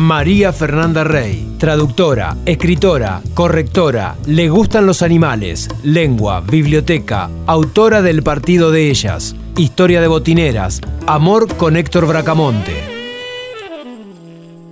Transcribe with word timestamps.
María 0.00 0.52
Fernanda 0.54 1.04
Rey, 1.04 1.44
traductora, 1.58 2.30
escritora, 2.46 3.20
correctora, 3.34 4.14
le 4.26 4.48
gustan 4.48 4.86
los 4.86 5.02
animales, 5.02 5.68
lengua, 5.84 6.40
biblioteca, 6.40 7.28
autora 7.46 8.00
del 8.00 8.22
Partido 8.22 8.70
de 8.70 8.88
Ellas, 8.88 9.36
Historia 9.58 10.00
de 10.00 10.08
Botineras, 10.08 10.80
Amor 11.06 11.54
con 11.54 11.76
Héctor 11.76 12.08
Bracamonte. 12.08 12.72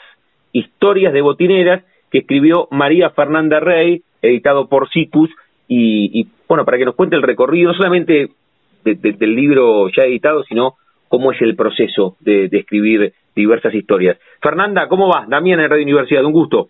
Historias 0.51 1.13
de 1.13 1.21
Botineras, 1.21 1.83
que 2.11 2.19
escribió 2.19 2.67
María 2.69 3.09
Fernanda 3.11 3.59
Rey, 3.59 4.03
editado 4.21 4.67
por 4.67 4.89
Cicus, 4.89 5.29
y, 5.67 6.27
bueno, 6.47 6.65
para 6.65 6.77
que 6.77 6.85
nos 6.85 6.95
cuente 6.95 7.15
el 7.15 7.23
recorrido, 7.23 7.71
no 7.71 7.77
solamente 7.77 8.29
del 8.83 9.35
libro 9.35 9.89
ya 9.89 10.03
editado, 10.03 10.43
sino 10.43 10.75
cómo 11.07 11.31
es 11.31 11.41
el 11.41 11.55
proceso 11.55 12.17
de, 12.19 12.49
de 12.49 12.59
escribir 12.59 13.13
diversas 13.35 13.73
historias. 13.73 14.19
Fernanda, 14.41 14.87
¿cómo 14.87 15.07
vas? 15.07 15.27
Damián 15.27 15.61
en 15.61 15.69
Radio 15.69 15.83
Universidad, 15.83 16.25
un 16.25 16.33
gusto. 16.33 16.69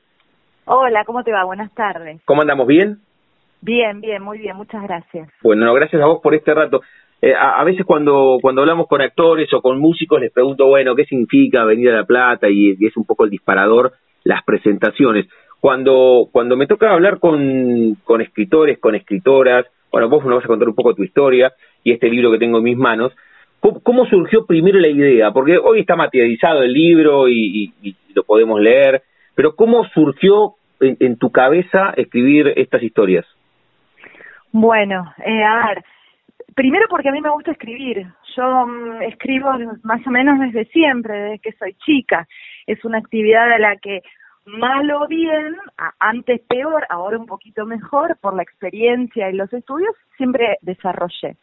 Hola, 0.66 1.03
¿cómo 1.03 1.23
te 1.23 1.31
va? 1.31 1.44
Buenas 1.44 1.73
tardes. 1.73 2.22
¿Cómo 2.25 2.42
andamos? 2.42 2.67
¿Bien? 2.67 2.97
Bien, 3.61 4.00
bien, 4.00 4.23
muy 4.23 4.38
bien, 4.38 4.56
muchas 4.56 4.83
gracias. 4.83 5.30
Bueno, 5.42 5.73
gracias 5.73 6.02
a 6.02 6.05
vos 6.05 6.22
por 6.23 6.33
este 6.36 6.53
rato. 6.53 6.81
Eh, 7.22 7.33
a, 7.38 7.64
veces 7.66 7.86
cuando, 7.86 8.38
cuando 8.42 8.61
hablamos 8.61 8.88
con 8.88 9.02
actores 9.02 9.53
o 9.53 9.61
con 9.61 9.80
músicos 9.80 10.22
les 10.22 10.31
pregunto, 10.31 10.67
bueno, 10.67 10.95
¿qué 10.95 11.05
significa 11.05 11.66
venir 11.66 11.89
a 11.89 11.97
La 11.97 12.05
Plata? 12.05 12.50
Y, 12.50 12.72
es 12.86 12.95
un 12.95 13.05
poco 13.05 13.25
el 13.25 13.30
disparador 13.30 13.94
las 14.23 14.44
presentaciones. 14.44 15.28
Cuando, 15.59 16.30
cuando 16.31 16.55
me 16.55 16.67
toca 16.67 16.92
hablar 16.92 17.20
con, 17.20 17.95
con 18.03 18.22
escritores, 18.22 18.80
con 18.80 18.95
escritoras, 18.95 19.66
bueno, 19.92 20.09
vos 20.09 20.25
nos 20.25 20.36
vas 20.36 20.45
a 20.45 20.48
contar 20.48 20.70
un 20.70 20.75
poco 20.75 20.94
tu 20.94 21.03
historia 21.03 21.53
y 21.83 21.92
este 21.92 22.09
libro 22.09 22.31
que 22.31 22.39
tengo 22.39 22.58
en 22.59 22.64
mis 22.64 22.77
manos, 22.77 23.14
¿cómo, 23.59 24.05
surgió 24.05 24.45
primero 24.45 24.80
la 24.80 24.89
idea? 24.89 25.31
Porque 25.31 25.58
hoy 25.58 25.81
está 25.81 25.98
materializado 25.98 26.64
el 26.64 26.72
libro 26.72 27.27
y 27.27 27.73
lo 28.14 28.23
podemos 28.23 28.61
leer, 28.61 29.03
pero 29.36 29.56
¿cómo 29.56 29.84
surgió 29.86 30.56
en, 30.80 31.17
tu 31.17 31.31
cabeza 31.31 31.94
escribir 31.95 32.53
estas 32.56 32.84
historias? 32.84 33.26
Bueno, 34.52 35.14
eh, 35.26 35.44
a 35.44 35.67
ver, 35.67 35.84
primero 36.56 36.88
porque 36.89 37.09
a 37.09 37.12
mí 37.12 37.22
me 37.22 37.30
gusta 37.30 37.52
escribir. 37.52 38.06
Yo 38.36 38.66
mm, 38.66 39.02
escribo 39.04 39.52
más 39.84 40.06
o 40.06 40.11
menos 40.11 40.39
desde 40.39 40.66
siempre, 40.66 41.14
desde 41.14 41.39
que 41.39 41.52
soy 41.54 41.73
chica. 41.86 42.28
Es 42.67 42.84
una 42.86 43.00
actividad 43.00 43.52
a 43.52 43.59
la 43.59 43.78
que 43.78 44.02
mal 44.45 44.92
o 44.92 45.08
bien, 45.08 45.56
antes 46.00 46.42
peor, 46.42 46.86
ahora 46.89 47.17
un 47.17 47.26
poquito 47.26 47.65
mejor, 47.65 48.17
por 48.21 48.36
la 48.36 48.44
experiencia 48.44 49.30
y 49.30 49.36
los 49.36 49.52
estudios, 49.54 49.95
siempre 50.17 50.58
desarrollé. 50.61 51.38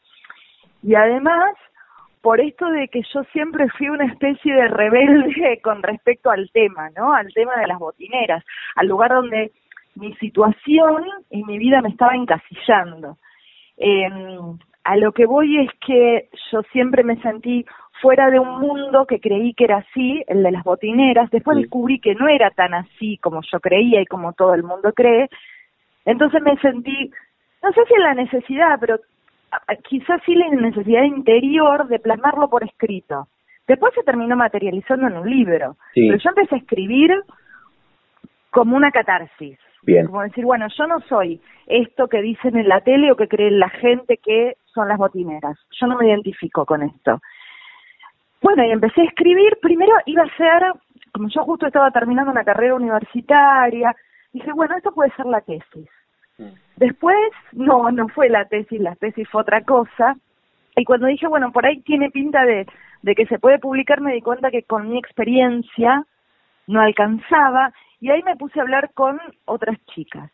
Y 0.82 0.94
además, 0.94 1.54
por 2.22 2.40
esto 2.40 2.70
de 2.70 2.88
que 2.88 3.02
yo 3.14 3.22
siempre 3.32 3.68
fui 3.70 3.88
una 3.88 4.06
especie 4.06 4.54
de 4.54 4.68
rebelde 4.68 5.60
con 5.62 5.82
respecto 5.82 6.30
al 6.30 6.50
tema, 6.52 6.90
¿no? 6.90 7.12
Al 7.12 7.32
tema 7.32 7.56
de 7.56 7.66
las 7.66 7.78
botineras, 7.78 8.44
al 8.76 8.88
lugar 8.88 9.10
donde 9.10 9.52
mi 9.94 10.14
situación 10.16 11.04
y 11.30 11.44
mi 11.44 11.58
vida 11.58 11.80
me 11.82 11.88
estaba 11.88 12.14
encasillando. 12.14 13.18
Em, 13.76 14.58
a 14.84 14.96
lo 14.96 15.12
que 15.12 15.26
voy 15.26 15.58
es 15.58 15.70
que 15.86 16.28
yo 16.50 16.62
siempre 16.72 17.02
me 17.02 17.20
sentí 17.22 17.64
fuera 18.00 18.30
de 18.30 18.38
un 18.38 18.60
mundo 18.60 19.06
que 19.06 19.20
creí 19.20 19.52
que 19.54 19.64
era 19.64 19.78
así, 19.78 20.22
el 20.26 20.42
de 20.42 20.50
las 20.50 20.64
botineras, 20.64 21.30
después 21.30 21.58
descubrí 21.58 22.00
que 22.00 22.14
no 22.14 22.28
era 22.28 22.50
tan 22.50 22.72
así 22.72 23.18
como 23.18 23.40
yo 23.42 23.60
creía 23.60 24.00
y 24.00 24.06
como 24.06 24.32
todo 24.32 24.54
el 24.54 24.62
mundo 24.62 24.92
cree, 24.92 25.28
entonces 26.06 26.40
me 26.42 26.56
sentí, 26.58 27.10
no 27.62 27.72
sé 27.72 27.80
si 27.86 27.94
en 27.94 28.02
la 28.02 28.14
necesidad, 28.14 28.78
pero 28.80 28.98
quizás 29.88 30.20
sí 30.24 30.34
la 30.34 30.48
necesidad 30.48 31.02
interior 31.04 31.88
de 31.88 31.98
plasmarlo 31.98 32.48
por 32.48 32.64
escrito. 32.64 33.28
Después 33.66 33.94
se 33.94 34.02
terminó 34.02 34.36
materializando 34.36 35.06
en 35.06 35.16
un 35.16 35.30
libro. 35.30 35.76
Pero 35.94 36.16
yo 36.16 36.30
empecé 36.30 36.56
a 36.56 36.58
escribir 36.58 37.10
como 38.50 38.76
una 38.76 38.90
catarsis. 38.90 39.58
Bien. 39.82 40.06
Como 40.06 40.22
decir, 40.22 40.44
bueno, 40.44 40.66
yo 40.76 40.86
no 40.86 41.00
soy 41.02 41.40
esto 41.66 42.08
que 42.08 42.20
dicen 42.20 42.56
en 42.56 42.68
la 42.68 42.80
tele 42.80 43.12
o 43.12 43.16
que 43.16 43.28
creen 43.28 43.58
la 43.58 43.70
gente 43.70 44.18
que 44.18 44.56
son 44.74 44.88
las 44.88 44.98
botineras. 44.98 45.56
Yo 45.80 45.86
no 45.86 45.96
me 45.96 46.08
identifico 46.08 46.66
con 46.66 46.82
esto. 46.82 47.20
Bueno, 48.42 48.64
y 48.64 48.70
empecé 48.70 49.02
a 49.02 49.04
escribir. 49.04 49.58
Primero 49.62 49.92
iba 50.06 50.24
a 50.24 50.36
ser, 50.36 50.62
como 51.12 51.28
yo 51.28 51.44
justo 51.44 51.66
estaba 51.66 51.90
terminando 51.90 52.32
una 52.32 52.44
carrera 52.44 52.74
universitaria, 52.74 53.94
dije, 54.32 54.52
bueno, 54.52 54.76
esto 54.76 54.92
puede 54.92 55.12
ser 55.12 55.26
la 55.26 55.40
tesis. 55.40 55.88
Después, 56.80 57.18
no, 57.52 57.90
no 57.90 58.08
fue 58.08 58.30
la 58.30 58.46
tesis, 58.46 58.80
la 58.80 58.96
tesis 58.96 59.28
fue 59.28 59.42
otra 59.42 59.62
cosa. 59.64 60.16
Y 60.76 60.84
cuando 60.86 61.08
dije, 61.08 61.26
bueno, 61.26 61.52
por 61.52 61.66
ahí 61.66 61.82
tiene 61.82 62.10
pinta 62.10 62.46
de, 62.46 62.66
de 63.02 63.14
que 63.14 63.26
se 63.26 63.38
puede 63.38 63.58
publicar, 63.58 64.00
me 64.00 64.14
di 64.14 64.22
cuenta 64.22 64.50
que 64.50 64.62
con 64.62 64.88
mi 64.88 64.98
experiencia 64.98 66.06
no 66.66 66.80
alcanzaba 66.80 67.74
y 68.00 68.08
ahí 68.08 68.22
me 68.22 68.36
puse 68.36 68.58
a 68.58 68.62
hablar 68.62 68.92
con 68.94 69.20
otras 69.44 69.76
chicas. 69.94 70.30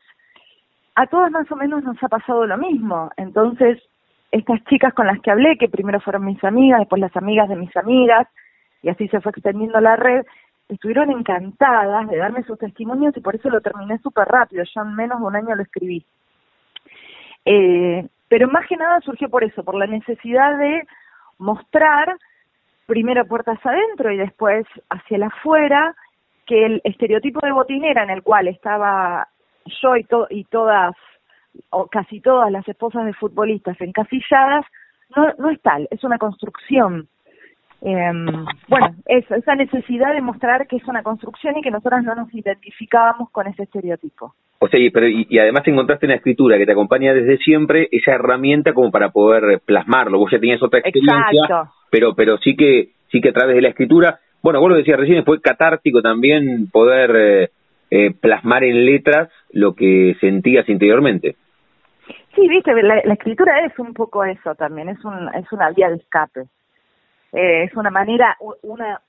A 0.94 1.08
todas 1.08 1.32
más 1.32 1.50
o 1.50 1.56
menos 1.56 1.82
nos 1.82 2.00
ha 2.00 2.08
pasado 2.08 2.46
lo 2.46 2.56
mismo. 2.58 3.10
Entonces, 3.16 3.82
estas 4.30 4.62
chicas 4.66 4.94
con 4.94 5.08
las 5.08 5.20
que 5.22 5.32
hablé, 5.32 5.58
que 5.58 5.68
primero 5.68 5.98
fueron 5.98 6.26
mis 6.26 6.42
amigas, 6.44 6.78
después 6.78 7.00
las 7.00 7.16
amigas 7.16 7.48
de 7.48 7.56
mis 7.56 7.76
amigas, 7.76 8.28
y 8.82 8.88
así 8.88 9.08
se 9.08 9.20
fue 9.20 9.32
extendiendo 9.32 9.80
la 9.80 9.96
red, 9.96 10.24
estuvieron 10.68 11.10
encantadas 11.10 12.08
de 12.08 12.18
darme 12.18 12.44
sus 12.44 12.56
testimonios 12.56 13.16
y 13.16 13.20
por 13.20 13.34
eso 13.34 13.50
lo 13.50 13.60
terminé 13.60 13.98
súper 13.98 14.28
rápido, 14.28 14.62
yo 14.62 14.82
en 14.82 14.94
menos 14.94 15.18
de 15.18 15.26
un 15.26 15.34
año 15.34 15.56
lo 15.56 15.62
escribí. 15.62 16.06
Eh, 17.46 18.06
pero 18.28 18.48
más 18.48 18.66
que 18.66 18.76
nada 18.76 19.00
surgió 19.00 19.30
por 19.30 19.44
eso, 19.44 19.64
por 19.64 19.76
la 19.76 19.86
necesidad 19.86 20.58
de 20.58 20.86
mostrar 21.38 22.16
primero 22.86 23.26
puertas 23.26 23.58
adentro 23.64 24.10
y 24.10 24.16
después 24.16 24.66
hacia 24.90 25.16
el 25.16 25.22
afuera 25.22 25.94
que 26.44 26.66
el 26.66 26.80
estereotipo 26.84 27.40
de 27.44 27.52
botinera 27.52 28.02
en 28.02 28.10
el 28.10 28.22
cual 28.22 28.48
estaba 28.48 29.28
yo 29.82 29.96
y, 29.96 30.44
todas 30.44 30.94
o 31.70 31.86
casi 31.86 32.20
todas 32.20 32.50
las 32.52 32.66
esposas 32.68 33.06
de 33.06 33.14
futbolistas 33.14 33.80
encasilladas 33.80 34.64
no, 35.16 35.32
no 35.38 35.50
es 35.50 35.60
tal, 35.62 35.88
es 35.90 36.04
una 36.04 36.18
construcción 36.18 37.08
eh, 37.82 38.12
bueno, 38.68 38.94
eso, 39.06 39.34
esa 39.34 39.54
necesidad 39.54 40.14
de 40.14 40.20
mostrar 40.20 40.66
que 40.66 40.76
es 40.76 40.84
una 40.88 41.02
construcción 41.02 41.56
y 41.56 41.62
que 41.62 41.70
nosotras 41.70 42.02
no 42.04 42.14
nos 42.14 42.32
identificábamos 42.34 43.30
con 43.30 43.46
ese 43.46 43.64
estereotipo. 43.64 44.34
O 44.58 44.68
sea, 44.68 44.80
y, 44.80 44.90
pero, 44.90 45.06
y, 45.08 45.38
además 45.38 45.62
encontraste 45.66 46.06
en 46.06 46.10
la 46.10 46.16
escritura 46.16 46.56
que 46.56 46.66
te 46.66 46.72
acompaña 46.72 47.12
desde 47.12 47.38
siempre 47.38 47.88
esa 47.92 48.12
herramienta 48.12 48.72
como 48.72 48.90
para 48.90 49.10
poder 49.10 49.60
plasmarlo. 49.64 50.18
Vos 50.18 50.30
ya 50.30 50.38
tenías 50.38 50.62
otra 50.62 50.80
experiencia, 50.80 51.70
pero 51.90 52.14
pero 52.14 52.38
sí 52.38 52.56
que 52.56 52.90
sí 53.10 53.20
que 53.20 53.30
a 53.30 53.34
través 53.34 53.54
de 53.54 53.62
la 53.62 53.68
escritura, 53.68 54.20
bueno, 54.42 54.60
vos 54.60 54.70
lo 54.70 54.76
decías 54.76 54.98
recién, 54.98 55.24
fue 55.24 55.40
catártico 55.40 56.00
también 56.00 56.70
poder 56.70 57.16
eh, 57.16 57.50
eh, 57.90 58.14
plasmar 58.18 58.64
en 58.64 58.84
letras 58.86 59.28
lo 59.52 59.74
que 59.74 60.16
sentías 60.20 60.68
interiormente. 60.68 61.36
Sí, 62.34 62.48
viste, 62.48 62.72
la, 62.82 63.00
la, 63.04 63.14
escritura 63.14 63.64
es 63.64 63.78
un 63.78 63.94
poco 63.94 64.24
eso 64.24 64.54
también, 64.54 64.88
es, 64.88 65.02
un, 65.04 65.28
es 65.34 65.50
una 65.52 65.70
vía 65.70 65.88
de 65.88 65.96
escape. 65.96 66.42
Eh, 67.32 67.64
es 67.64 67.74
una 67.74 67.90
manera, 67.90 68.36
una 68.62 69.00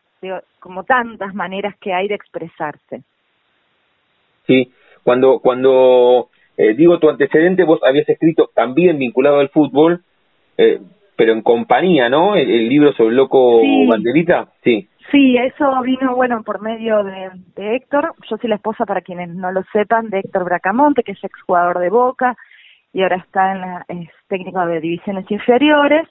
como 0.60 0.84
tantas 0.84 1.34
maneras 1.36 1.76
que 1.80 1.94
hay 1.94 2.08
de 2.08 2.16
expresarse. 2.16 3.04
Sí, 4.48 4.72
cuando 5.08 5.40
cuando 5.40 6.28
eh, 6.58 6.74
digo 6.74 7.00
tu 7.00 7.10
antecedente, 7.10 7.64
vos 7.64 7.80
habías 7.82 8.10
escrito 8.10 8.50
también 8.54 9.00
vinculado 9.00 9.40
al 9.40 9.48
fútbol, 9.48 10.02
eh, 10.58 10.82
pero 11.16 11.32
en 11.32 11.44
compañía, 11.44 12.10
¿no? 12.10 12.36
El, 12.36 12.68
libro 12.68 12.92
sobre 12.92 13.12
el 13.12 13.16
loco 13.16 13.62
Banderita, 13.88 14.50
sí. 14.66 14.90
Sí, 15.10 15.38
eso 15.38 15.82
vino, 15.82 16.14
bueno, 16.14 16.44
por 16.44 16.62
medio 16.62 17.06
de, 17.06 17.30
de, 17.56 17.78
Héctor. 17.78 18.16
Yo 18.30 18.36
soy 18.36 18.50
la 18.50 18.58
esposa, 18.58 18.86
para 18.86 19.00
quienes 19.00 19.30
no 19.30 19.50
lo 19.54 19.64
sepan, 19.72 20.10
de 20.10 20.20
Héctor 20.20 20.44
Bracamonte, 20.44 21.04
que 21.04 21.14
es 21.14 21.24
exjugador 21.24 21.80
de 21.80 21.90
Boca 21.90 22.36
y 22.92 23.02
ahora 23.02 23.16
está 23.16 23.54
en 23.54 23.62
la, 23.62 23.86
es 23.88 24.10
técnico 24.28 24.60
de 24.66 24.82
divisiones 24.82 25.32
inferiores. 25.32 26.06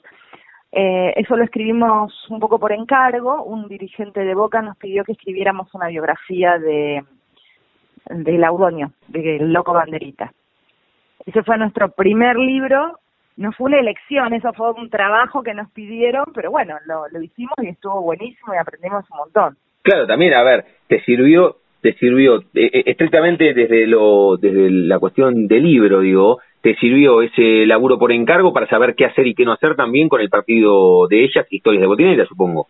Eh, 0.71 1.13
eso 1.17 1.37
lo 1.37 1.43
escribimos 1.43 2.11
un 2.31 2.39
poco 2.39 2.57
por 2.57 2.71
encargo. 2.71 3.43
Un 3.43 3.67
dirigente 3.67 4.21
de 4.21 4.33
Boca 4.33 4.63
nos 4.63 4.75
pidió 4.77 5.03
que 5.03 5.11
escribiéramos 5.11 5.71
una 5.75 5.87
biografía 5.87 6.57
de, 6.57 7.03
de 8.09 8.37
Laudoño, 8.37 8.91
del 9.07 9.51
Loco 9.51 9.73
Banderita. 9.73 10.31
Ese 11.25 11.43
fue 11.43 11.57
nuestro 11.57 11.89
primer 11.89 12.37
libro. 12.37 12.99
No 13.35 13.51
fue 13.51 13.67
una 13.67 13.79
elección, 13.79 14.33
eso 14.33 14.51
fue 14.53 14.71
un 14.71 14.89
trabajo 14.89 15.43
que 15.43 15.53
nos 15.53 15.69
pidieron, 15.71 16.25
pero 16.33 16.49
bueno, 16.49 16.75
lo, 16.85 17.07
lo 17.09 17.21
hicimos 17.21 17.53
y 17.61 17.67
estuvo 17.67 18.01
buenísimo 18.01 18.53
y 18.53 18.57
aprendimos 18.57 19.05
un 19.11 19.17
montón. 19.17 19.57
Claro, 19.83 20.07
también, 20.07 20.33
a 20.33 20.43
ver, 20.43 20.65
te 20.87 21.01
sirvió, 21.03 21.57
te 21.81 21.93
sirvió 21.93 22.39
eh, 22.55 22.69
eh, 22.73 22.83
estrictamente 22.87 23.53
desde 23.53 23.85
lo, 23.85 24.37
desde 24.37 24.69
la 24.71 24.99
cuestión 24.99 25.47
del 25.47 25.63
libro, 25.63 26.01
digo, 26.01 26.39
te 26.61 26.75
sirvió 26.75 27.21
ese 27.21 27.65
laburo 27.65 27.99
por 27.99 28.11
encargo 28.11 28.51
para 28.51 28.67
saber 28.67 28.95
qué 28.95 29.05
hacer 29.05 29.27
y 29.27 29.35
qué 29.35 29.45
no 29.45 29.53
hacer 29.53 29.75
también 29.75 30.09
con 30.09 30.19
el 30.19 30.29
partido 30.29 31.07
de 31.07 31.23
ellas, 31.23 31.45
historias 31.49 31.81
de 31.81 31.87
botinera, 31.87 32.25
supongo. 32.25 32.67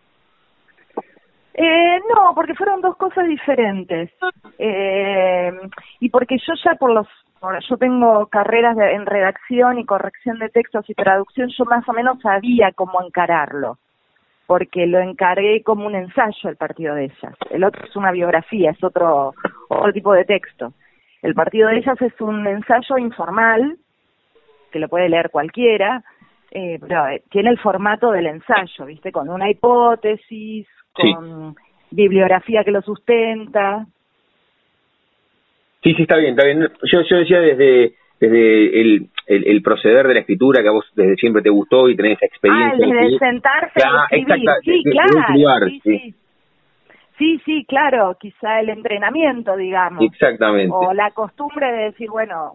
Eh, 1.60 2.00
no, 2.14 2.34
porque 2.36 2.54
fueron 2.54 2.80
dos 2.80 2.96
cosas 2.96 3.26
diferentes. 3.26 4.12
Eh, 4.60 5.52
y 5.98 6.08
porque 6.08 6.36
yo 6.38 6.52
ya 6.64 6.76
por 6.76 6.92
los, 6.92 7.08
yo 7.68 7.76
tengo 7.76 8.26
carreras 8.26 8.78
en 8.78 9.04
redacción 9.04 9.80
y 9.80 9.84
corrección 9.84 10.38
de 10.38 10.50
textos 10.50 10.88
y 10.88 10.94
traducción, 10.94 11.48
yo 11.48 11.64
más 11.64 11.88
o 11.88 11.92
menos 11.92 12.20
sabía 12.20 12.70
cómo 12.70 13.02
encararlo, 13.02 13.76
porque 14.46 14.86
lo 14.86 15.00
encargué 15.00 15.64
como 15.64 15.84
un 15.88 15.96
ensayo 15.96 16.48
el 16.48 16.56
partido 16.56 16.94
de 16.94 17.06
ellas. 17.06 17.34
El 17.50 17.64
otro 17.64 17.84
es 17.84 17.96
una 17.96 18.12
biografía, 18.12 18.70
es 18.70 18.84
otro, 18.84 19.34
otro 19.68 19.92
tipo 19.92 20.12
de 20.12 20.24
texto. 20.24 20.74
El 21.22 21.34
partido 21.34 21.70
de 21.70 21.78
ellas 21.78 22.00
es 22.00 22.20
un 22.20 22.46
ensayo 22.46 22.98
informal, 22.98 23.78
que 24.70 24.78
lo 24.78 24.88
puede 24.88 25.08
leer 25.08 25.30
cualquiera, 25.30 26.04
eh, 26.52 26.78
pero 26.80 27.08
eh, 27.08 27.24
tiene 27.30 27.50
el 27.50 27.58
formato 27.58 28.12
del 28.12 28.26
ensayo, 28.28 28.84
¿viste? 28.86 29.10
Con 29.10 29.28
una 29.28 29.50
hipótesis, 29.50 30.68
con 30.98 31.54
bibliografía 31.90 32.64
que 32.64 32.70
lo 32.70 32.82
sustenta. 32.82 33.86
Sí, 35.82 35.94
sí, 35.94 36.02
está 36.02 36.16
bien, 36.16 36.30
está 36.30 36.44
bien. 36.44 36.68
Yo, 36.90 37.02
yo 37.02 37.16
decía 37.16 37.40
desde 37.40 37.94
desde 38.20 38.80
el, 38.80 39.10
el, 39.26 39.62
proceder 39.62 40.06
de 40.08 40.14
la 40.14 40.20
escritura 40.20 40.62
que 40.62 40.68
a 40.68 40.72
vos 40.72 40.84
desde 40.94 41.14
siempre 41.16 41.42
te 41.42 41.50
gustó 41.50 41.88
y 41.88 41.96
tenés 41.96 42.16
esa 42.16 42.26
experiencia. 42.26 42.84
Ah, 42.84 43.00
desde 43.00 43.18
sentarse 43.18 43.80
y 44.10 44.20
escribir. 44.20 44.50
sí, 44.64 44.82
claro. 45.38 45.66
sí, 45.68 45.80
sí. 45.84 46.14
Sí, 47.18 47.40
sí, 47.44 47.64
claro, 47.66 48.16
quizá 48.18 48.60
el 48.60 48.68
entrenamiento, 48.68 49.56
digamos. 49.56 50.04
Exactamente. 50.04 50.72
O 50.72 50.94
la 50.94 51.10
costumbre 51.10 51.66
de 51.72 51.84
decir, 51.86 52.08
bueno, 52.08 52.52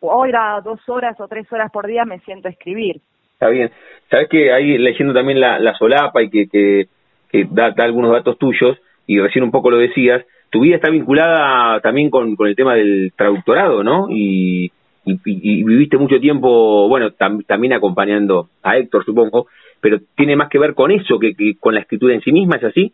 hoy 0.00 0.30
a 0.34 0.60
dos 0.62 0.86
horas 0.86 1.18
o 1.18 1.26
tres 1.28 1.50
horas 1.50 1.70
por 1.72 1.86
día 1.86 2.04
me 2.04 2.18
siento 2.20 2.48
a 2.48 2.50
escribir. 2.50 3.00
Está 3.32 3.48
bien. 3.48 3.70
Sabes 4.10 4.28
que 4.28 4.52
ahí 4.52 4.76
leyendo 4.76 5.14
también 5.14 5.40
la, 5.40 5.58
la 5.58 5.74
solapa 5.78 6.22
y 6.22 6.28
que, 6.28 6.46
que, 6.48 6.88
que 7.30 7.46
da, 7.50 7.70
da, 7.70 7.84
algunos 7.84 8.12
datos 8.12 8.38
tuyos, 8.38 8.78
y 9.06 9.18
recién 9.18 9.44
un 9.44 9.50
poco 9.50 9.70
lo 9.70 9.78
decías, 9.78 10.24
tu 10.50 10.60
vida 10.60 10.76
está 10.76 10.90
vinculada 10.90 11.80
también 11.80 12.10
con, 12.10 12.36
con 12.36 12.48
el 12.48 12.56
tema 12.56 12.74
del 12.74 13.12
traductorado, 13.16 13.82
¿no? 13.84 14.08
Y, 14.10 14.70
y, 15.04 15.64
viviste 15.64 15.96
mucho 15.96 16.20
tiempo, 16.20 16.88
bueno, 16.88 17.12
tam, 17.12 17.42
también 17.42 17.72
acompañando 17.72 18.48
a 18.62 18.76
Héctor, 18.76 19.04
supongo, 19.04 19.46
pero 19.80 19.98
tiene 20.16 20.36
más 20.36 20.48
que 20.48 20.58
ver 20.58 20.74
con 20.74 20.90
eso 20.90 21.18
que, 21.18 21.34
que 21.34 21.54
con 21.58 21.74
la 21.74 21.80
escritura 21.80 22.14
en 22.14 22.20
sí 22.20 22.32
misma, 22.32 22.56
¿es 22.56 22.64
así? 22.64 22.92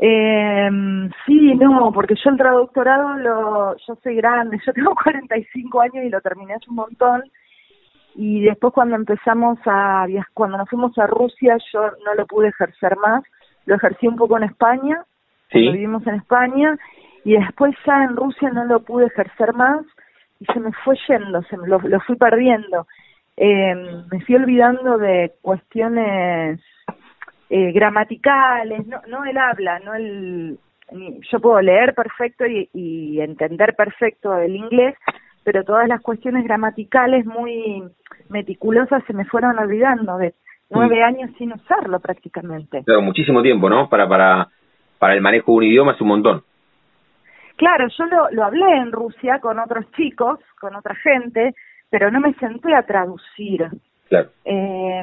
Eh, 0.00 0.70
sí, 1.26 1.54
no, 1.56 1.90
porque 1.92 2.14
yo 2.14 2.30
el 2.30 2.36
traductorado, 2.36 3.16
lo, 3.16 3.76
yo 3.86 3.96
soy 4.02 4.14
grande, 4.14 4.58
yo 4.66 4.72
tengo 4.72 4.94
45 4.94 5.80
años 5.80 6.04
y 6.04 6.08
lo 6.08 6.20
terminé 6.20 6.54
hace 6.54 6.70
un 6.70 6.76
montón. 6.76 7.22
Y 8.20 8.42
después 8.42 8.74
cuando 8.74 8.96
empezamos 8.96 9.60
a 9.64 10.04
viajar, 10.08 10.32
cuando 10.34 10.58
nos 10.58 10.68
fuimos 10.68 10.98
a 10.98 11.06
Rusia, 11.06 11.56
yo 11.72 11.82
no 12.04 12.14
lo 12.16 12.26
pude 12.26 12.48
ejercer 12.48 12.96
más. 12.96 13.22
Lo 13.64 13.76
ejercí 13.76 14.08
un 14.08 14.16
poco 14.16 14.36
en 14.36 14.42
España, 14.42 15.04
¿Sí? 15.52 15.60
vivimos 15.60 16.04
en 16.04 16.16
España, 16.16 16.76
y 17.24 17.34
después 17.34 17.76
ya 17.86 18.02
en 18.02 18.16
Rusia 18.16 18.50
no 18.50 18.64
lo 18.64 18.80
pude 18.80 19.06
ejercer 19.06 19.54
más 19.54 19.86
y 20.40 20.46
se 20.46 20.58
me 20.58 20.72
fue 20.84 20.96
yendo, 21.08 21.42
se 21.42 21.56
me 21.56 21.68
lo, 21.68 21.78
lo 21.78 22.00
fui 22.00 22.16
perdiendo. 22.16 22.88
Eh, 23.36 23.76
me 24.10 24.20
fui 24.22 24.34
olvidando 24.34 24.98
de 24.98 25.34
cuestiones 25.40 26.60
eh, 27.50 27.70
gramaticales, 27.70 28.84
no, 28.88 29.00
no 29.06 29.24
el 29.26 29.38
habla, 29.38 29.78
no 29.78 29.94
el... 29.94 30.58
Yo 31.30 31.38
puedo 31.38 31.60
leer 31.60 31.94
perfecto 31.94 32.44
y, 32.46 32.68
y 32.74 33.20
entender 33.20 33.76
perfecto 33.76 34.36
el 34.36 34.56
inglés, 34.56 34.96
pero 35.48 35.64
todas 35.64 35.88
las 35.88 36.02
cuestiones 36.02 36.44
gramaticales 36.44 37.24
muy 37.24 37.82
meticulosas 38.28 39.02
se 39.06 39.14
me 39.14 39.24
fueron 39.24 39.58
olvidando 39.58 40.18
de 40.18 40.34
nueve 40.68 41.02
años 41.02 41.30
sin 41.38 41.54
usarlo 41.54 42.00
prácticamente. 42.00 42.82
Claro, 42.84 43.00
muchísimo 43.00 43.40
tiempo, 43.40 43.70
¿no? 43.70 43.88
Para, 43.88 44.06
para, 44.06 44.48
para 44.98 45.14
el 45.14 45.22
manejo 45.22 45.52
de 45.52 45.56
un 45.56 45.64
idioma 45.64 45.92
es 45.92 46.00
un 46.02 46.08
montón. 46.08 46.42
Claro, 47.56 47.86
yo 47.96 48.04
lo, 48.04 48.30
lo 48.30 48.44
hablé 48.44 48.76
en 48.76 48.92
Rusia 48.92 49.40
con 49.40 49.58
otros 49.58 49.90
chicos, 49.92 50.38
con 50.60 50.76
otra 50.76 50.94
gente, 50.96 51.54
pero 51.88 52.10
no 52.10 52.20
me 52.20 52.34
senté 52.34 52.74
a 52.74 52.82
traducir. 52.82 53.68
Claro. 54.10 54.28
Eh, 54.44 55.02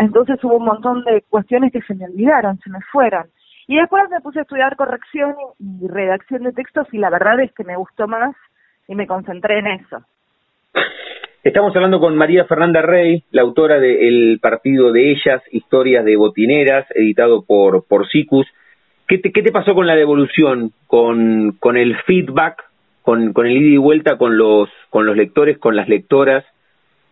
entonces 0.00 0.44
hubo 0.44 0.58
un 0.58 0.66
montón 0.66 1.02
de 1.04 1.24
cuestiones 1.30 1.72
que 1.72 1.80
se 1.80 1.94
me 1.94 2.04
olvidaron, 2.04 2.58
se 2.58 2.68
me 2.68 2.82
fueron. 2.92 3.24
Y 3.66 3.76
después 3.76 4.02
me 4.10 4.20
puse 4.20 4.40
a 4.40 4.42
estudiar 4.42 4.76
corrección 4.76 5.34
y, 5.58 5.88
redacción 5.88 6.42
de 6.42 6.52
textos 6.52 6.86
y 6.92 6.98
la 6.98 7.08
verdad 7.08 7.40
es 7.40 7.52
que 7.54 7.64
me 7.64 7.76
gustó 7.76 8.06
más 8.06 8.36
y 8.88 8.94
me 8.94 9.06
concentré 9.06 9.58
en 9.58 9.66
eso. 9.68 9.98
Estamos 11.44 11.74
hablando 11.76 12.00
con 12.00 12.16
María 12.16 12.44
Fernanda 12.46 12.82
Rey, 12.82 13.22
la 13.30 13.42
autora 13.42 13.78
de 13.78 14.08
El 14.08 14.38
Partido 14.40 14.92
de 14.92 15.12
Ellas, 15.12 15.42
Historias 15.52 16.04
de 16.04 16.16
Botineras, 16.16 16.86
editado 16.94 17.44
por, 17.44 17.86
por 17.86 18.08
SICUS. 18.08 18.46
¿Qué 19.06 19.18
te, 19.18 19.32
¿Qué 19.32 19.42
te 19.42 19.52
pasó 19.52 19.74
con 19.74 19.86
la 19.86 19.94
devolución, 19.94 20.72
con, 20.86 21.52
con 21.60 21.76
el 21.76 21.96
feedback, 22.02 22.64
con, 23.02 23.32
con 23.32 23.46
el 23.46 23.56
ida 23.56 23.74
y 23.74 23.76
vuelta 23.76 24.18
con 24.18 24.36
los, 24.36 24.68
con 24.90 25.06
los 25.06 25.16
lectores, 25.16 25.58
con 25.58 25.76
las 25.76 25.88
lectoras? 25.88 26.44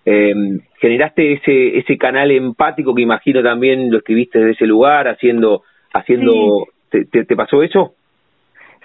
eh, 0.06 0.32
generaste 0.81 1.32
ese 1.32 1.78
ese 1.78 1.99
canal 1.99 2.31
empático 2.31 2.94
que 2.94 3.02
imagino 3.02 3.43
también 3.43 3.90
lo 3.90 3.99
escribiste 3.99 4.38
desde 4.38 4.52
ese 4.52 4.67
lugar 4.67 5.08
haciendo 5.08 5.62
haciendo 5.93 6.67
sí. 6.93 7.05
¿te, 7.11 7.25
te, 7.25 7.37
pasó 7.37 7.62
eso 7.62 7.94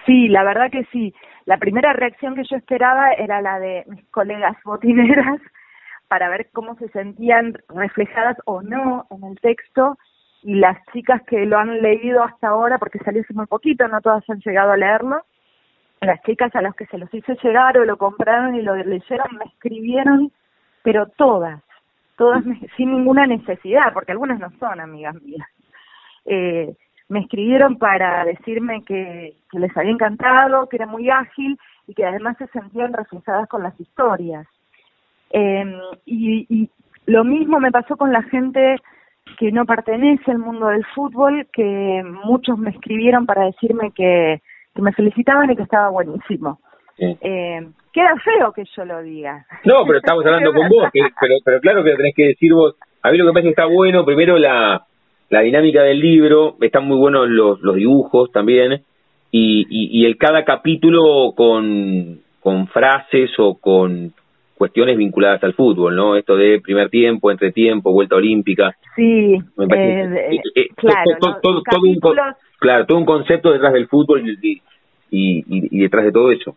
sí 0.07 0.27
la 0.27 0.43
verdad 0.43 0.71
que 0.71 0.83
sí 0.91 1.13
la 1.45 1.57
primera 1.57 1.93
reacción 1.93 2.35
que 2.35 2.43
yo 2.43 2.57
esperaba 2.57 3.13
era 3.13 3.41
la 3.41 3.59
de 3.59 3.83
mis 3.87 4.05
colegas 4.09 4.55
botineras 4.63 5.39
para 6.07 6.29
ver 6.29 6.49
cómo 6.51 6.75
se 6.75 6.89
sentían 6.89 7.57
reflejadas 7.69 8.37
o 8.45 8.61
no 8.61 9.07
en 9.09 9.23
el 9.23 9.39
texto 9.39 9.97
y 10.43 10.55
las 10.55 10.77
chicas 10.91 11.21
que 11.23 11.45
lo 11.45 11.57
han 11.57 11.81
leído 11.81 12.23
hasta 12.23 12.49
ahora 12.49 12.77
porque 12.77 12.99
salió 12.99 13.21
hace 13.21 13.33
muy 13.33 13.45
poquito 13.45 13.87
no 13.87 14.01
todas 14.01 14.27
han 14.29 14.39
llegado 14.39 14.71
a 14.71 14.77
leerlo 14.77 15.21
las 16.01 16.21
chicas 16.23 16.55
a 16.55 16.61
las 16.61 16.75
que 16.75 16.87
se 16.87 16.97
los 16.97 17.13
hice 17.13 17.37
llegar 17.43 17.77
o 17.77 17.85
lo 17.85 17.97
compraron 17.97 18.55
y 18.55 18.61
lo 18.61 18.75
leyeron 18.75 19.37
me 19.37 19.45
escribieron 19.45 20.31
pero 20.83 21.07
todas, 21.07 21.61
todas 22.17 22.43
sin 22.77 22.91
ninguna 22.91 23.27
necesidad, 23.27 23.93
porque 23.93 24.11
algunas 24.11 24.39
no 24.39 24.49
son 24.59 24.79
amigas 24.79 25.15
mías. 25.21 25.47
Eh, 26.25 26.75
me 27.11 27.19
escribieron 27.19 27.77
para 27.77 28.23
decirme 28.23 28.83
que, 28.85 29.33
que 29.51 29.59
les 29.59 29.75
había 29.75 29.91
encantado, 29.91 30.69
que 30.69 30.77
era 30.77 30.85
muy 30.85 31.09
ágil 31.09 31.59
y 31.85 31.93
que 31.93 32.05
además 32.05 32.37
se 32.37 32.47
sentían 32.47 32.93
reflejadas 32.93 33.49
con 33.49 33.63
las 33.63 33.77
historias. 33.81 34.47
Eh, 35.31 35.77
y, 36.05 36.45
y 36.49 36.69
lo 37.07 37.25
mismo 37.25 37.59
me 37.59 37.69
pasó 37.69 37.97
con 37.97 38.13
la 38.13 38.23
gente 38.23 38.77
que 39.37 39.51
no 39.51 39.65
pertenece 39.65 40.31
al 40.31 40.37
mundo 40.37 40.67
del 40.67 40.85
fútbol, 40.95 41.47
que 41.51 42.01
muchos 42.23 42.57
me 42.57 42.69
escribieron 42.69 43.25
para 43.25 43.43
decirme 43.43 43.91
que, 43.91 44.41
que 44.73 44.81
me 44.81 44.93
felicitaban 44.93 45.51
y 45.51 45.57
que 45.57 45.63
estaba 45.63 45.89
buenísimo. 45.89 46.61
Sí. 46.95 47.17
Eh, 47.19 47.67
queda 47.91 48.15
feo 48.23 48.53
que 48.53 48.63
yo 48.73 48.85
lo 48.85 49.01
diga. 49.01 49.45
No, 49.65 49.83
pero 49.85 49.97
estamos 49.97 50.25
hablando 50.25 50.53
con 50.53 50.69
vos, 50.69 50.89
que, 50.93 51.01
pero, 51.19 51.35
pero 51.43 51.59
claro 51.59 51.83
que 51.83 51.91
lo 51.91 51.97
tenés 51.97 52.15
que 52.15 52.27
decir 52.27 52.53
vos. 52.53 52.77
A 53.03 53.11
mí 53.11 53.17
lo 53.17 53.25
que 53.25 53.27
me 53.27 53.33
parece 53.33 53.47
que 53.47 53.61
está 53.61 53.65
bueno, 53.65 54.05
primero 54.05 54.37
la, 54.37 54.85
la 55.31 55.41
dinámica 55.41 55.81
del 55.81 55.99
libro, 55.99 56.57
están 56.61 56.85
muy 56.85 56.97
buenos 56.97 57.27
los, 57.29 57.61
los 57.61 57.75
dibujos 57.75 58.31
también, 58.31 58.83
y, 59.31 59.65
y, 59.69 60.01
y 60.01 60.05
el 60.05 60.17
cada 60.17 60.43
capítulo 60.43 61.33
con, 61.35 62.19
con 62.41 62.67
frases 62.67 63.31
o 63.39 63.55
con 63.55 64.13
cuestiones 64.55 64.97
vinculadas 64.97 65.41
al 65.43 65.53
fútbol, 65.53 65.95
¿no? 65.95 66.17
Esto 66.17 66.35
de 66.35 66.59
primer 66.59 66.89
tiempo, 66.89 67.31
entretiempo, 67.31 67.93
vuelta 67.93 68.17
olímpica. 68.17 68.75
Sí, 68.95 69.37
me 69.55 69.67
parece, 69.67 70.35
eh, 70.35 70.41
eh, 70.53 70.67
claro, 70.75 71.11
todo, 71.19 71.37
todo, 71.41 71.61
todo 71.63 71.81
un, 71.81 71.99
claro, 72.59 72.85
todo 72.85 72.97
un 72.97 73.05
concepto 73.05 73.53
detrás 73.53 73.71
del 73.73 73.87
fútbol 73.87 74.29
y, 74.29 74.61
y, 75.09 75.43
y 75.47 75.79
detrás 75.79 76.03
de 76.03 76.11
todo 76.11 76.29
eso. 76.29 76.55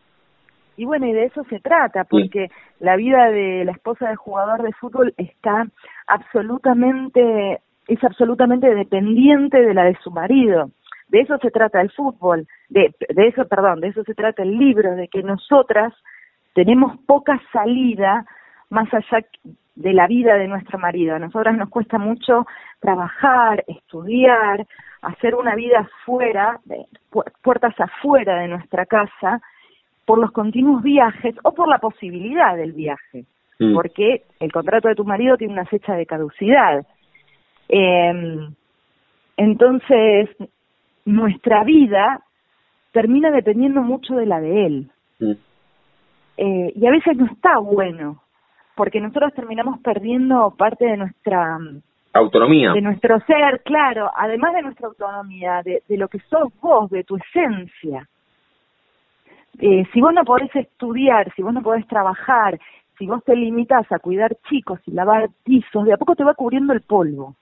Y 0.76 0.85
bueno, 0.85 1.07
y 1.07 1.12
de 1.12 1.26
eso 1.26 1.45
se 1.49 1.61
trata, 1.61 2.02
porque 2.04 2.49
sí. 2.49 2.54
la 2.81 2.97
vida 2.97 3.31
de 3.31 3.64
la 3.64 3.71
esposa 3.71 4.09
del 4.09 4.16
jugador 4.16 4.62
de 4.62 4.73
fútbol 4.73 5.14
está 5.16 5.69
absolutamente, 6.09 7.61
es 7.88 8.03
absolutamente 8.03 8.75
dependiente 8.75 9.61
de 9.61 9.75
la 9.75 9.85
de 9.85 9.97
su 10.03 10.11
marido. 10.11 10.71
De 11.09 11.21
eso 11.21 11.38
se 11.38 11.50
trata 11.50 11.81
el 11.81 11.91
fútbol, 11.91 12.47
de, 12.69 12.95
de 13.09 13.26
eso, 13.29 13.47
perdón, 13.47 13.81
de 13.81 13.88
eso 13.88 14.03
se 14.05 14.14
trata 14.14 14.43
el 14.43 14.57
libro, 14.57 14.97
de 14.97 15.09
que 15.09 15.23
nosotras 15.23 15.93
tenemos 16.55 16.99
poca 17.07 17.41
salida 17.53 18.25
más 18.71 18.93
allá 18.93 19.25
de 19.75 19.93
la 19.93 20.07
vida 20.07 20.35
de 20.37 20.49
nuestro 20.49 20.79
marido. 20.79 21.14
A 21.14 21.19
nosotras 21.19 21.57
nos 21.57 21.69
cuesta 21.69 21.99
mucho 21.99 22.47
trabajar, 22.81 23.64
estudiar, 23.67 24.67
hacer 25.03 25.35
una 25.35 25.55
vida 25.55 25.88
fuera, 26.05 26.61
puertas 27.43 27.79
afuera 27.79 28.41
de 28.41 28.49
nuestra 28.49 28.87
casa, 28.87 29.41
por 30.05 30.19
los 30.19 30.33
continuos 30.33 30.83
viajes 30.83 31.35
o 31.43 31.53
por 31.53 31.69
la 31.69 31.79
posibilidad 31.79 32.57
del 32.57 32.73
viaje, 32.73 33.25
mm. 33.59 33.75
porque 33.75 34.25
el 34.41 34.53
contrato 34.53 34.88
de 34.88 34.95
tu 34.95 35.05
marido 35.05 35.37
tiene 35.37 35.55
una 35.55 35.64
fecha 35.64 35.95
de 35.95 36.07
caducidad. 36.07 36.87
Eh, 37.68 38.49
entonces, 39.37 40.30
nuestra 41.04 41.64
vida 41.64 42.21
termina 42.92 43.30
dependiendo 43.30 43.83
mucho 43.83 44.14
de 44.14 44.26
la 44.26 44.40
de 44.40 44.66
él. 44.66 44.90
Mm. 45.18 45.33
Eh, 46.37 46.73
y 46.75 46.87
a 46.87 46.90
veces 46.90 47.16
no 47.16 47.26
está 47.26 47.59
bueno, 47.59 48.23
porque 48.75 49.00
nosotros 49.00 49.33
terminamos 49.35 49.80
perdiendo 49.80 50.54
parte 50.56 50.87
de 50.87 50.97
nuestra 50.97 51.59
autonomía. 52.12 52.73
De 52.73 52.80
nuestro 52.80 53.21
ser, 53.21 53.62
claro, 53.64 54.11
además 54.16 54.54
de 54.54 54.62
nuestra 54.62 54.88
autonomía, 54.88 55.62
de, 55.64 55.83
de 55.88 55.97
lo 55.97 56.09
que 56.09 56.21
sos 56.30 56.52
vos, 56.61 56.90
de 56.90 57.04
tu 57.04 57.16
esencia. 57.16 58.09
Eh, 59.59 59.85
si 59.92 60.00
vos 60.00 60.12
no 60.12 60.25
podés 60.25 60.54
estudiar, 60.54 61.33
si 61.35 61.42
vos 61.42 61.54
no 61.54 61.62
podés 61.62 61.87
trabajar, 61.87 62.59
si 62.99 63.06
vos 63.06 63.23
te 63.25 63.37
limitas 63.37 63.90
a 63.90 63.99
cuidar 63.99 64.37
chicos 64.49 64.80
y 64.87 64.92
lavar 64.92 65.28
pisos, 65.44 65.85
de 65.85 65.92
a 65.92 65.97
poco 65.97 66.16
te 66.16 66.25
va 66.25 66.35
cubriendo 66.35 66.73
el 66.73 66.80
polvo. 66.80 67.35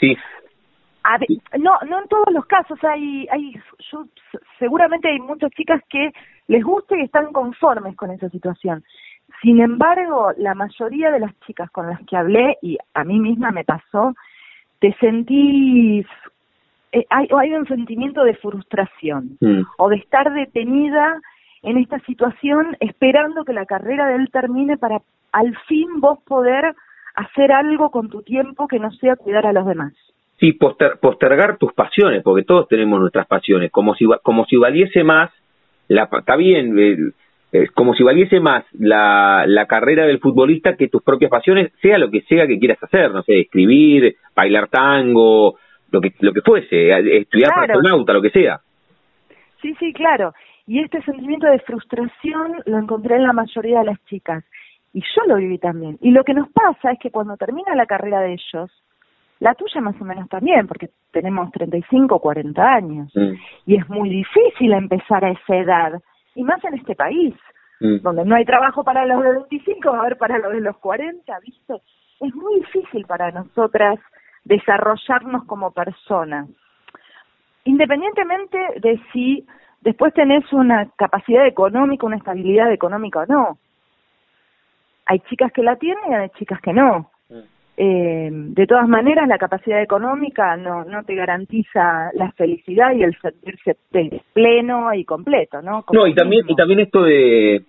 Sí. 0.00 0.16
no, 1.58 1.78
no 1.88 2.02
en 2.02 2.08
todos 2.08 2.32
los 2.32 2.46
casos 2.46 2.78
hay, 2.82 3.26
hay, 3.30 3.54
yo, 3.90 4.06
seguramente 4.58 5.08
hay 5.08 5.20
muchas 5.20 5.50
chicas 5.52 5.82
que 5.88 6.12
les 6.48 6.64
gusta 6.64 6.96
y 6.96 7.02
están 7.02 7.32
conformes 7.32 7.96
con 7.96 8.10
esa 8.10 8.28
situación. 8.30 8.82
Sin 9.42 9.60
embargo, 9.60 10.32
la 10.36 10.54
mayoría 10.54 11.10
de 11.10 11.20
las 11.20 11.38
chicas 11.40 11.70
con 11.70 11.86
las 11.86 12.00
que 12.06 12.16
hablé, 12.16 12.58
y 12.62 12.76
a 12.94 13.04
mí 13.04 13.20
misma 13.20 13.52
me 13.52 13.64
pasó, 13.64 14.14
te 14.80 14.92
sentís, 14.94 16.06
eh, 16.92 17.06
hay, 17.10 17.28
hay 17.38 17.52
un 17.52 17.66
sentimiento 17.66 18.24
de 18.24 18.34
frustración 18.34 19.36
mm. 19.40 19.62
o 19.78 19.88
de 19.88 19.96
estar 19.96 20.32
detenida 20.32 21.20
en 21.62 21.78
esta 21.78 22.00
situación 22.00 22.76
esperando 22.80 23.44
que 23.44 23.52
la 23.52 23.66
carrera 23.66 24.08
de 24.08 24.16
él 24.16 24.30
termine 24.32 24.76
para 24.76 25.00
al 25.32 25.56
fin 25.68 26.00
vos 26.00 26.18
poder 26.26 26.74
hacer 27.14 27.52
algo 27.52 27.90
con 27.90 28.08
tu 28.08 28.22
tiempo 28.22 28.68
que 28.68 28.78
no 28.78 28.90
sea 28.92 29.16
cuidar 29.16 29.46
a 29.46 29.52
los 29.52 29.66
demás. 29.66 29.92
Sí, 30.38 30.52
postergar 30.52 31.58
tus 31.58 31.72
pasiones, 31.74 32.22
porque 32.22 32.44
todos 32.44 32.66
tenemos 32.66 32.98
nuestras 32.98 33.26
pasiones, 33.26 33.70
como 33.70 33.94
si 33.94 34.06
como 34.22 34.46
si 34.46 34.56
valiese 34.56 35.04
más 35.04 35.30
la 35.88 36.08
está 36.10 36.36
bien, 36.36 37.12
como 37.74 37.94
si 37.94 38.02
valiese 38.02 38.40
más 38.40 38.64
la, 38.72 39.44
la 39.46 39.66
carrera 39.66 40.06
del 40.06 40.20
futbolista 40.20 40.76
que 40.76 40.88
tus 40.88 41.02
propias 41.02 41.30
pasiones, 41.30 41.72
sea 41.82 41.98
lo 41.98 42.10
que 42.10 42.22
sea 42.22 42.46
que 42.46 42.58
quieras 42.58 42.82
hacer, 42.82 43.10
no 43.10 43.22
sé, 43.22 43.40
escribir, 43.40 44.16
bailar 44.34 44.68
tango, 44.68 45.58
lo 45.90 46.00
que 46.00 46.14
lo 46.20 46.32
que 46.32 46.40
fuese, 46.42 46.90
estudiar 47.18 47.50
para 47.50 47.74
astronauta, 47.74 48.12
lo 48.12 48.22
que 48.22 48.30
sea. 48.30 48.60
Sí, 49.60 49.74
sí, 49.78 49.92
claro. 49.92 50.32
Y 50.66 50.80
este 50.80 51.02
sentimiento 51.02 51.46
de 51.48 51.58
frustración 51.58 52.62
lo 52.66 52.78
encontré 52.78 53.16
en 53.16 53.24
la 53.24 53.32
mayoría 53.32 53.80
de 53.80 53.86
las 53.86 54.04
chicas. 54.06 54.44
Y 54.92 55.00
yo 55.00 55.22
lo 55.26 55.36
viví 55.36 55.58
también. 55.58 55.98
Y 56.00 56.10
lo 56.10 56.24
que 56.24 56.34
nos 56.34 56.48
pasa 56.50 56.92
es 56.92 56.98
que 56.98 57.10
cuando 57.10 57.36
termina 57.36 57.74
la 57.74 57.86
carrera 57.86 58.20
de 58.20 58.34
ellos, 58.34 58.70
la 59.38 59.54
tuya 59.54 59.80
más 59.80 60.00
o 60.00 60.04
menos 60.04 60.28
también, 60.28 60.66
porque 60.66 60.90
tenemos 61.12 61.50
35 61.52 62.14
o 62.14 62.20
40 62.20 62.62
años. 62.62 63.12
Mm. 63.14 63.34
Y 63.66 63.76
es 63.76 63.88
muy 63.88 64.10
difícil 64.10 64.72
empezar 64.72 65.24
a 65.24 65.30
esa 65.30 65.56
edad. 65.56 66.02
Y 66.34 66.42
más 66.42 66.62
en 66.64 66.74
este 66.74 66.94
país, 66.94 67.34
mm. 67.80 68.02
donde 68.02 68.24
no 68.24 68.36
hay 68.36 68.44
trabajo 68.44 68.84
para 68.84 69.06
los 69.06 69.22
de 69.22 69.32
25, 69.32 69.90
va 69.90 69.96
a 69.96 70.00
haber 70.00 70.18
para 70.18 70.38
los 70.38 70.52
de 70.52 70.60
los 70.60 70.76
40, 70.78 71.38
¿viste? 71.40 71.74
Es 72.20 72.34
muy 72.34 72.60
difícil 72.60 73.06
para 73.06 73.30
nosotras 73.30 73.98
desarrollarnos 74.44 75.44
como 75.44 75.70
personas. 75.70 76.48
Independientemente 77.64 78.58
de 78.80 79.00
si 79.12 79.46
después 79.80 80.12
tenés 80.12 80.50
una 80.52 80.90
capacidad 80.96 81.46
económica, 81.46 82.06
una 82.06 82.16
estabilidad 82.16 82.72
económica 82.72 83.20
o 83.20 83.26
no. 83.26 83.58
Hay 85.10 85.18
chicas 85.28 85.50
que 85.52 85.64
la 85.64 85.74
tienen 85.74 86.04
y 86.08 86.14
hay 86.14 86.28
chicas 86.38 86.60
que 86.60 86.72
no. 86.72 87.10
Mm. 87.28 87.40
Eh, 87.76 88.28
de 88.30 88.66
todas 88.68 88.86
maneras, 88.86 89.26
la 89.26 89.38
capacidad 89.38 89.82
económica 89.82 90.56
no, 90.56 90.84
no 90.84 91.02
te 91.02 91.16
garantiza 91.16 92.10
la 92.14 92.30
felicidad 92.36 92.94
y 92.94 93.02
el 93.02 93.18
sentirse 93.18 93.76
pleno 94.32 94.94
y 94.94 95.04
completo, 95.04 95.62
¿no? 95.62 95.84
no, 95.92 96.06
y 96.06 96.14
también, 96.14 96.44
y 96.46 96.54
también 96.54 96.78
esto 96.78 97.02
de, 97.02 97.64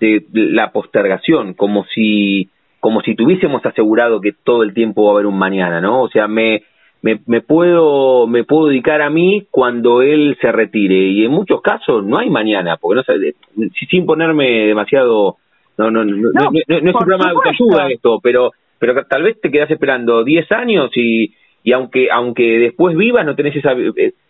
de 0.00 0.24
la 0.32 0.72
postergación, 0.72 1.54
como 1.54 1.84
si, 1.84 2.48
como 2.80 3.00
si 3.02 3.14
tuviésemos 3.14 3.64
asegurado 3.64 4.20
que 4.20 4.32
todo 4.32 4.64
el 4.64 4.74
tiempo 4.74 5.04
va 5.04 5.10
a 5.10 5.14
haber 5.14 5.26
un 5.26 5.38
mañana, 5.38 5.80
¿no? 5.80 6.02
O 6.02 6.08
sea, 6.08 6.26
me, 6.26 6.64
me, 7.02 7.20
me 7.26 7.42
puedo 7.42 8.26
me 8.26 8.42
puedo 8.42 8.66
dedicar 8.66 9.02
a 9.02 9.10
mí 9.10 9.46
cuando 9.52 10.02
él 10.02 10.36
se 10.40 10.50
retire 10.50 10.96
y 10.96 11.24
en 11.24 11.30
muchos 11.30 11.62
casos 11.62 12.04
no 12.04 12.18
hay 12.18 12.28
mañana 12.28 12.76
porque 12.76 13.02
no 13.56 13.68
sin 13.88 14.04
ponerme 14.04 14.66
demasiado 14.66 15.36
no 15.88 16.04
no 16.04 16.04
no, 16.04 16.30
no, 16.32 16.50
es 16.66 16.82
un 16.82 16.92
programa 16.92 17.24
de 17.26 17.30
autoayuda 17.30 17.88
esto 17.88 18.18
pero 18.22 18.50
pero 18.78 19.04
tal 19.04 19.22
vez 19.22 19.40
te 19.40 19.50
quedas 19.50 19.70
esperando 19.70 20.24
10 20.24 20.50
años 20.52 20.90
y 20.94 21.34
y 21.62 21.72
aunque 21.72 22.08
aunque 22.10 22.58
después 22.58 22.96
vivas 22.96 23.24
no 23.24 23.34
tenés 23.34 23.56
esa 23.56 23.72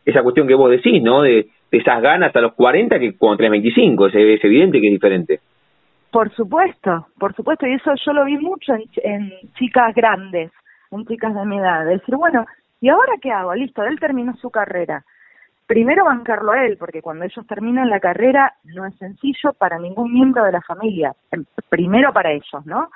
esa 0.05 0.23
cuestión 0.23 0.47
que 0.47 0.55
vos 0.55 0.71
decís 0.71 1.03
no 1.03 1.23
de, 1.23 1.49
esas 1.71 2.03
ganas 2.03 2.35
a 2.35 2.41
los 2.41 2.55
40 2.55 2.99
que 2.99 3.17
cuando 3.17 3.39
tenés 3.39 3.53
25 3.53 4.07
es, 4.09 4.15
es 4.15 4.45
evidente 4.45 4.81
que 4.81 4.89
es 4.89 4.93
diferente 4.93 5.41
por 6.11 6.31
supuesto 6.35 7.07
por 7.19 7.35
supuesto 7.35 7.67
y 7.67 7.75
eso 7.75 7.93
yo 8.05 8.13
lo 8.13 8.25
vi 8.25 8.37
mucho 8.39 8.75
en, 8.75 8.85
en 9.03 9.33
chicas 9.59 9.95
grandes 9.95 10.51
en 10.93 11.07
chicas 11.07 11.33
de 11.33 11.47
mi 11.47 11.57
edad, 11.57 11.87
decir, 11.87 12.17
bueno, 12.17 12.45
¿Y 12.81 12.89
ahora 12.89 13.13
qué 13.21 13.31
hago? 13.31 13.55
Listo, 13.55 13.83
él 13.85 14.01
terminó 14.01 14.35
su 14.37 14.51
carrera. 14.51 15.05
Primero 15.71 16.05
bancarlo 16.05 16.51
a 16.51 16.67
él, 16.67 16.77
porque 16.79 17.01
cuando 17.01 17.25
ellos 17.25 17.47
terminan 17.47 17.91
la 17.91 18.01
carrera 18.01 18.55
no 18.65 18.87
es 18.87 18.97
sencillo 18.97 19.53
para 19.53 19.79
ningún 19.79 20.13
miembro 20.13 20.43
de 20.43 20.51
la 20.51 20.61
familia. 20.63 21.15
Em, 21.31 21.45
primero 21.69 22.13
para 22.13 22.33
ellos, 22.33 22.67
¿no? 22.67 22.91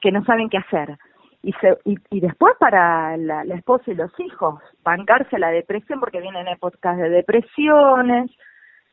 Que 0.00 0.10
no 0.10 0.24
saben 0.24 0.48
qué 0.48 0.56
hacer. 0.56 0.96
Y, 1.42 1.52
se, 1.60 1.76
y, 1.84 2.20
después 2.20 2.54
para 2.58 3.14
la, 3.18 3.44
la, 3.44 3.54
esposa 3.56 3.90
y 3.90 3.94
los 3.94 4.10
hijos, 4.20 4.58
bancarse 4.82 5.38
la 5.38 5.50
depresión, 5.50 6.00
porque 6.00 6.22
vienen 6.22 6.48
épocas 6.48 6.96
de 6.96 7.10
depresiones, 7.10 8.30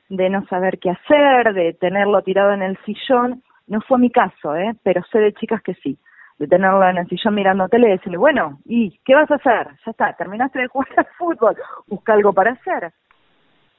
de 0.09 0.29
no 0.29 0.45
saber 0.47 0.77
qué 0.79 0.89
hacer, 0.89 1.53
de 1.53 1.71
tenerlo 1.71 2.21
tirado 2.21 2.51
en 2.51 2.63
el 2.63 2.77
sillón. 2.83 3.43
No 3.67 3.79
fue 3.79 3.97
mi 3.97 4.11
caso, 4.11 4.57
¿eh? 4.57 4.75
Pero 4.83 5.01
sé 5.09 5.19
de 5.19 5.33
chicas 5.35 5.61
que 5.61 5.75
sí 5.75 5.97
de 6.37 6.47
tenerlo 6.47 6.85
en 6.85 6.97
el 6.97 7.07
sillón 7.07 7.33
mirando 7.33 7.69
tele 7.69 7.87
y 7.87 7.91
decirle, 7.91 8.17
bueno, 8.17 8.59
¿y 8.65 8.99
qué 9.05 9.15
vas 9.15 9.31
a 9.31 9.35
hacer? 9.35 9.69
Ya 9.85 9.91
está, 9.91 10.11
terminaste 10.17 10.59
de 10.59 10.67
jugar 10.67 10.89
al 10.97 11.07
fútbol, 11.17 11.55
busca 11.87 12.11
algo 12.11 12.33
para 12.33 12.51
hacer. 12.51 12.91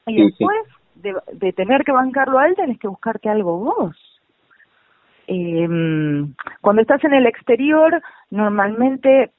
Y 0.07 0.23
después 0.23 0.57
De, 0.95 1.13
de, 1.33 1.53
tener 1.53 1.83
que 1.83 1.91
bancarlo 1.91 2.39
a 2.39 2.47
él, 2.47 2.55
tenés 2.55 2.79
que 2.79 2.87
buscarte 2.87 3.29
algo 3.29 3.59
vos. 3.59 3.95
Eh, 5.27 5.67
cuando 6.61 6.81
estás 6.81 7.03
en 7.03 7.13
el 7.13 7.27
exterior, 7.27 8.01
normalmente 8.31 9.31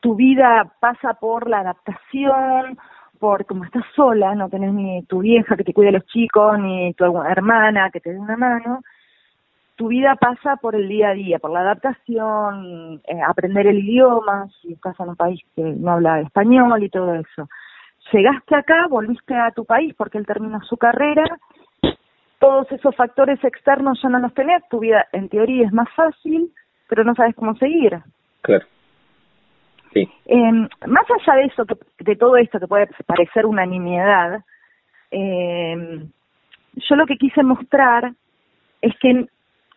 tu 0.00 0.14
vida 0.14 0.70
pasa 0.78 1.14
por 1.14 1.48
la 1.48 1.60
adaptación, 1.60 2.78
por 3.18 3.44
como 3.46 3.64
estás 3.64 3.84
sola, 3.96 4.34
no 4.34 4.48
tenés 4.48 4.72
ni 4.72 5.02
tu 5.04 5.20
vieja 5.20 5.56
que 5.56 5.64
te 5.64 5.74
cuide 5.74 5.88
a 5.88 5.92
los 5.92 6.06
chicos, 6.06 6.58
ni 6.60 6.94
tu 6.94 7.04
hermana 7.22 7.90
que 7.90 8.00
te 8.00 8.12
dé 8.12 8.18
una 8.18 8.36
mano, 8.36 8.82
tu 9.76 9.88
vida 9.88 10.16
pasa 10.16 10.56
por 10.56 10.74
el 10.74 10.88
día 10.88 11.10
a 11.10 11.14
día, 11.14 11.38
por 11.38 11.52
la 11.52 11.60
adaptación, 11.60 13.00
eh, 13.06 13.20
aprender 13.26 13.66
el 13.66 13.78
idioma, 13.78 14.48
si 14.60 14.72
estás 14.72 14.98
en 15.00 15.10
un 15.10 15.16
país 15.16 15.40
que 15.54 15.62
no 15.62 15.92
habla 15.92 16.20
español 16.20 16.82
y 16.82 16.90
todo 16.90 17.14
eso. 17.14 17.48
Llegaste 18.12 18.56
acá, 18.56 18.86
volviste 18.88 19.34
a 19.34 19.50
tu 19.50 19.64
país 19.64 19.94
porque 19.96 20.18
él 20.18 20.26
terminó 20.26 20.60
su 20.62 20.76
carrera, 20.76 21.24
todos 22.38 22.70
esos 22.72 22.94
factores 22.94 23.42
externos 23.44 24.00
ya 24.02 24.08
no 24.08 24.18
los 24.20 24.32
tenés, 24.34 24.62
tu 24.68 24.80
vida 24.80 25.06
en 25.12 25.28
teoría 25.28 25.66
es 25.66 25.72
más 25.72 25.88
fácil, 25.94 26.52
pero 26.88 27.04
no 27.04 27.14
sabes 27.14 27.34
cómo 27.34 27.54
seguir. 27.56 27.98
Claro. 28.42 28.64
Sí. 29.92 30.08
Eh, 30.26 30.52
más 30.86 31.06
allá 31.10 31.40
de 31.40 31.44
eso, 31.46 31.64
de 31.98 32.16
todo 32.16 32.36
esto 32.36 32.60
que 32.60 32.66
puede 32.66 32.88
parecer 33.06 33.46
una 33.46 33.66
nimiedad, 33.66 34.40
eh, 35.10 36.06
yo 36.74 36.96
lo 36.96 37.06
que 37.06 37.16
quise 37.16 37.42
mostrar 37.42 38.12
es 38.80 38.94
que 39.00 39.26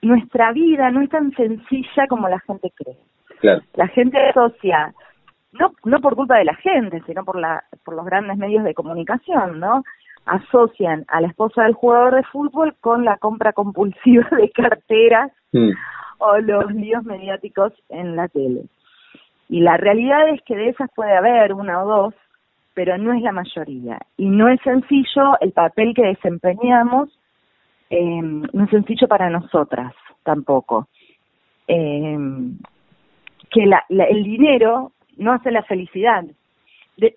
nuestra 0.01 0.51
vida 0.51 0.91
no 0.91 1.01
es 1.01 1.09
tan 1.09 1.31
sencilla 1.31 2.07
como 2.07 2.27
la 2.27 2.39
gente 2.39 2.71
cree. 2.75 2.97
La 3.73 3.87
gente 3.87 4.19
asocia, 4.29 4.93
no, 5.53 5.73
no 5.83 5.99
por 5.99 6.15
culpa 6.15 6.37
de 6.37 6.45
la 6.45 6.55
gente, 6.55 7.01
sino 7.05 7.23
por, 7.25 7.39
la, 7.39 7.63
por 7.83 7.95
los 7.95 8.05
grandes 8.05 8.37
medios 8.37 8.63
de 8.63 8.73
comunicación, 8.73 9.59
¿no? 9.59 9.83
Asocian 10.25 11.05
a 11.07 11.21
la 11.21 11.27
esposa 11.27 11.63
del 11.63 11.73
jugador 11.73 12.15
de 12.15 12.23
fútbol 12.23 12.75
con 12.79 13.03
la 13.03 13.17
compra 13.17 13.53
compulsiva 13.53 14.27
de 14.31 14.49
carteras 14.51 15.31
mm. 15.51 15.71
o 16.19 16.37
los 16.39 16.71
líos 16.73 17.03
mediáticos 17.03 17.73
en 17.89 18.15
la 18.15 18.27
tele. 18.27 18.65
Y 19.49 19.61
la 19.61 19.77
realidad 19.77 20.29
es 20.29 20.41
que 20.43 20.55
de 20.55 20.69
esas 20.69 20.89
puede 20.95 21.15
haber 21.15 21.53
una 21.53 21.83
o 21.83 21.87
dos, 21.87 22.13
pero 22.73 22.97
no 22.97 23.13
es 23.13 23.21
la 23.21 23.33
mayoría. 23.33 23.99
Y 24.15 24.29
no 24.29 24.47
es 24.47 24.61
sencillo 24.61 25.37
el 25.41 25.51
papel 25.51 25.93
que 25.93 26.03
desempeñamos 26.03 27.09
eh, 27.89 28.21
no 28.21 28.63
es 28.63 28.69
sencillo 28.69 29.07
para 29.09 29.29
nosotras 29.29 29.93
tampoco. 30.23 30.87
eh, 31.67 32.17
que 33.51 33.65
la, 33.65 33.83
el 33.89 34.23
dinero 34.23 34.93
no 35.17 35.33
hace 35.33 35.51
la 35.51 35.63
felicidad. 35.63 36.23
De, 36.97 37.15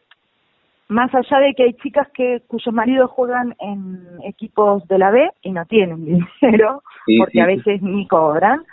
más 0.88 1.14
allá 1.14 1.38
de 1.38 1.54
que 1.54 1.64
hay 1.64 1.74
chicas 1.74 2.08
que 2.12 2.42
cuyos 2.46 2.74
maridos 2.74 3.10
juegan 3.10 3.54
en 3.60 4.06
equipos 4.24 4.86
de 4.88 4.98
la 4.98 5.10
B 5.10 5.30
y 5.42 5.52
no 5.52 5.64
tienen 5.66 6.04
dinero, 6.40 6.82
porque 7.18 7.40
a 7.40 7.46
veces 7.46 7.82
ni 7.82 8.06
cobran, 8.06 8.64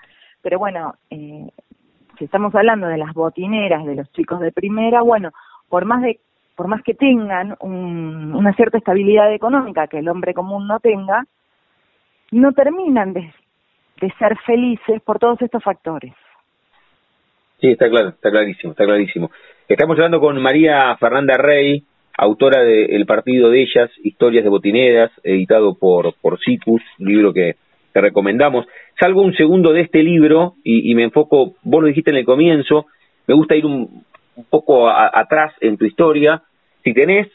pero 0.42 0.60
bueno, 0.60 0.94
eh, 1.10 1.50
si 2.18 2.26
estamos 2.26 2.54
hablando 2.56 2.88
de 2.88 2.98
las 2.98 3.14
botineras, 3.14 3.86
de 3.86 3.96
los 3.96 4.12
chicos 4.12 4.40
de 4.40 4.52
primera, 4.52 5.02
bueno, 5.02 5.32
por 5.70 5.86
más 5.86 6.02
de 6.02 6.20
por 6.56 6.68
más 6.68 6.84
que 6.84 6.94
tengan 6.94 7.56
una 7.62 8.54
cierta 8.54 8.78
estabilidad 8.78 9.34
económica 9.34 9.88
que 9.88 9.98
el 9.98 10.10
hombre 10.10 10.36
común 10.36 10.68
no 10.68 10.80
tenga, 10.80 11.26
no 12.30 12.52
terminan 12.52 13.14
de, 13.14 13.34
de 14.00 14.12
ser 14.20 14.38
felices 14.46 15.02
por 15.02 15.18
todos 15.18 15.42
estos 15.42 15.64
factores. 15.64 16.14
Sí, 17.62 17.68
está 17.68 17.90
claro, 17.90 18.10
está 18.10 18.32
clarísimo, 18.32 18.72
está 18.72 18.86
clarísimo. 18.86 19.32
Estamos 19.68 19.96
hablando 19.98 20.20
con 20.20 20.42
María 20.42 20.98
Fernanda 20.98 21.36
Rey, 21.38 21.84
autora 22.18 22.64
de 22.64 22.86
El 22.86 23.06
partido 23.06 23.50
de 23.52 23.62
ellas, 23.62 23.90
Historias 24.04 24.44
de 24.44 24.50
Botineras, 24.50 25.12
editado 25.24 25.76
por, 25.76 26.16
por 26.22 26.40
Cicus, 26.40 26.82
libro 26.98 27.32
que, 27.32 27.56
te 27.92 28.02
recomendamos. 28.02 28.66
Salgo 29.00 29.22
un 29.22 29.34
segundo 29.36 29.74
de 29.74 29.82
este 29.82 30.04
libro 30.04 30.56
y, 30.64 30.94
me 30.96 31.04
enfoco, 31.04 31.56
vos 31.64 31.82
lo 31.82 31.88
dijiste 31.88 32.12
en 32.12 32.18
el 32.18 32.26
comienzo, 32.26 32.86
me 33.28 33.34
gusta 33.34 33.56
ir 33.56 33.66
un, 33.66 34.04
poco 34.50 34.90
atrás 34.90 35.54
en 35.62 35.78
tu 35.78 35.86
historia. 35.86 36.42
Si 36.84 36.94
tenés, 36.94 37.28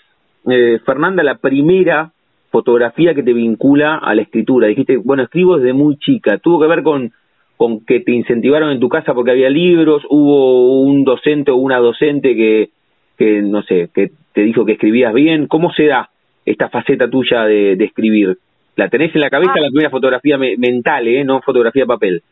eh, 0.50 0.78
Fernanda, 0.84 1.22
la 1.22 1.36
primera 1.36 2.12
fotografía 2.50 3.14
que 3.14 3.22
te 3.22 3.32
vincula 3.32 3.96
a 3.96 4.14
la 4.14 4.22
escritura, 4.22 4.68
dijiste, 4.68 4.96
bueno, 4.96 5.24
escribo 5.24 5.58
desde 5.58 5.72
muy 5.72 5.98
chica, 5.98 6.38
tuvo 6.38 6.60
que 6.60 6.68
ver 6.68 6.82
con, 6.82 7.12
con 7.56 7.84
que 7.84 8.00
te 8.00 8.12
incentivaron 8.12 8.70
en 8.70 8.80
tu 8.80 8.88
casa 8.88 9.14
porque 9.14 9.30
había 9.30 9.50
libros, 9.50 10.02
hubo 10.10 10.82
un 10.82 11.04
docente 11.04 11.50
o 11.50 11.56
una 11.56 11.78
docente 11.78 12.34
que, 12.34 12.70
que 13.16 13.42
no 13.42 13.62
sé, 13.62 13.88
que 13.94 14.10
te 14.32 14.42
dijo 14.42 14.64
que 14.64 14.72
escribías 14.72 15.14
bien, 15.14 15.46
¿cómo 15.46 15.72
se 15.72 15.86
da 15.86 16.10
esta 16.44 16.68
faceta 16.68 17.08
tuya 17.08 17.44
de 17.44 17.72
escribir? 17.82 18.38
La 18.76 18.90
tenés 18.90 19.14
en 19.14 19.22
la 19.22 19.30
cabeza 19.30 19.52
ah. 19.56 19.60
la 19.60 19.68
primera 19.68 19.90
fotografía 19.90 20.36
mental, 20.38 21.08
¿eh? 21.08 21.24
No 21.24 21.40
fotografía 21.40 21.86
papel. 21.86 22.22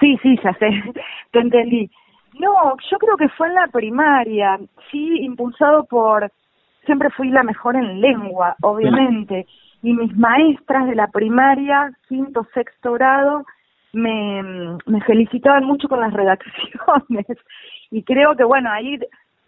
Sí, 0.00 0.16
sí, 0.22 0.38
ya 0.42 0.54
sé, 0.54 0.68
te 1.32 1.40
entendí. 1.40 1.90
No, 2.38 2.76
yo 2.90 2.98
creo 2.98 3.16
que 3.16 3.28
fue 3.30 3.48
en 3.48 3.54
la 3.54 3.66
primaria, 3.66 4.58
sí, 4.90 5.18
impulsado 5.20 5.84
por, 5.84 6.30
siempre 6.86 7.10
fui 7.10 7.28
la 7.28 7.42
mejor 7.42 7.76
en 7.76 8.00
lengua, 8.00 8.56
obviamente, 8.62 9.46
y 9.82 9.92
mis 9.92 10.16
maestras 10.16 10.86
de 10.86 10.94
la 10.94 11.08
primaria, 11.08 11.90
quinto, 12.08 12.46
sexto 12.54 12.92
grado, 12.92 13.44
me, 13.92 14.42
me 14.86 15.00
felicitaban 15.02 15.64
mucho 15.64 15.88
con 15.88 16.00
las 16.00 16.12
redacciones, 16.14 17.26
y 17.90 18.02
creo 18.02 18.36
que 18.36 18.44
bueno, 18.44 18.70
ahí 18.70 18.98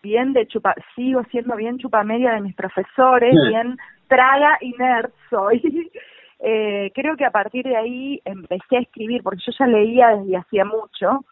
bien 0.02 0.34
de 0.34 0.46
chupa, 0.46 0.74
sigo 0.94 1.24
siendo 1.30 1.56
bien 1.56 1.78
chupa 1.78 2.04
media 2.04 2.32
de 2.32 2.42
mis 2.42 2.54
profesores, 2.54 3.34
bien 3.48 3.78
traga 4.06 4.58
y 4.60 4.72
nerd 4.72 5.10
soy. 5.30 5.90
Eh, 6.46 6.90
creo 6.94 7.16
que 7.16 7.24
a 7.24 7.30
partir 7.30 7.64
de 7.64 7.74
ahí 7.74 8.20
empecé 8.22 8.76
a 8.76 8.80
escribir, 8.80 9.22
porque 9.22 9.40
yo 9.46 9.52
ya 9.58 9.66
leía 9.66 10.08
desde 10.08 10.36
hacía 10.36 10.66
mucho. 10.66 11.24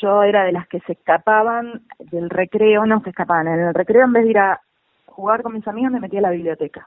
Yo 0.00 0.22
era 0.22 0.44
de 0.44 0.52
las 0.52 0.68
que 0.68 0.78
se 0.80 0.92
escapaban 0.92 1.80
del 1.98 2.30
recreo, 2.30 2.86
no 2.86 3.00
se 3.00 3.10
escapaban, 3.10 3.48
en 3.48 3.58
el 3.58 3.74
recreo 3.74 4.04
en 4.04 4.12
vez 4.12 4.22
de 4.22 4.30
ir 4.30 4.38
a 4.38 4.60
jugar 5.06 5.42
con 5.42 5.54
mis 5.54 5.66
amigos 5.66 5.90
me 5.90 5.98
metía 5.98 6.20
a 6.20 6.22
la 6.22 6.30
biblioteca. 6.30 6.86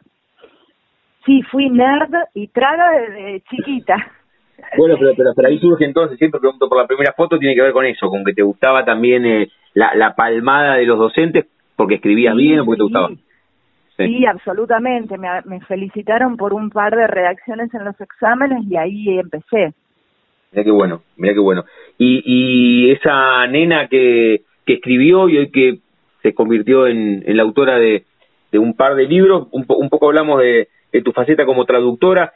Sí, 1.25 1.41
fui 1.51 1.69
nerd 1.69 2.13
y 2.35 2.47
traga 2.47 2.91
desde 2.91 3.41
chiquita. 3.49 3.97
Bueno, 4.77 4.95
pero, 4.99 5.33
pero, 5.35 5.47
ahí 5.47 5.59
surge 5.59 5.85
entonces, 5.85 6.17
siempre 6.17 6.39
pregunto 6.39 6.69
por 6.69 6.77
la 6.77 6.87
primera 6.87 7.13
foto, 7.13 7.37
tiene 7.37 7.55
que 7.55 7.61
ver 7.61 7.73
con 7.73 7.85
eso, 7.85 8.09
con 8.09 8.23
que 8.23 8.33
te 8.33 8.41
gustaba 8.41 8.85
también 8.85 9.25
eh, 9.25 9.49
la, 9.73 9.93
la 9.95 10.15
palmada 10.15 10.75
de 10.75 10.85
los 10.85 10.97
docentes, 10.97 11.45
porque 11.75 11.95
escribías 11.95 12.35
bien 12.35 12.59
o 12.59 12.65
porque 12.65 12.77
te 12.77 12.83
gustaba. 12.83 13.09
Sí, 13.97 14.25
absolutamente. 14.25 15.17
Me, 15.17 15.59
felicitaron 15.61 16.37
por 16.37 16.53
un 16.53 16.69
par 16.69 16.95
de 16.95 17.07
redacciones 17.07 17.73
en 17.73 17.85
los 17.85 17.99
exámenes 17.99 18.63
y 18.69 18.77
ahí 18.77 19.19
empecé. 19.19 19.73
Mira 20.51 20.63
qué 20.63 20.71
bueno, 20.71 21.01
mira 21.17 21.33
qué 21.33 21.39
bueno. 21.39 21.65
Y, 21.97 22.21
y 22.25 22.91
esa 22.91 23.45
nena 23.47 23.87
que, 23.87 24.41
que 24.65 24.73
escribió 24.73 25.29
y 25.29 25.37
hoy 25.37 25.51
que 25.51 25.79
se 26.21 26.33
convirtió 26.33 26.87
en, 26.87 27.23
en 27.25 27.37
la 27.37 27.43
autora 27.43 27.77
de, 27.77 28.05
de, 28.51 28.59
un 28.59 28.75
par 28.75 28.95
de 28.95 29.05
libros, 29.05 29.47
un, 29.51 29.65
un 29.67 29.89
poco 29.89 30.07
hablamos 30.07 30.39
de, 30.39 30.67
de, 30.91 31.01
tu 31.01 31.11
faceta 31.11 31.45
como 31.45 31.65
traductora. 31.65 32.33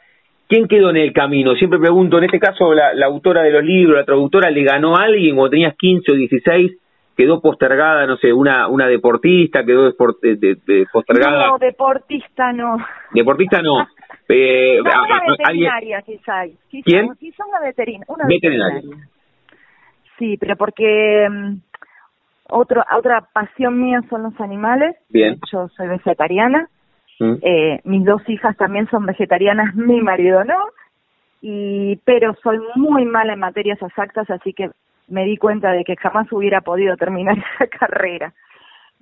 ¿Quién 0.48 0.68
quedó 0.68 0.90
en 0.90 0.96
el 0.96 1.12
camino? 1.12 1.54
Siempre 1.54 1.78
pregunto, 1.78 2.18
en 2.18 2.24
este 2.24 2.38
caso, 2.38 2.72
la, 2.72 2.94
la 2.94 3.06
autora 3.06 3.42
de 3.42 3.50
los 3.50 3.64
libros, 3.64 3.96
la 3.96 4.04
traductora, 4.04 4.50
¿le 4.50 4.62
ganó 4.62 4.96
a 4.96 5.04
alguien 5.04 5.34
cuando 5.34 5.50
tenías 5.50 5.76
15 5.76 6.12
o 6.12 6.14
16? 6.14 6.72
quedó 7.16 7.40
postergada, 7.40 8.06
no 8.06 8.16
sé, 8.18 8.32
una 8.32 8.68
una 8.68 8.86
deportista 8.86 9.64
quedó 9.64 9.84
de, 9.86 10.86
postergada. 10.92 11.48
No, 11.48 11.58
deportista 11.58 12.52
no. 12.52 12.76
Deportista 13.12 13.62
no. 13.62 13.86
Eh, 14.28 14.80
una 14.80 15.20
veterinaria 15.26 16.02
quizá. 16.02 16.44
¿Quién? 16.70 17.08
Quizá 17.18 17.44
una, 17.46 17.60
una 18.08 18.26
veterinaria. 18.26 18.82
Sí, 20.18 20.36
pero 20.38 20.56
porque 20.56 21.26
um, 21.28 21.60
otro, 22.50 22.84
otra 22.96 23.26
pasión 23.32 23.80
mía 23.80 24.02
son 24.10 24.24
los 24.24 24.40
animales. 24.40 24.96
Bien. 25.08 25.38
Yo 25.50 25.68
soy 25.68 25.88
vegetariana. 25.88 26.68
Mm. 27.18 27.34
Eh, 27.42 27.80
mis 27.84 28.04
dos 28.04 28.22
hijas 28.28 28.56
también 28.56 28.88
son 28.90 29.06
vegetarianas, 29.06 29.74
mi 29.76 30.00
marido 30.00 30.44
no. 30.44 30.58
Y, 31.42 31.96
pero 32.04 32.34
soy 32.42 32.58
muy 32.76 33.04
mala 33.04 33.34
en 33.34 33.40
materias 33.40 33.80
exactas, 33.82 34.28
así 34.30 34.52
que 34.52 34.70
me 35.08 35.24
di 35.24 35.36
cuenta 35.36 35.72
de 35.72 35.84
que 35.84 35.96
jamás 35.96 36.30
hubiera 36.32 36.60
podido 36.60 36.96
terminar 36.96 37.36
esa 37.54 37.66
carrera. 37.66 38.32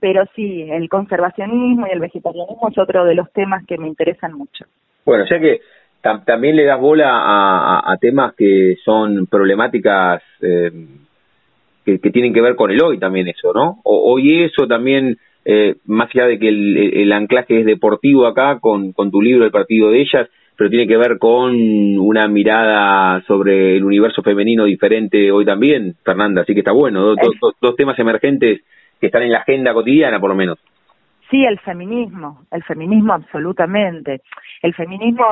Pero 0.00 0.24
sí, 0.34 0.68
el 0.70 0.88
conservacionismo 0.88 1.86
y 1.86 1.90
el 1.90 2.00
vegetarianismo 2.00 2.68
es 2.68 2.78
otro 2.78 3.04
de 3.04 3.14
los 3.14 3.32
temas 3.32 3.64
que 3.66 3.78
me 3.78 3.88
interesan 3.88 4.34
mucho. 4.34 4.66
Bueno, 5.04 5.24
ya 5.30 5.38
que 5.38 5.60
también 6.02 6.56
le 6.56 6.64
das 6.64 6.80
bola 6.80 7.80
a, 7.82 7.96
temas 7.98 8.34
que 8.34 8.76
son 8.84 9.26
problemáticas 9.26 10.22
eh, 10.42 10.70
que, 11.84 11.98
tienen 11.98 12.34
que 12.34 12.42
ver 12.42 12.56
con 12.56 12.70
el 12.70 12.82
hoy 12.82 12.98
también 12.98 13.28
eso, 13.28 13.52
¿no? 13.54 13.80
O, 13.84 14.12
hoy 14.12 14.44
eso 14.44 14.66
también, 14.66 15.16
eh, 15.44 15.76
más 15.86 16.08
allá 16.14 16.26
de 16.26 16.38
que 16.38 16.48
el, 16.48 17.12
anclaje 17.12 17.60
es 17.60 17.66
deportivo 17.66 18.26
acá 18.26 18.58
con, 18.60 18.94
tu 18.94 19.20
libro 19.20 19.44
El 19.44 19.50
partido 19.50 19.90
de 19.90 20.00
ellas, 20.00 20.28
pero 20.56 20.70
tiene 20.70 20.86
que 20.86 20.96
ver 20.96 21.18
con 21.18 21.54
una 21.98 22.26
mirada 22.28 23.22
sobre 23.26 23.76
el 23.76 23.84
universo 23.84 24.22
femenino 24.22 24.64
diferente 24.64 25.30
hoy 25.30 25.44
también, 25.44 25.96
Fernanda, 26.04 26.42
así 26.42 26.54
que 26.54 26.60
está 26.60 26.72
bueno, 26.72 27.14
dos, 27.60 27.76
temas 27.76 27.98
emergentes 27.98 28.62
que 29.00 29.06
están 29.06 29.22
en 29.22 29.32
la 29.32 29.40
agenda 29.40 29.74
cotidiana 29.74 30.18
por 30.20 30.30
lo 30.30 30.36
menos. 30.36 30.58
Sí, 31.30 31.44
el 31.44 31.58
feminismo, 31.58 32.46
el 32.50 32.62
feminismo 32.62 33.14
absolutamente. 33.14 34.20
El 34.62 34.74
feminismo 34.74 35.24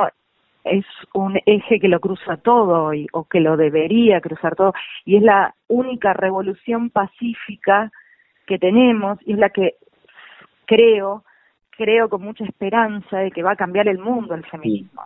es 0.63 0.85
un 1.13 1.39
eje 1.45 1.79
que 1.79 1.87
lo 1.87 1.99
cruza 1.99 2.37
todo 2.37 2.93
y, 2.93 3.07
o 3.13 3.25
que 3.25 3.39
lo 3.39 3.57
debería 3.57 4.21
cruzar 4.21 4.55
todo 4.55 4.73
y 5.05 5.17
es 5.17 5.23
la 5.23 5.53
única 5.67 6.13
revolución 6.13 6.89
pacífica 6.89 7.91
que 8.45 8.59
tenemos 8.59 9.19
y 9.25 9.33
es 9.33 9.39
la 9.39 9.49
que 9.49 9.75
creo 10.73 11.23
creo 11.75 12.09
con 12.09 12.21
mucha 12.21 12.43
esperanza 12.43 13.19
de 13.19 13.31
que 13.31 13.43
va 13.43 13.53
a 13.53 13.55
cambiar 13.55 13.87
el 13.87 13.97
mundo 13.97 14.35
el 14.35 14.45
feminismo. 14.45 15.01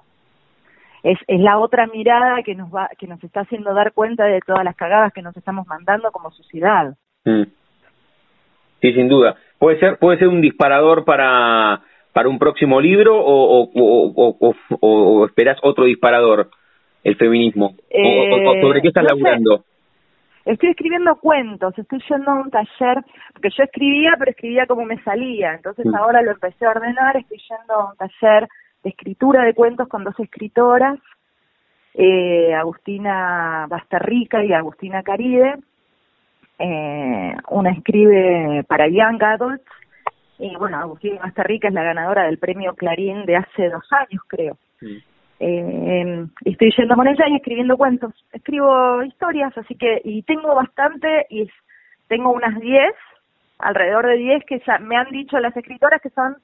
Es, 1.04 1.18
es 1.28 1.40
la 1.40 1.60
otra 1.60 1.88
mirada 1.88 2.44
que 2.44 2.56
nos 2.56 2.74
va 2.74 2.90
que 2.98 3.08
nos 3.08 3.24
está 3.24 3.42
haciendo 3.42 3.74
dar 3.74 3.94
cuenta 3.94 4.26
de 4.26 4.40
todas 4.46 4.64
las 4.64 4.76
cagadas 4.76 5.14
que 5.14 5.22
nos 5.22 5.36
estamos 5.38 5.68
mandando 5.68 6.12
como 6.12 6.32
sociedad. 6.32 6.96
Mm. 7.24 7.44
Sí, 8.82 8.94
sin 8.94 9.08
duda. 9.08 9.36
Puede 9.60 9.80
ser 9.80 9.98
puede 9.98 10.18
ser 10.18 10.28
un 10.28 10.42
disparador 10.42 11.06
para 11.06 11.82
para 12.14 12.30
un 12.30 12.40
próximo 12.40 12.82
libro 12.82 13.16
o, 13.16 13.62
o, 13.62 14.36
o, 14.40 14.56
o, 14.82 15.26
esperás 15.26 15.60
otro 15.62 15.86
disparador 15.86 16.50
el 17.04 17.16
feminismo 17.16 17.76
o, 17.94 18.62
sobre 18.62 18.82
qué 18.82 18.88
estás 18.88 19.04
eh, 19.04 19.08
laburando. 19.08 19.64
Estoy 20.48 20.70
escribiendo 20.70 21.18
cuentos, 21.18 21.78
estoy 21.78 22.02
yendo 22.10 22.32
a 22.32 22.36
un 22.36 22.50
taller, 22.50 23.04
porque 23.34 23.50
yo 23.50 23.64
escribía, 23.64 24.16
pero 24.18 24.32
escribía 24.32 24.66
como 24.66 24.86
me 24.86 25.04
salía, 25.04 25.54
entonces 25.56 25.86
ahora 25.94 26.22
lo 26.22 26.32
empecé 26.32 26.66
a 26.66 26.70
ordenar, 26.70 27.18
estoy 27.18 27.38
yendo 27.38 27.74
a 27.74 27.92
un 27.92 27.98
taller 27.98 28.48
de 28.82 28.90
escritura 28.90 29.44
de 29.44 29.54
cuentos 29.54 29.90
con 29.90 30.06
dos 30.06 30.18
escritoras, 30.18 31.00
eh, 31.96 32.54
Agustina 32.54 33.66
Bastarrica 33.68 34.42
y 34.42 34.54
Agustina 34.54 35.04
Caride. 35.04 35.56
Eh, 36.60 37.36
una 37.50 37.72
escribe 37.72 38.64
para 38.70 38.88
Young 38.88 39.22
Adults, 39.22 39.66
y 40.40 40.56
bueno, 40.56 40.78
Agustina 40.78 41.20
Bastarrica 41.24 41.68
es 41.68 41.74
la 41.74 41.84
ganadora 41.84 42.24
del 42.24 42.38
premio 42.38 42.74
Clarín 42.74 43.26
de 43.26 43.36
hace 43.36 43.70
dos 43.70 43.84
años, 43.92 44.22
creo. 44.28 44.58
Mm. 44.80 45.17
Eh, 45.40 46.26
estoy 46.46 46.72
yendo 46.78 46.96
con 46.96 47.08
ella 47.08 47.28
y 47.28 47.36
escribiendo 47.36 47.78
cuentos. 47.78 48.14
Escribo 48.32 49.04
historias, 49.04 49.56
así 49.58 49.76
que, 49.76 50.02
y 50.04 50.24
tengo 50.24 50.56
bastante, 50.56 51.28
y 51.30 51.50
tengo 52.08 52.32
unas 52.32 52.60
10, 52.60 52.82
alrededor 53.60 54.08
de 54.08 54.18
10 54.18 54.46
que 54.46 54.62
ya 54.66 54.80
me 54.80 54.96
han 54.96 55.10
dicho 55.12 55.40
las 55.40 55.56
escritoras 55.56 56.02
que 56.02 56.10
son 56.10 56.38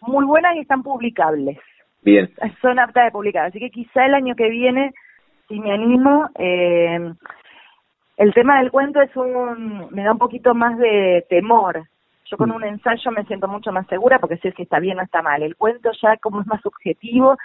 muy 0.00 0.24
buenas 0.24 0.56
y 0.56 0.60
están 0.60 0.82
publicables. 0.82 1.58
Bien. 2.02 2.30
Son 2.62 2.78
aptas 2.78 3.04
de 3.04 3.10
publicar, 3.10 3.46
así 3.46 3.58
que 3.58 3.70
quizá 3.70 4.06
el 4.06 4.14
año 4.14 4.34
que 4.34 4.48
viene, 4.48 4.92
si 5.48 5.60
me 5.60 5.72
animo, 5.72 6.30
eh, 6.38 7.12
El 8.16 8.34
tema 8.34 8.58
del 8.58 8.70
cuento 8.70 9.00
es 9.00 9.14
un, 9.16 9.88
me 9.92 10.04
da 10.04 10.12
un 10.12 10.18
poquito 10.18 10.54
más 10.54 10.76
de 10.78 11.24
temor. 11.30 11.84
Yo 12.26 12.36
con 12.36 12.50
un 12.52 12.62
ensayo 12.64 13.10
me 13.10 13.24
siento 13.24 13.48
mucho 13.48 13.72
más 13.72 13.86
segura 13.86 14.18
porque 14.18 14.36
sé 14.36 14.52
si 14.52 14.62
está 14.62 14.78
bien 14.78 14.98
o 14.98 15.02
está 15.02 15.22
mal. 15.22 15.42
El 15.42 15.56
cuento 15.56 15.90
ya 16.02 16.16
como 16.18 16.42
es 16.42 16.46
más 16.46 16.60
subjetivo 16.60 17.36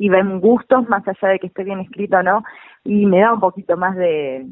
y 0.00 0.08
ven 0.08 0.40
gustos 0.40 0.88
más 0.88 1.06
allá 1.06 1.28
de 1.28 1.38
que 1.38 1.48
esté 1.48 1.62
bien 1.62 1.78
escrito 1.80 2.16
o 2.16 2.22
no, 2.22 2.42
y 2.84 3.04
me 3.04 3.20
da 3.20 3.34
un 3.34 3.40
poquito 3.40 3.76
más 3.76 3.94
de, 3.96 4.46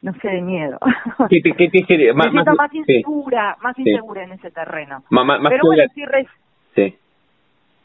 no 0.00 0.14
sé, 0.22 0.28
de 0.28 0.40
miedo. 0.40 0.78
¿Qué, 1.28 1.42
qué, 1.42 1.52
qué, 1.52 1.68
qué 1.68 2.14
me 2.14 2.30
siento 2.30 2.54
más, 2.54 2.74
insegura, 2.74 3.58
más 3.60 3.78
insegura 3.78 4.24
en 4.24 4.32
ese 4.32 4.50
terreno. 4.50 5.02
Pero 5.10 5.64
bueno, 5.64 5.82
estoy 5.82 6.26
sí. 6.74 6.96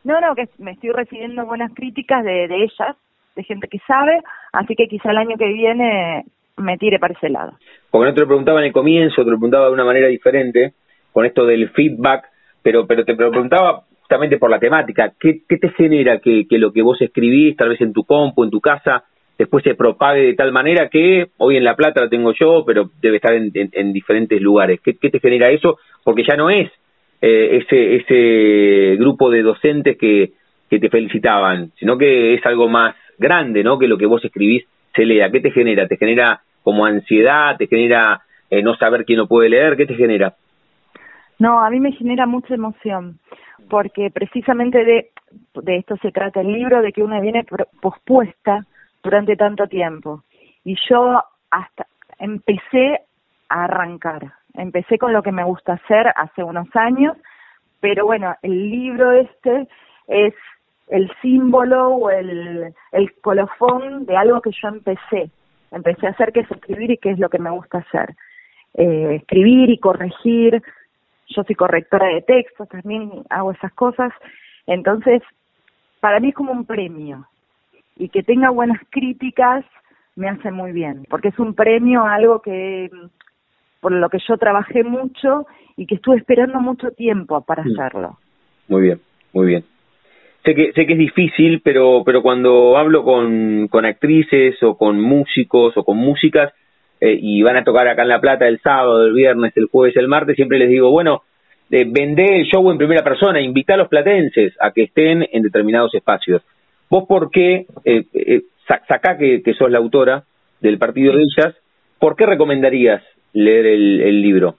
No, 0.05 0.21
no, 0.21 0.33
que 0.35 0.47
me 0.57 0.71
estoy 0.71 0.91
recibiendo 0.91 1.45
buenas 1.45 1.73
críticas 1.73 2.23
de, 2.23 2.47
de 2.47 2.63
ellas, 2.63 2.95
de 3.35 3.43
gente 3.43 3.67
que 3.67 3.79
sabe, 3.85 4.21
así 4.53 4.73
que 4.75 4.87
quizá 4.87 5.11
el 5.11 5.17
año 5.17 5.35
que 5.37 5.51
viene 5.51 6.23
me 6.55 6.77
tire 6.77 6.97
para 6.97 7.13
ese 7.13 7.27
lado. 7.27 7.57
Porque 7.89 8.07
no 8.07 8.13
te 8.13 8.21
lo 8.21 8.27
preguntaba 8.27 8.61
en 8.61 8.67
el 8.67 8.73
comienzo, 8.73 9.25
te 9.25 9.31
lo 9.31 9.35
preguntaba 9.35 9.65
de 9.65 9.73
una 9.73 9.83
manera 9.83 10.07
diferente, 10.07 10.75
con 11.11 11.25
esto 11.25 11.45
del 11.45 11.69
feedback, 11.71 12.23
pero, 12.63 12.87
pero 12.87 13.03
te 13.03 13.15
lo 13.15 13.31
preguntaba 13.31 13.83
justamente 14.11 14.39
por 14.39 14.49
la 14.49 14.59
temática. 14.59 15.13
¿Qué, 15.17 15.41
te 15.47 15.69
genera 15.69 16.19
que, 16.19 16.45
lo 16.49 16.73
que 16.73 16.81
vos 16.81 17.01
escribís, 17.01 17.55
tal 17.55 17.69
vez 17.69 17.79
en 17.79 17.93
tu 17.93 18.03
compu, 18.03 18.43
en 18.43 18.49
tu 18.49 18.59
casa, 18.59 19.05
después 19.39 19.63
se 19.63 19.73
propague 19.73 20.19
de 20.19 20.33
tal 20.33 20.51
manera 20.51 20.89
que 20.89 21.27
hoy 21.37 21.55
en 21.55 21.63
La 21.63 21.77
Plata 21.77 22.01
lo 22.01 22.09
tengo 22.09 22.33
yo, 22.33 22.65
pero 22.65 22.89
debe 23.01 23.17
estar 23.17 23.33
en, 23.33 23.53
en, 23.53 23.93
diferentes 23.93 24.41
lugares. 24.41 24.81
¿Qué, 24.83 24.97
¿Qué, 24.97 25.09
te 25.09 25.21
genera 25.21 25.49
eso? 25.49 25.77
Porque 26.03 26.25
ya 26.29 26.35
no 26.35 26.49
es 26.49 26.69
eh, 27.21 27.61
ese, 27.63 27.95
ese 27.95 28.97
grupo 28.97 29.29
de 29.29 29.43
docentes 29.43 29.97
que, 29.97 30.31
que 30.69 30.79
te 30.79 30.89
felicitaban, 30.89 31.71
sino 31.79 31.97
que 31.97 32.33
es 32.33 32.45
algo 32.45 32.67
más 32.67 32.93
grande, 33.17 33.63
¿no? 33.63 33.79
Que 33.79 33.87
lo 33.87 33.97
que 33.97 34.07
vos 34.07 34.25
escribís 34.25 34.65
se 34.93 35.05
lea. 35.05 35.31
¿Qué 35.31 35.39
te 35.39 35.51
genera? 35.51 35.87
¿Te 35.87 35.95
genera 35.95 36.41
como 36.63 36.85
ansiedad? 36.85 37.55
¿Te 37.57 37.67
genera 37.67 38.19
eh, 38.49 38.61
no 38.61 38.75
saber 38.75 39.05
quién 39.05 39.19
lo 39.19 39.27
puede 39.27 39.47
leer? 39.47 39.77
¿Qué 39.77 39.85
te 39.85 39.95
genera? 39.95 40.33
No, 41.41 41.63
a 41.63 41.69
mí 41.71 41.79
me 41.79 41.93
genera 41.93 42.27
mucha 42.27 42.53
emoción, 42.53 43.17
porque 43.69 44.11
precisamente 44.11 44.83
de, 44.83 45.11
de 45.55 45.77
esto 45.77 45.95
se 45.97 46.11
trata 46.11 46.41
el 46.41 46.51
libro, 46.51 46.81
de 46.81 46.91
que 46.91 47.03
una 47.03 47.19
viene 47.19 47.45
pospuesta 47.81 48.65
durante 49.03 49.35
tanto 49.35 49.67
tiempo. 49.67 50.23
Y 50.63 50.75
yo 50.89 51.21
hasta 51.49 51.87
empecé 52.19 53.01
a 53.49 53.65
arrancar, 53.65 54.33
Empecé 54.53 54.97
con 54.97 55.13
lo 55.13 55.23
que 55.23 55.31
me 55.31 55.43
gusta 55.43 55.73
hacer 55.73 56.07
hace 56.15 56.43
unos 56.43 56.67
años, 56.75 57.15
pero 57.79 58.05
bueno, 58.05 58.35
el 58.41 58.69
libro 58.69 59.11
este 59.11 59.67
es 60.07 60.33
el 60.89 61.11
símbolo 61.21 61.87
o 61.87 62.09
el, 62.09 62.73
el 62.91 63.13
colofón 63.21 64.05
de 64.05 64.17
algo 64.17 64.41
que 64.41 64.51
yo 64.51 64.67
empecé. 64.67 65.31
Empecé 65.71 66.07
a 66.07 66.09
hacer 66.09 66.33
que 66.33 66.41
es 66.41 66.51
escribir 66.51 66.91
y 66.91 66.97
que 66.97 67.11
es 67.11 67.19
lo 67.19 67.29
que 67.29 67.39
me 67.39 67.49
gusta 67.49 67.77
hacer. 67.77 68.13
Eh, 68.73 69.15
escribir 69.21 69.69
y 69.69 69.77
corregir. 69.77 70.61
Yo 71.35 71.43
soy 71.43 71.55
correctora 71.55 72.07
de 72.07 72.21
textos, 72.21 72.67
también 72.69 73.11
hago 73.29 73.51
esas 73.51 73.73
cosas. 73.73 74.11
Entonces, 74.67 75.21
para 75.99 76.19
mí 76.19 76.29
es 76.29 76.35
como 76.35 76.51
un 76.51 76.65
premio. 76.65 77.27
Y 77.97 78.09
que 78.09 78.23
tenga 78.23 78.49
buenas 78.49 78.81
críticas 78.89 79.65
me 80.15 80.27
hace 80.29 80.51
muy 80.51 80.71
bien, 80.71 81.05
porque 81.09 81.29
es 81.29 81.39
un 81.39 81.53
premio 81.53 82.03
a 82.03 82.15
algo 82.15 82.41
que 82.41 82.89
por 83.79 83.91
lo 83.91 84.09
que 84.09 84.19
yo 84.27 84.37
trabajé 84.37 84.83
mucho 84.83 85.47
y 85.75 85.87
que 85.87 85.95
estuve 85.95 86.17
esperando 86.17 86.59
mucho 86.59 86.91
tiempo 86.91 87.41
para 87.41 87.63
mm. 87.63 87.71
hacerlo. 87.71 88.17
Muy 88.67 88.83
bien, 88.83 88.99
muy 89.33 89.47
bien. 89.47 89.63
Sé 90.43 90.55
que, 90.55 90.71
sé 90.73 90.85
que 90.85 90.93
es 90.93 90.99
difícil, 90.99 91.61
pero, 91.63 92.03
pero 92.05 92.21
cuando 92.21 92.77
hablo 92.77 93.03
con, 93.03 93.67
con 93.67 93.85
actrices 93.85 94.61
o 94.63 94.75
con 94.75 94.99
músicos 94.99 95.77
o 95.77 95.83
con 95.83 95.97
músicas 95.97 96.51
eh, 97.01 97.17
y 97.19 97.41
van 97.41 97.57
a 97.57 97.63
tocar 97.63 97.87
acá 97.87 98.03
en 98.03 98.09
La 98.09 98.21
Plata 98.21 98.47
el 98.47 98.59
sábado, 98.59 99.05
el 99.05 99.13
viernes, 99.13 99.51
el 99.57 99.65
jueves, 99.65 99.97
el 99.97 100.07
martes, 100.07 100.35
siempre 100.35 100.59
les 100.59 100.69
digo, 100.69 100.91
bueno, 100.91 101.23
eh, 101.71 101.85
vendé 101.85 102.37
el 102.37 102.45
show 102.45 102.69
en 102.69 102.77
primera 102.77 103.03
persona, 103.03 103.41
invita 103.41 103.73
a 103.73 103.77
los 103.77 103.87
platenses 103.87 104.53
a 104.59 104.71
que 104.71 104.83
estén 104.83 105.27
en 105.31 105.41
determinados 105.41 105.93
espacios. 105.95 106.43
¿Vos 106.89 107.05
por 107.07 107.31
qué, 107.31 107.65
eh, 107.85 108.05
eh 108.13 108.41
sacá 108.87 109.17
que, 109.17 109.41
que 109.41 109.53
sos 109.53 109.69
la 109.69 109.79
autora 109.79 110.23
del 110.61 110.77
partido 110.77 111.13
de 111.13 111.23
ellas, 111.23 111.55
¿por 111.99 112.15
qué 112.15 112.25
recomendarías 112.25 113.03
leer 113.33 113.65
el, 113.65 114.21
libro? 114.21 114.55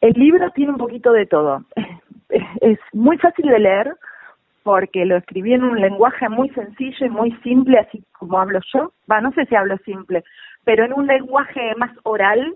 El 0.00 0.14
libro 0.14 0.50
tiene 0.50 0.72
un 0.72 0.78
poquito 0.78 1.12
de 1.12 1.26
todo. 1.26 1.64
Es 2.60 2.78
muy 2.92 3.18
fácil 3.18 3.46
de 3.46 3.58
leer 3.58 3.92
porque 4.62 5.04
lo 5.04 5.16
escribí 5.16 5.52
en 5.52 5.64
un 5.64 5.80
lenguaje 5.80 6.28
muy 6.28 6.48
sencillo 6.50 7.06
y 7.06 7.10
muy 7.10 7.32
simple, 7.42 7.78
así 7.78 8.04
como 8.12 8.38
hablo 8.38 8.60
yo. 8.72 8.92
No 9.08 9.32
sé 9.32 9.46
si 9.46 9.56
hablo 9.56 9.76
simple, 9.78 10.22
pero 10.64 10.84
en 10.84 10.92
un 10.92 11.06
lenguaje 11.06 11.74
más 11.76 11.90
oral, 12.02 12.54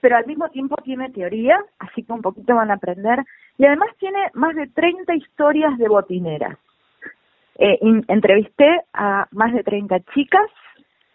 pero 0.00 0.16
al 0.16 0.26
mismo 0.26 0.48
tiempo 0.50 0.76
tiene 0.84 1.10
teoría, 1.10 1.58
así 1.78 2.02
que 2.02 2.12
un 2.12 2.22
poquito 2.22 2.54
van 2.54 2.70
a 2.70 2.74
aprender. 2.74 3.24
Y 3.58 3.66
además 3.66 3.88
tiene 3.98 4.18
más 4.34 4.54
de 4.54 4.66
30 4.68 5.14
historias 5.14 5.76
de 5.78 5.88
botineras. 5.88 6.58
Eh, 7.58 7.78
entrevisté 8.08 8.82
a 8.92 9.26
más 9.30 9.52
de 9.54 9.62
30 9.62 10.00
chicas 10.14 10.50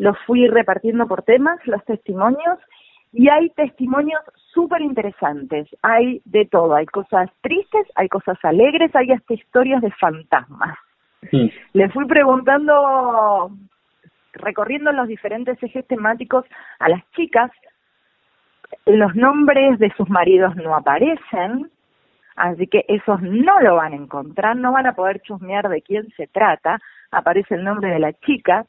los 0.01 0.17
fui 0.25 0.47
repartiendo 0.47 1.07
por 1.07 1.21
temas, 1.21 1.59
los 1.67 1.85
testimonios, 1.85 2.57
y 3.13 3.29
hay 3.29 3.51
testimonios 3.51 4.19
súper 4.51 4.81
interesantes. 4.81 5.67
Hay 5.83 6.23
de 6.25 6.47
todo, 6.47 6.73
hay 6.73 6.87
cosas 6.87 7.29
tristes, 7.41 7.85
hay 7.93 8.09
cosas 8.09 8.39
alegres, 8.41 8.95
hay 8.95 9.11
hasta 9.11 9.35
historias 9.35 9.79
de 9.81 9.91
fantasmas. 9.91 10.75
Le 11.73 11.89
fui 11.89 12.07
preguntando, 12.07 13.51
recorriendo 14.33 14.91
los 14.91 15.07
diferentes 15.07 15.61
ejes 15.61 15.85
temáticos 15.87 16.45
a 16.79 16.89
las 16.89 17.03
chicas, 17.11 17.51
los 18.85 19.15
nombres 19.15 19.79
de 19.79 19.91
sus 19.97 20.09
maridos 20.09 20.55
no 20.55 20.75
aparecen, 20.75 21.69
así 22.35 22.67
que 22.67 22.85
esos 22.87 23.21
no 23.21 23.59
lo 23.61 23.75
van 23.75 23.93
a 23.93 23.97
encontrar, 23.97 24.55
no 24.55 24.71
van 24.71 24.87
a 24.87 24.93
poder 24.93 25.21
chusmear 25.21 25.69
de 25.69 25.81
quién 25.81 26.09
se 26.15 26.27
trata, 26.27 26.79
aparece 27.11 27.55
el 27.55 27.63
nombre 27.63 27.89
de 27.89 27.99
la 27.99 28.13
chica, 28.13 28.65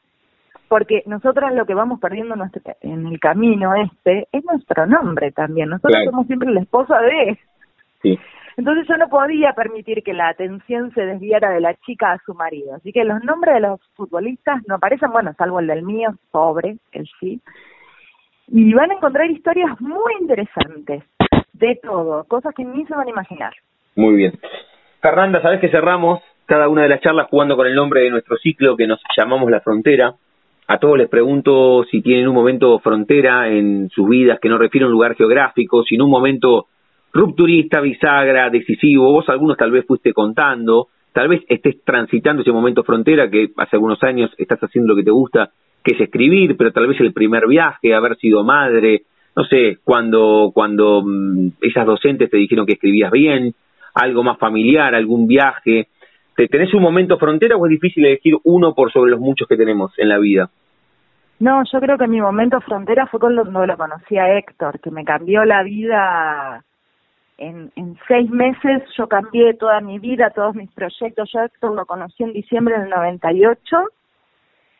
porque 0.67 1.03
nosotros 1.05 1.53
lo 1.53 1.65
que 1.65 1.73
vamos 1.73 1.99
perdiendo 1.99 2.35
en 2.81 3.07
el 3.07 3.19
camino 3.19 3.75
este 3.75 4.27
es 4.31 4.43
nuestro 4.43 4.87
nombre 4.87 5.31
también. 5.31 5.69
Nosotros 5.69 6.03
somos 6.05 6.25
siempre 6.25 6.49
la 6.51 6.61
esposa 6.61 6.99
de. 6.99 7.37
Sí. 8.01 8.19
Entonces 8.57 8.87
yo 8.87 8.97
no 8.97 9.09
podía 9.09 9.53
permitir 9.53 10.03
que 10.03 10.13
la 10.13 10.29
atención 10.29 10.91
se 10.93 11.05
desviara 11.05 11.51
de 11.51 11.61
la 11.61 11.73
chica 11.75 12.11
a 12.11 12.19
su 12.25 12.33
marido. 12.33 12.75
Así 12.75 12.91
que 12.91 13.03
los 13.03 13.23
nombres 13.23 13.55
de 13.55 13.61
los 13.61 13.79
futbolistas 13.95 14.61
no 14.67 14.75
aparecen, 14.75 15.11
bueno, 15.11 15.33
salvo 15.37 15.59
el 15.59 15.67
del 15.67 15.83
mío, 15.83 16.09
pobre, 16.31 16.77
el 16.91 17.07
sí. 17.19 17.39
Y 18.47 18.73
van 18.73 18.91
a 18.91 18.95
encontrar 18.95 19.29
historias 19.31 19.79
muy 19.81 20.13
interesantes, 20.19 21.03
de 21.53 21.79
todo, 21.81 22.25
cosas 22.25 22.53
que 22.55 22.63
ni 22.63 22.85
se 22.85 22.95
van 22.95 23.07
a 23.07 23.11
imaginar. 23.11 23.53
Muy 23.95 24.15
bien. 24.15 24.33
Fernanda, 25.01 25.41
sabes 25.41 25.59
que 25.59 25.69
cerramos 25.69 26.21
cada 26.45 26.67
una 26.67 26.83
de 26.83 26.89
las 26.89 27.01
charlas 27.01 27.27
jugando 27.29 27.55
con 27.55 27.67
el 27.67 27.75
nombre 27.75 28.01
de 28.01 28.09
nuestro 28.09 28.37
ciclo 28.37 28.75
que 28.75 28.87
nos 28.87 28.99
llamamos 29.17 29.49
La 29.49 29.61
Frontera 29.61 30.15
a 30.67 30.79
todos 30.79 30.97
les 30.97 31.09
pregunto 31.09 31.83
si 31.91 32.01
tienen 32.01 32.27
un 32.27 32.35
momento 32.35 32.79
frontera 32.79 33.49
en 33.49 33.89
sus 33.89 34.07
vidas 34.07 34.39
que 34.39 34.47
no 34.47 34.57
refiere 34.57 34.85
a 34.85 34.87
un 34.87 34.93
lugar 34.93 35.15
geográfico, 35.15 35.83
sino 35.83 36.05
un 36.05 36.11
momento 36.11 36.67
rupturista, 37.13 37.79
bisagra, 37.79 38.49
decisivo. 38.49 39.11
Vos 39.11 39.29
algunos 39.29 39.57
tal 39.57 39.71
vez 39.71 39.85
fuiste 39.85 40.13
contando, 40.13 40.87
tal 41.13 41.27
vez 41.27 41.43
estés 41.47 41.83
transitando 41.83 42.41
ese 42.41 42.51
momento 42.51 42.83
frontera 42.83 43.29
que 43.29 43.51
hace 43.57 43.75
algunos 43.75 44.01
años 44.03 44.31
estás 44.37 44.59
haciendo 44.59 44.93
lo 44.93 44.97
que 44.97 45.03
te 45.03 45.11
gusta, 45.11 45.51
que 45.83 45.95
es 45.95 46.01
escribir, 46.01 46.57
pero 46.57 46.71
tal 46.71 46.87
vez 46.87 46.99
el 46.99 47.13
primer 47.13 47.47
viaje, 47.47 47.93
haber 47.93 48.17
sido 48.17 48.43
madre, 48.43 49.03
no 49.35 49.43
sé, 49.45 49.77
cuando, 49.83 50.51
cuando 50.53 51.01
mm, 51.05 51.49
esas 51.61 51.85
docentes 51.85 52.29
te 52.29 52.37
dijeron 52.37 52.65
que 52.65 52.73
escribías 52.73 53.11
bien, 53.11 53.53
algo 53.93 54.23
más 54.23 54.39
familiar, 54.39 54.95
algún 54.95 55.27
viaje, 55.27 55.87
¿Tenés 56.35 56.73
un 56.73 56.81
momento 56.81 57.17
frontera 57.17 57.55
o 57.57 57.65
es 57.65 57.69
difícil 57.69 58.05
elegir 58.05 58.35
uno 58.43 58.73
por 58.73 58.91
sobre 58.91 59.11
los 59.11 59.19
muchos 59.19 59.47
que 59.47 59.55
tenemos 59.55 59.93
en 59.97 60.09
la 60.09 60.17
vida? 60.17 60.49
No, 61.39 61.61
yo 61.71 61.79
creo 61.79 61.97
que 61.97 62.07
mi 62.07 62.21
momento 62.21 62.59
frontera 62.61 63.05
fue 63.07 63.19
cuando 63.19 63.43
lo 63.43 63.77
conocí 63.77 64.17
a 64.17 64.37
Héctor, 64.37 64.79
que 64.79 64.89
me 64.89 65.03
cambió 65.03 65.45
la 65.45 65.61
vida 65.63 66.63
en, 67.47 67.97
seis 68.07 68.29
meses. 68.29 68.83
Yo 68.97 69.07
cambié 69.07 69.53
toda 69.55 69.81
mi 69.81 69.99
vida, 69.99 70.29
todos 70.31 70.55
mis 70.55 70.71
proyectos. 70.71 71.31
Yo 71.31 71.41
Héctor 71.41 71.75
lo 71.75 71.85
conocí 71.85 72.23
en 72.23 72.33
diciembre 72.33 72.79
del 72.79 72.89
98. 72.89 73.77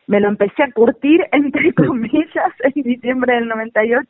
Me 0.06 0.20
lo 0.20 0.28
empecé 0.28 0.62
a 0.62 0.72
curtir, 0.72 1.26
entre 1.32 1.72
comillas, 1.74 2.52
en 2.60 2.82
diciembre 2.82 3.34
del 3.34 3.48
98. 3.48 4.08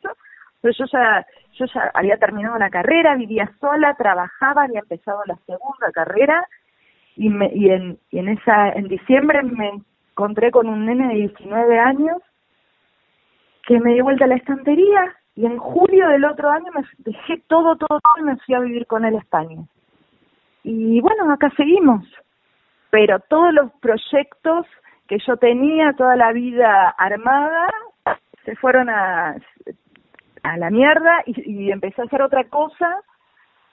Pero 0.61 0.73
yo 0.77 0.85
ya, 0.91 1.25
yo 1.53 1.65
ya 1.65 1.91
había 1.93 2.17
terminado 2.17 2.57
la 2.57 2.69
carrera, 2.69 3.15
vivía 3.15 3.51
sola, 3.59 3.95
trabajaba, 3.95 4.63
había 4.63 4.79
empezado 4.79 5.21
la 5.25 5.35
segunda 5.45 5.91
carrera 5.93 6.47
y, 7.15 7.29
me, 7.29 7.51
y, 7.53 7.69
en, 7.69 7.99
y 8.09 8.19
en 8.19 8.29
esa 8.29 8.69
en 8.69 8.87
diciembre 8.87 9.43
me 9.43 9.81
encontré 10.11 10.51
con 10.51 10.67
un 10.67 10.85
nene 10.85 11.07
de 11.09 11.15
19 11.15 11.79
años 11.79 12.17
que 13.67 13.79
me 13.79 13.93
dio 13.93 14.03
vuelta 14.03 14.25
a 14.25 14.27
la 14.27 14.35
estantería 14.35 15.15
y 15.35 15.45
en 15.45 15.57
julio 15.57 16.07
del 16.09 16.25
otro 16.25 16.49
año 16.49 16.71
me 16.73 16.83
dejé 16.99 17.41
todo, 17.47 17.75
todo, 17.75 17.99
todo 17.99 18.13
y 18.19 18.23
me 18.23 18.37
fui 18.37 18.55
a 18.55 18.59
vivir 18.59 18.87
con 18.87 19.05
él 19.05 19.15
a 19.15 19.19
España. 19.19 19.63
Y 20.63 21.01
bueno, 21.01 21.31
acá 21.31 21.51
seguimos. 21.55 22.03
Pero 22.89 23.19
todos 23.19 23.53
los 23.53 23.71
proyectos 23.81 24.65
que 25.07 25.17
yo 25.27 25.37
tenía, 25.37 25.93
toda 25.93 26.15
la 26.15 26.31
vida 26.31 26.89
armada, 26.97 27.67
se 28.45 28.55
fueron 28.55 28.89
a, 28.89 29.35
a 30.43 30.57
la 30.57 30.69
mierda 30.69 31.21
y, 31.25 31.65
y 31.65 31.71
empecé 31.71 32.01
a 32.01 32.05
hacer 32.05 32.21
otra 32.21 32.45
cosa 32.45 33.01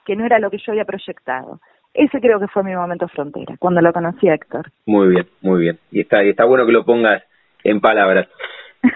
que 0.05 0.15
no 0.15 0.25
era 0.25 0.39
lo 0.39 0.51
que 0.51 0.57
yo 0.57 0.73
había 0.73 0.85
proyectado. 0.85 1.59
Ese 1.93 2.19
creo 2.19 2.39
que 2.39 2.47
fue 2.47 2.63
mi 2.63 2.75
momento 2.75 3.07
frontera, 3.07 3.55
cuando 3.59 3.79
lo 3.79 3.93
conocí 3.93 4.27
a 4.27 4.33
Héctor. 4.33 4.71
Muy 4.85 5.09
bien, 5.09 5.27
muy 5.41 5.61
bien. 5.61 5.79
Y 5.91 6.01
está, 6.01 6.23
y 6.23 6.29
está 6.29 6.43
bueno 6.43 6.65
que 6.65 6.71
lo 6.71 6.83
pongas 6.83 7.23
en 7.63 7.79
palabras. 7.79 8.27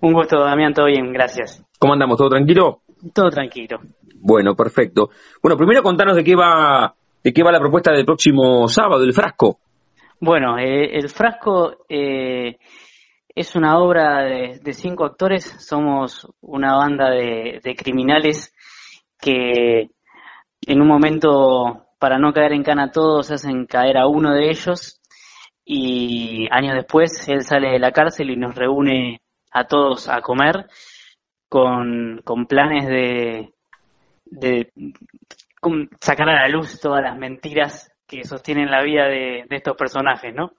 Un 0.01 0.13
gusto, 0.13 0.39
Damián, 0.39 0.73
todo 0.73 0.87
bien, 0.87 1.13
gracias. 1.13 1.61
¿Cómo 1.81 1.95
andamos? 1.95 2.17
¿Todo 2.17 2.29
tranquilo? 2.29 2.83
Todo 3.13 3.31
tranquilo. 3.31 3.81
Bueno, 4.21 4.55
perfecto. 4.55 5.11
Bueno, 5.43 5.57
primero 5.57 5.83
contanos 5.83 6.15
de 6.15 6.23
qué 6.23 6.37
va, 6.37 6.95
de 7.25 7.33
qué 7.33 7.43
va 7.43 7.51
la 7.51 7.59
propuesta 7.59 7.91
del 7.91 8.05
próximo 8.05 8.69
sábado, 8.69 9.03
el 9.03 9.13
frasco. 9.13 9.59
Bueno, 10.21 10.59
eh, 10.59 10.97
el 10.97 11.09
frasco 11.11 11.85
eh, 11.89 12.59
es 13.29 13.55
una 13.55 13.79
obra 13.79 14.23
de, 14.25 14.73
cinco 14.73 15.05
actores. 15.05 15.45
Somos 15.45 16.27
una 16.41 16.77
banda 16.77 17.11
de, 17.11 17.77
criminales 17.79 18.53
que 19.21 19.91
en 20.67 20.83
un 20.83 20.89
momento, 20.89 21.87
para 22.01 22.19
no 22.19 22.33
caer 22.33 22.53
en 22.53 22.65
cana 22.65 22.91
todos, 22.91 23.31
hacen 23.31 23.67
caer 23.67 23.97
a 23.97 24.09
uno 24.09 24.35
de 24.35 24.51
ellos 24.51 25.01
y 25.65 26.49
años 26.51 26.75
después 26.75 27.29
él 27.29 27.43
sale 27.43 27.71
de 27.71 27.79
la 27.79 27.93
cárcel 27.93 28.31
y 28.31 28.37
nos 28.37 28.57
reúne 28.57 29.23
a 29.53 29.67
todos 29.67 30.09
a 30.09 30.21
comer 30.21 30.67
con, 31.49 32.23
con 32.25 32.47
planes 32.47 32.89
de, 32.89 33.55
de 34.25 34.73
sacar 36.01 36.29
a 36.29 36.43
la 36.43 36.49
luz 36.49 36.81
todas 36.81 37.03
las 37.03 37.17
mentiras 37.17 37.93
que 38.09 38.25
sostienen 38.25 38.71
la 38.71 38.83
vida 38.83 39.07
de, 39.07 39.45
estos 39.51 39.77
personajes, 39.77 40.35
¿no? 40.35 40.53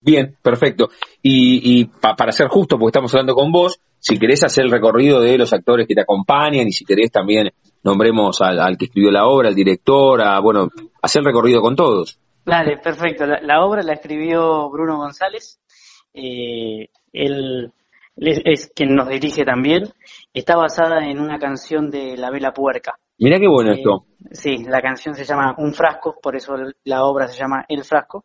Bien, 0.00 0.36
perfecto. 0.40 0.90
Y, 1.22 1.86
para 1.86 2.30
ser 2.30 2.48
justo, 2.48 2.78
porque 2.78 2.90
estamos 2.90 3.12
hablando 3.14 3.34
con 3.34 3.50
vos, 3.50 3.80
si 3.98 4.18
querés 4.18 4.44
hacer 4.44 4.64
el 4.64 4.70
recorrido 4.70 5.20
de 5.20 5.36
los 5.36 5.52
actores 5.52 5.88
que 5.88 5.94
te 5.94 6.02
acompañan 6.02 6.68
y 6.68 6.72
si 6.72 6.84
querés 6.84 7.10
también 7.10 7.50
nombremos 7.82 8.40
al, 8.40 8.76
que 8.76 8.84
escribió 8.84 9.10
la 9.10 9.26
obra, 9.26 9.48
al 9.48 9.54
director, 9.54 10.20
a, 10.22 10.38
bueno, 10.40 10.68
hacer 11.02 11.20
el 11.20 11.26
recorrido 11.26 11.60
con 11.60 11.74
todos. 11.74 12.18
Dale, 12.44 12.76
perfecto. 12.76 13.24
La, 13.26 13.64
obra 13.64 13.82
la 13.82 13.94
escribió 13.94 14.68
Bruno 14.70 14.98
González. 14.98 15.58
Eh, 16.12 16.88
él, 17.12 17.72
es 18.16 18.70
quien 18.76 18.94
nos 18.94 19.08
dirige 19.08 19.44
también. 19.44 19.84
Está 20.34 20.54
basada 20.56 21.08
en 21.08 21.18
una 21.18 21.38
canción 21.38 21.90
de 21.90 22.16
La 22.18 22.30
Vela 22.30 22.52
Puerca. 22.52 22.98
Mira 23.18 23.38
qué 23.38 23.48
bueno 23.48 23.72
esto. 23.72 24.06
Sí, 24.30 24.64
la 24.64 24.80
canción 24.80 25.14
se 25.14 25.24
llama 25.24 25.54
Un 25.58 25.72
Frasco, 25.72 26.18
por 26.20 26.34
eso 26.36 26.54
la 26.84 27.04
obra 27.04 27.28
se 27.28 27.38
llama 27.38 27.64
El 27.68 27.84
Frasco. 27.84 28.24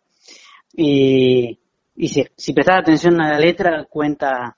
Y, 0.74 1.60
y 1.96 2.08
si, 2.08 2.26
si 2.36 2.54
prestas 2.54 2.80
atención 2.80 3.22
a 3.22 3.32
la 3.32 3.40
letra, 3.40 3.86
cuenta 3.90 4.58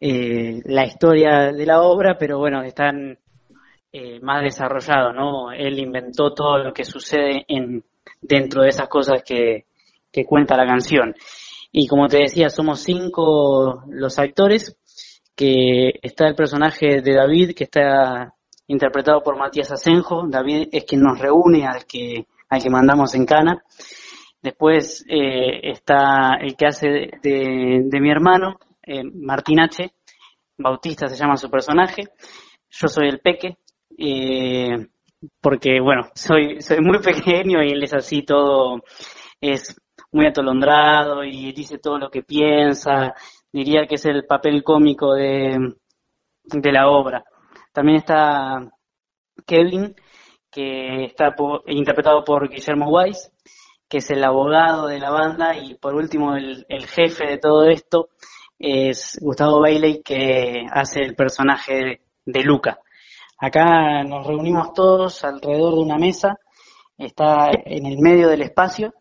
eh, 0.00 0.60
la 0.64 0.86
historia 0.86 1.52
de 1.52 1.66
la 1.66 1.82
obra, 1.82 2.16
pero 2.18 2.38
bueno, 2.38 2.62
están 2.62 3.18
eh, 3.92 4.20
más 4.20 4.42
desarrollado, 4.42 5.12
¿no? 5.12 5.52
Él 5.52 5.78
inventó 5.78 6.32
todo 6.32 6.58
lo 6.58 6.72
que 6.72 6.84
sucede 6.84 7.44
en 7.48 7.84
dentro 8.20 8.62
de 8.62 8.68
esas 8.68 8.88
cosas 8.88 9.22
que, 9.22 9.66
que 10.10 10.24
cuenta 10.24 10.56
la 10.56 10.66
canción. 10.66 11.14
Y 11.72 11.86
como 11.86 12.08
te 12.08 12.18
decía, 12.18 12.48
somos 12.48 12.80
cinco 12.80 13.84
los 13.88 14.18
actores, 14.18 14.76
que 15.36 15.92
está 16.02 16.26
el 16.26 16.34
personaje 16.34 17.00
de 17.00 17.14
David, 17.14 17.54
que 17.54 17.64
está 17.64 18.34
interpretado 18.70 19.20
por 19.22 19.36
Matías 19.36 19.72
Asenjo. 19.72 20.26
David 20.28 20.68
es 20.70 20.84
quien 20.84 21.02
nos 21.02 21.18
reúne 21.18 21.66
al 21.66 21.84
que, 21.86 22.26
al 22.48 22.62
que 22.62 22.70
mandamos 22.70 23.14
en 23.14 23.26
cana. 23.26 23.64
Después 24.40 25.04
eh, 25.08 25.60
está 25.70 26.36
el 26.40 26.56
que 26.56 26.66
hace 26.66 26.88
de, 27.20 28.00
mi 28.00 28.10
hermano, 28.10 28.58
eh, 28.82 29.02
Martín 29.04 29.60
H. 29.60 29.92
Bautista 30.56 31.08
se 31.08 31.16
llama 31.16 31.36
su 31.36 31.50
personaje. 31.50 32.04
Yo 32.70 32.86
soy 32.86 33.08
el 33.08 33.18
peque, 33.18 33.58
eh, 33.98 34.86
porque 35.40 35.80
bueno, 35.80 36.08
soy, 36.14 36.60
soy 36.60 36.78
muy 36.80 36.98
pequeño 37.02 37.62
y 37.62 37.72
él 37.72 37.82
es 37.82 37.92
así 37.92 38.22
todo, 38.22 38.82
es 39.40 39.76
muy 40.12 40.26
atolondrado 40.26 41.24
y 41.24 41.52
dice 41.52 41.78
todo 41.78 41.98
lo 41.98 42.08
que 42.08 42.22
piensa. 42.22 43.14
Diría 43.52 43.86
que 43.86 43.96
es 43.96 44.04
el 44.06 44.26
papel 44.26 44.62
cómico 44.62 45.12
de, 45.14 45.74
de 46.44 46.72
la 46.72 46.88
obra. 46.88 47.24
También 47.72 47.98
está 47.98 48.70
Kevin, 49.46 49.94
que 50.50 51.04
está 51.04 51.34
interpretado 51.66 52.24
por 52.24 52.48
Guillermo 52.48 52.90
Weiss, 52.90 53.32
que 53.88 53.98
es 53.98 54.10
el 54.10 54.24
abogado 54.24 54.86
de 54.86 54.98
la 54.98 55.10
banda, 55.10 55.56
y 55.56 55.74
por 55.74 55.94
último 55.94 56.36
el, 56.36 56.86
jefe 56.86 57.26
de 57.26 57.38
todo 57.38 57.66
esto 57.66 58.08
es 58.58 59.18
Gustavo 59.20 59.60
Bailey, 59.60 60.02
que 60.02 60.66
hace 60.70 61.00
el 61.00 61.14
personaje 61.14 62.02
de 62.24 62.42
Luca. 62.42 62.78
Acá 63.38 64.02
nos 64.04 64.26
reunimos 64.26 64.74
todos 64.74 65.24
alrededor 65.24 65.74
de 65.74 65.80
una 65.80 65.96
mesa, 65.96 66.38
está 66.98 67.48
en 67.64 67.86
el 67.86 67.98
medio 67.98 68.28
del 68.28 68.42
espacio 68.42 68.94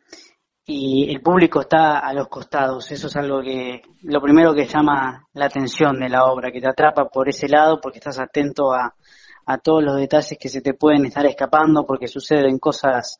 y 0.69 1.09
el 1.09 1.21
público 1.21 1.61
está 1.61 1.97
a 1.97 2.13
los 2.13 2.27
costados. 2.27 2.91
Eso 2.91 3.07
es 3.07 3.15
algo 3.15 3.41
que, 3.41 3.81
lo 4.03 4.21
primero 4.21 4.53
que 4.53 4.67
llama 4.67 5.27
la 5.33 5.45
atención 5.45 5.99
de 5.99 6.09
la 6.09 6.25
obra, 6.25 6.51
que 6.51 6.61
te 6.61 6.67
atrapa 6.67 7.09
por 7.09 7.27
ese 7.27 7.49
lado 7.49 7.79
porque 7.81 7.97
estás 7.97 8.19
atento 8.19 8.71
a, 8.71 8.93
todos 9.63 9.83
los 9.83 9.97
detalles 9.97 10.37
que 10.39 10.47
se 10.47 10.61
te 10.61 10.75
pueden 10.75 11.07
estar 11.07 11.25
escapando 11.25 11.83
porque 11.87 12.07
suceden 12.07 12.59
cosas 12.59 13.19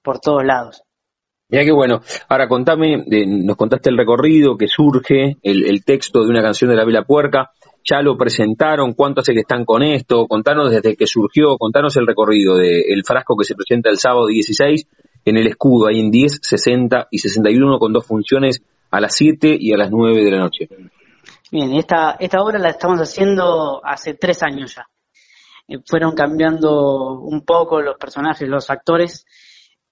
por 0.00 0.20
todos 0.20 0.44
lados. 0.44 0.84
Mira 1.48 1.64
qué 1.64 1.72
bueno. 1.72 2.02
Ahora 2.28 2.46
contame, 2.46 3.04
nos 3.26 3.56
contaste 3.56 3.90
el 3.90 3.96
recorrido 3.98 4.56
que 4.56 4.68
surge, 4.68 5.38
el, 5.42 5.84
texto 5.84 6.22
de 6.22 6.28
una 6.28 6.40
canción 6.40 6.70
de 6.70 6.76
la 6.76 6.84
Vela 6.84 7.02
Puerca. 7.02 7.50
Ya 7.82 8.00
lo 8.00 8.16
presentaron, 8.16 8.92
cuánto 8.92 9.22
hace 9.22 9.32
que 9.32 9.40
están 9.40 9.64
con 9.64 9.82
esto, 9.82 10.28
contanos 10.28 10.70
desde 10.70 10.94
que 10.94 11.08
surgió, 11.08 11.58
contanos 11.58 11.96
el 11.96 12.06
recorrido 12.06 12.56
del 12.56 13.02
frasco 13.04 13.36
que 13.36 13.44
se 13.44 13.56
presenta 13.56 13.90
el 13.90 13.98
sábado 13.98 14.28
16 14.28 14.86
en 15.26 15.36
el 15.36 15.48
escudo, 15.48 15.88
ahí 15.88 15.98
en 16.00 16.10
10, 16.10 16.38
60 16.40 17.08
y 17.10 17.18
61 17.18 17.78
con 17.78 17.92
dos 17.92 18.06
funciones 18.06 18.62
a 18.90 19.00
las 19.00 19.14
7 19.16 19.56
y 19.58 19.72
a 19.72 19.76
las 19.76 19.90
9 19.90 20.24
de 20.24 20.30
la 20.30 20.38
noche. 20.38 20.68
Bien, 21.50 21.74
esta, 21.74 22.16
esta 22.18 22.40
obra 22.40 22.58
la 22.60 22.70
estamos 22.70 23.00
haciendo 23.00 23.84
hace 23.84 24.14
tres 24.14 24.42
años 24.44 24.76
ya. 24.76 24.86
eh, 25.68 25.78
fueron 25.84 26.14
cambiando 26.14 27.18
un 27.20 27.44
poco 27.44 27.82
los 27.82 27.98
personajes, 27.98 28.48
los 28.48 28.70
actores, 28.70 29.26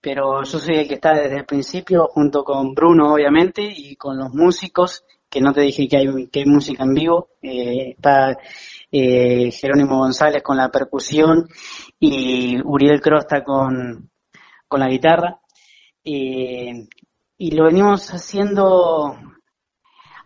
pero 0.00 0.44
yo 0.44 0.58
soy 0.58 0.76
el 0.76 0.88
que 0.88 0.94
está 0.94 1.14
desde 1.14 1.38
el 1.38 1.44
principio, 1.44 2.06
junto 2.12 2.44
con 2.44 2.72
Bruno, 2.72 3.12
obviamente, 3.12 3.62
y 3.62 3.96
con 3.96 4.16
los 4.16 4.32
músicos, 4.32 5.04
que 5.28 5.40
no 5.40 5.52
te 5.52 5.62
dije 5.62 5.88
que 5.88 5.96
hay, 5.96 6.28
que 6.28 6.40
hay 6.40 6.46
música 6.46 6.84
en 6.84 6.94
vivo, 6.94 7.30
eh, 7.42 7.94
está 7.96 8.38
eh, 8.92 9.50
Jerónimo 9.50 9.98
González 9.98 10.44
con 10.44 10.56
la 10.56 10.68
percusión 10.68 11.48
y 11.98 12.60
Uriel 12.62 13.00
Crosta 13.00 13.42
con, 13.42 14.10
con 14.74 14.80
la 14.80 14.88
guitarra. 14.88 15.40
y 16.02 17.50
lo 17.52 17.64
venimos 17.64 18.10
haciendo 18.10 19.16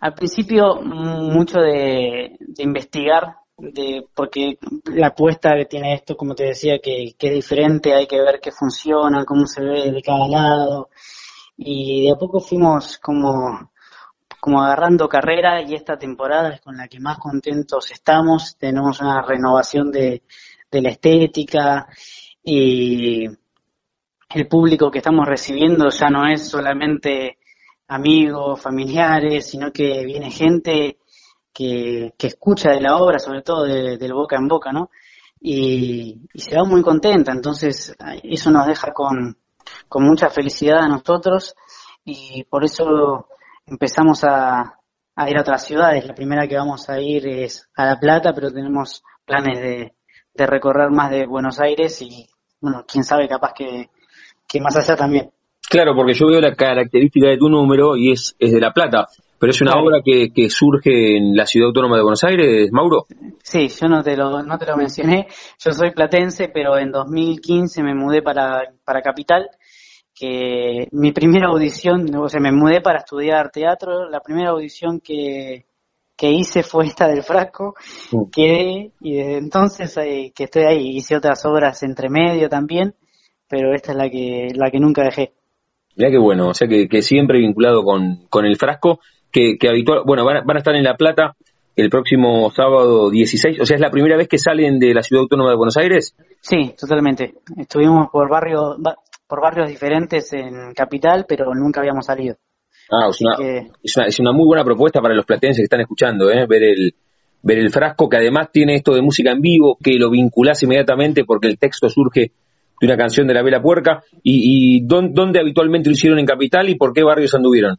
al 0.01 0.15
principio 0.15 0.77
mucho 0.83 1.59
de, 1.61 2.39
investigar 2.57 3.37
de 3.59 4.07
porque 4.15 4.59
la 4.87 5.09
apuesta 5.09 5.55
que 5.55 5.67
tiene 5.67 5.93
esto, 5.93 6.17
como 6.17 6.35
te 6.35 6.45
decía, 6.45 6.79
que, 6.79 7.15
es 7.19 7.35
diferente, 7.35 7.93
hay 7.93 8.07
que 8.07 8.23
ver 8.23 8.41
qué 8.41 8.51
funciona, 8.51 9.27
cómo 9.27 9.47
se 9.47 9.63
ve 9.63 9.93
de 9.93 10.01
cada 10.03 10.27
lado. 10.27 10.89
Y 11.59 12.07
de 12.07 12.13
a 12.13 12.17
poco 12.17 12.41
fuimos 12.41 12.97
como, 12.97 13.71
como 14.41 14.63
agarrando 14.63 15.11
carrera 15.11 15.61
y 15.61 15.75
esta 15.75 15.99
temporada 15.99 16.55
es 16.55 16.63
con 16.63 16.79
la 16.79 16.89
que 16.89 17.01
más 17.01 17.19
contentos 17.19 17.91
estamos. 17.91 18.57
Tenemos 18.57 18.99
una 19.03 19.21
renovación 19.21 19.93
de 19.93 20.23
la 20.71 20.89
estética 20.89 21.87
y 22.43 23.27
el 24.29 24.47
público 24.47 24.91
que 24.91 24.99
estamos 24.99 25.27
recibiendo 25.27 25.89
ya 25.89 26.11
no 26.11 26.27
es 26.27 26.49
solamente 26.49 27.39
amigos, 27.89 28.61
familiares, 28.61 29.49
sino 29.49 29.73
que 29.73 30.05
viene 30.05 30.31
gente 30.31 30.99
que, 31.53 32.13
escucha 32.19 32.71
de 32.71 32.81
la 32.81 32.99
obra, 32.99 33.19
sobre 33.19 33.43
todo 33.43 33.65
del 33.65 34.13
boca 34.13 34.37
en 34.37 34.49
boca, 34.49 34.71
¿no? 34.73 34.91
Y, 35.41 36.21
se 36.35 36.57
va 36.57 36.65
muy 36.65 36.83
contenta, 36.83 37.33
entonces 37.33 37.97
eso 38.23 38.51
nos 38.51 38.67
deja 38.67 38.93
con, 38.93 39.39
con 39.89 40.05
mucha 40.05 40.29
felicidad 40.29 40.81
a 40.81 40.89
nosotros 40.89 41.55
y 42.05 42.45
por 42.45 42.65
eso 42.65 43.29
empezamos 43.67 44.25
a, 44.25 44.79
a, 45.17 45.31
ir 45.31 45.39
a 45.39 45.41
otras 45.41 45.65
ciudades. 45.65 46.07
La 46.07 46.15
primera 46.15 46.47
que 46.47 46.57
vamos 46.57 46.89
a 46.91 47.01
ir 47.01 47.27
es 47.27 47.69
a 47.75 47.87
La 47.87 47.99
Plata, 47.99 48.35
pero 48.35 48.53
tenemos 48.53 49.03
planes 49.25 49.59
de, 49.59 49.95
de 50.35 50.47
recorrer 50.47 50.91
más 50.91 51.11
de 51.11 51.27
Buenos 51.27 51.61
Aires 51.61 52.03
y, 52.03 52.29
bueno, 52.61 52.85
quién 52.87 53.05
sabe, 53.05 53.29
capaz 53.29 53.53
que, 53.55 53.91
que 54.49 54.61
más 54.61 54.77
allá 54.77 54.97
también. 54.97 55.31
Claro, 55.69 55.95
porque 55.95 56.15
yo 56.15 56.27
veo 56.29 56.41
la 56.41 56.55
característica 56.55 57.29
de 57.29 57.37
tu 57.37 57.49
número 57.49 57.97
y 57.97 58.13
es, 58.13 58.35
es 58.39 58.53
de 58.53 58.61
La 58.61 58.73
Plata. 58.73 59.07
Pero 59.39 59.51
es 59.51 59.61
una 59.61 59.75
obra 59.75 60.01
que, 60.05 60.33
que, 60.35 60.51
surge 60.51 61.17
en 61.17 61.37
la 61.37 61.47
ciudad 61.47 61.69
autónoma 61.69 61.97
de 61.97 62.03
Buenos 62.03 62.25
Aires, 62.25 62.71
Mauro. 62.73 63.07
Sí, 63.41 63.69
yo 63.69 63.87
no 63.87 64.03
te 64.03 64.17
lo, 64.17 64.43
no 64.43 64.59
te 64.59 64.67
lo 64.67 64.77
mencioné. 64.77 65.29
Yo 65.65 65.71
soy 65.71 65.93
platense, 65.93 66.49
pero 66.53 66.77
en 66.77 66.91
2015 66.91 67.85
me 67.85 67.95
mudé 67.95 68.21
para, 68.23 68.63
para 68.85 69.01
Capital. 69.01 69.49
Que 70.13 70.89
mi 70.91 71.13
primera 71.13 71.51
audición, 71.51 72.13
o 72.17 72.29
sea, 72.29 72.41
me 72.41 72.51
mudé 72.51 72.81
para 72.81 72.99
estudiar 72.99 73.51
teatro. 73.51 74.09
La 74.11 74.19
primera 74.21 74.51
audición 74.51 74.99
que, 74.99 75.67
que 76.19 76.33
hice 76.33 76.65
fue 76.65 76.87
esta 76.87 77.07
del 77.07 77.23
frasco. 77.23 77.77
Mm. 78.11 78.31
Quedé 78.33 78.93
y 79.01 79.15
desde 79.15 79.39
entonces 79.39 79.97
eh, 79.99 80.33
que 80.35 80.45
estoy 80.45 80.65
ahí 80.65 80.97
hice 80.97 81.17
otras 81.17 81.47
obras 81.47 81.81
entre 81.85 82.11
medio 82.11 82.49
también, 82.49 82.97
pero 83.49 83.75
esta 83.75 83.93
es 83.93 83.99
la 83.99 84.11
que, 84.11 84.49
la 84.55 84.71
que 84.71 84.81
nunca 84.81 85.03
dejé. 85.03 85.33
Mira 85.97 86.11
qué 86.11 86.19
bueno, 86.19 86.49
o 86.49 86.55
sea 86.55 86.69
que, 86.69 86.89
que 86.89 87.03
siempre 87.03 87.39
vinculado 87.39 87.83
con, 87.83 88.27
con 88.29 88.45
el 88.45 88.57
frasco 88.57 89.01
que, 89.31 89.57
habitual, 89.69 90.03
bueno, 90.07 90.25
van 90.25 90.57
a, 90.57 90.59
estar 90.59 90.75
en 90.75 90.85
La 90.85 90.97
Plata 90.97 91.37
el 91.77 91.91
próximo 91.91 92.51
sábado 92.51 93.11
16, 93.11 93.61
o 93.61 93.67
sea, 93.67 93.77
¿es 93.77 93.81
la 93.81 93.91
primera 93.91 94.17
vez 94.17 94.29
que 94.29 94.39
salen 94.39 94.79
de 94.79 94.95
la 94.95 95.03
Ciudad 95.03 95.23
Autónoma 95.23 95.51
de 95.51 95.57
Buenos 95.57 95.77
Aires? 95.77 96.15
Sí, 96.41 96.75
totalmente. 96.79 97.35
Estuvimos 97.57 98.09
por 98.11 98.29
barrios, 98.29 98.77
por 99.27 99.41
barrios 99.41 99.69
diferentes 99.69 100.33
en 100.33 100.73
Capital, 100.75 101.25
pero 101.29 101.55
nunca 101.55 101.81
habíamos 101.81 102.07
salido. 102.07 102.37
Ah, 102.91 103.09
es 103.11 103.21
una, 103.21 104.07
es 104.07 104.19
una, 104.19 104.33
muy 104.33 104.47
buena 104.47 104.65
propuesta 104.65 105.01
para 105.01 105.15
los 105.15 105.27
platenses 105.27 105.59
que 105.59 105.65
están 105.65 105.81
escuchando, 105.81 106.31
¿eh? 106.31 106.47
ver 106.47 106.63
el 106.63 106.95
ver 107.43 107.59
el 107.59 107.71
frasco 107.71 108.09
que 108.09 108.17
además 108.17 108.51
tiene 108.53 108.75
esto 108.75 108.95
de 108.95 109.03
música 109.03 109.31
en 109.31 109.41
vivo, 109.41 109.79
que 109.83 109.95
lo 109.95 110.11
vinculás 110.11 110.63
inmediatamente 110.63 111.25
porque 111.25 111.47
el 111.47 111.59
texto 111.59 111.89
surge 111.89 112.33
de 112.81 112.87
una 112.87 112.97
canción 112.97 113.27
de 113.27 113.35
la 113.35 113.43
Vela 113.43 113.63
Puerca. 113.63 114.03
¿Y, 114.23 114.87
dónde 114.87 115.41
habitualmente 115.41 115.89
lo 115.89 115.95
hicieron 115.95 116.19
en 116.19 116.27
Capital 116.27 116.69
y 116.69 116.77
por 116.77 116.93
qué 116.93 117.03
barrios 117.03 117.35
anduvieron? 117.35 117.79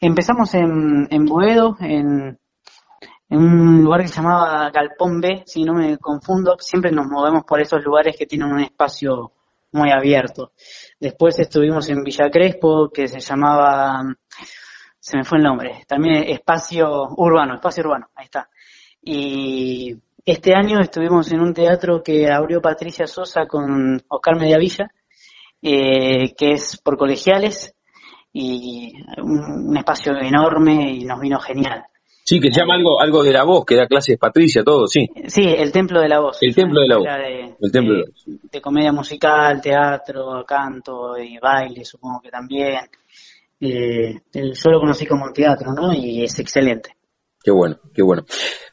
Empezamos 0.00 0.54
en 0.54 1.26
Boedo, 1.26 1.76
en, 1.80 2.38
un 3.32 3.82
lugar 3.82 4.02
que 4.02 4.08
se 4.08 4.16
llamaba 4.16 4.70
Galpón 4.70 5.20
B, 5.20 5.42
si 5.46 5.64
no 5.64 5.72
me 5.72 5.96
confundo, 5.98 6.56
siempre 6.58 6.92
nos 6.92 7.06
movemos 7.06 7.44
por 7.44 7.60
esos 7.60 7.82
lugares 7.82 8.16
que 8.16 8.26
tienen 8.26 8.52
un 8.52 8.60
espacio 8.60 9.32
muy 9.72 9.90
abierto. 9.90 10.52
Después 11.00 11.38
estuvimos 11.38 11.88
en 11.88 12.04
Villa 12.04 12.30
Crespo, 12.30 12.90
que 12.90 13.08
se 13.08 13.20
llamaba, 13.20 14.02
se 15.00 15.16
me 15.16 15.24
fue 15.24 15.38
el 15.38 15.44
nombre, 15.44 15.84
también 15.88 16.24
espacio 16.28 17.08
urbano, 17.16 17.54
espacio 17.54 17.82
urbano, 17.84 18.10
ahí 18.14 18.26
está. 18.26 18.50
Y 19.02 19.96
este 20.24 20.54
año 20.54 20.80
estuvimos 20.80 21.32
en 21.32 21.40
un 21.40 21.52
teatro 21.52 22.02
que 22.02 22.30
abrió 22.30 22.60
Patricia 22.60 23.06
Sosa 23.06 23.46
con 23.46 24.00
Oscar 24.08 24.38
Mediavilla, 24.38 24.90
eh, 25.60 26.34
que 26.36 26.52
es 26.52 26.80
por 26.82 26.96
colegiales, 26.96 27.74
y 28.32 28.92
un, 29.18 29.76
espacio 29.76 30.12
enorme 30.20 30.92
y 30.92 31.04
nos 31.04 31.20
vino 31.20 31.38
genial. 31.38 31.84
Sí, 32.24 32.40
que 32.40 32.52
se 32.52 32.60
llama 32.60 32.76
algo, 32.76 33.00
algo 33.00 33.24
de 33.24 33.32
la 33.32 33.42
voz, 33.42 33.64
que 33.66 33.74
da 33.74 33.86
clases 33.86 34.16
Patricia, 34.16 34.62
todo, 34.62 34.86
sí. 34.86 35.08
Sí, 35.26 35.42
el 35.44 35.72
Templo 35.72 36.00
de 36.00 36.08
la 36.08 36.20
Voz. 36.20 36.38
El 36.40 36.54
Templo 36.54 36.80
de 36.80 36.88
la 36.88 36.96
Voz. 36.96 37.06
De, 37.06 37.56
el 37.60 37.72
templo 37.72 38.04
de, 38.24 38.60
comedia 38.60 38.92
musical, 38.92 39.60
teatro, 39.60 40.44
canto 40.46 41.18
y 41.18 41.38
baile, 41.38 41.84
supongo 41.84 42.20
que 42.20 42.30
también. 42.30 42.78
Eh, 43.60 44.20
yo 44.32 44.70
lo 44.70 44.80
conocí 44.80 45.04
como 45.04 45.32
teatro, 45.32 45.72
¿no? 45.72 45.92
Y 45.92 46.22
es 46.22 46.38
excelente. 46.38 46.96
Qué 47.44 47.50
bueno, 47.50 47.76
qué 47.92 48.02
bueno. 48.02 48.24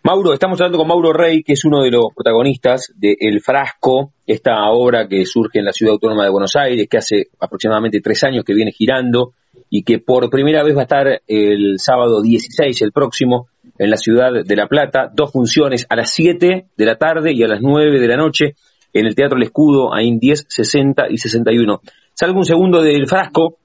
Mauro, 0.04 0.34
estamos 0.34 0.60
hablando 0.62 0.78
con 0.78 0.88
Mauro 0.88 1.12
Rey, 1.12 1.42
que 1.42 1.54
es 1.54 1.66
uno 1.66 1.82
de 1.82 1.90
los 1.90 2.06
protagonistas 2.16 2.94
de 2.96 3.18
El 3.20 3.42
Frasco, 3.42 4.14
esta 4.28 4.70
obra 4.70 5.08
que 5.08 5.26
surge 5.26 5.60
en 5.60 5.66
la 5.66 5.72
Ciudad 5.72 5.94
Autónoma 5.94 6.24
de 6.24 6.30
Buenos 6.30 6.56
Aires, 6.56 6.88
que 6.88 6.98
hace 6.98 7.28
aproximadamente 7.40 8.00
tres 8.00 8.24
años 8.24 8.44
que 8.46 8.54
viene 8.54 8.72
girando 8.72 9.34
y 9.72 9.84
que 9.84 9.98
por 9.98 10.30
primera 10.30 10.64
vez 10.64 10.76
va 10.76 10.82
a 10.82 10.84
estar 10.84 11.22
el 11.28 11.80
sábado 11.80 12.22
16, 12.22 12.82
el 12.84 12.92
próximo, 12.92 13.48
en 13.80 13.90
la 13.90 13.98
ciudad 13.98 14.32
de 14.46 14.56
La 14.56 14.68
Plata, 14.68 15.10
dos 15.14 15.32
funciones 15.32 15.88
a 15.90 15.96
las 15.96 16.12
7 16.12 16.68
de 16.76 16.86
la 16.86 16.98
tarde 16.98 17.32
y 17.34 17.44
a 17.44 17.48
las 17.48 17.62
9 17.62 18.00
de 18.00 18.08
la 18.08 18.18
noche 18.18 18.56
en 18.94 19.06
el 19.06 19.16
Teatro 19.16 19.38
El 19.38 19.44
Escudo, 19.44 19.94
ahí 19.94 20.10
en 20.10 20.20
10, 20.20 20.46
60 20.48 21.08
y 21.10 21.18
61. 21.18 21.82
Salgo 22.14 22.38
un 22.38 22.46
segundo 22.46 22.82
del 22.82 23.08
frasco 23.08 23.58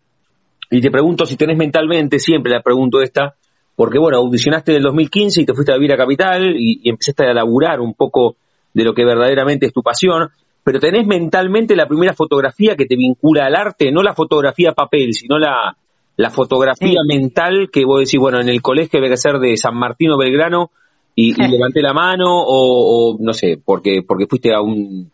y 0.71 0.81
te 0.81 0.91
pregunto 0.91 1.27
si 1.27 1.37
tenés 1.37 1.59
mentalmente, 1.59 2.19
siempre 2.19 2.53
la 2.53 2.63
pregunto 2.63 3.03
esta, 3.03 3.35
porque 3.77 3.99
bueno, 3.99 4.19
audicionaste 4.19 4.73
en 4.73 4.79
el 4.79 4.83
2015 4.85 5.43
y 5.43 5.47
te 5.47 5.55
fuiste 5.55 5.73
a 5.73 5.77
vivir 5.77 5.93
a 5.93 5.97
Capital 5.97 6.55
y, 6.57 6.81
y, 6.83 6.91
empezaste 6.91 7.27
a 7.27 7.35
laburar 7.35 7.81
un 7.81 7.95
poco 7.95 8.37
de 8.73 8.85
lo 8.85 8.95
que 8.95 9.05
verdaderamente 9.05 9.67
es 9.67 9.73
tu 9.73 9.83
pasión, 9.83 10.31
pero 10.63 10.81
tenés 10.81 11.07
mentalmente 11.07 11.77
la 11.77 11.87
primera 11.87 12.15
fotografía 12.15 12.77
que 12.77 12.87
te 12.87 12.97
vincula 12.97 13.47
al 13.47 13.55
arte, 13.55 13.93
no 13.93 14.03
la 14.03 14.15
fotografía 14.15 14.73
papel, 14.73 15.13
sino 15.13 15.39
la, 15.39 15.77
la 16.17 16.31
fotografía 16.31 17.01
mental 17.07 17.69
que 17.73 17.85
vos 17.85 18.01
decís, 18.01 18.21
bueno, 18.21 18.41
en 18.41 18.49
el 18.49 18.63
colegio 18.63 19.01
debe 19.01 19.17
ser 19.17 19.39
de 19.39 19.57
San 19.57 19.77
Martino 19.77 20.17
Belgrano 20.17 20.71
y, 21.15 21.35
levanté 21.51 21.83
la 21.83 21.93
mano 21.93 22.27
o, 22.29 23.17
no 23.21 23.33
sé, 23.33 23.61
porque, 23.65 24.03
porque 24.07 24.27
fuiste 24.27 24.55
a 24.55 24.61
un, 24.61 25.11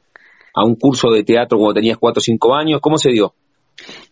a 0.54 0.64
un 0.64 0.74
curso 0.76 1.10
de 1.10 1.24
teatro 1.24 1.58
cuando 1.58 1.74
tenías 1.74 1.98
4 1.98 2.18
o 2.18 2.22
5 2.22 2.54
años, 2.54 2.80
¿cómo 2.80 2.98
se 2.98 3.10
dio? 3.10 3.34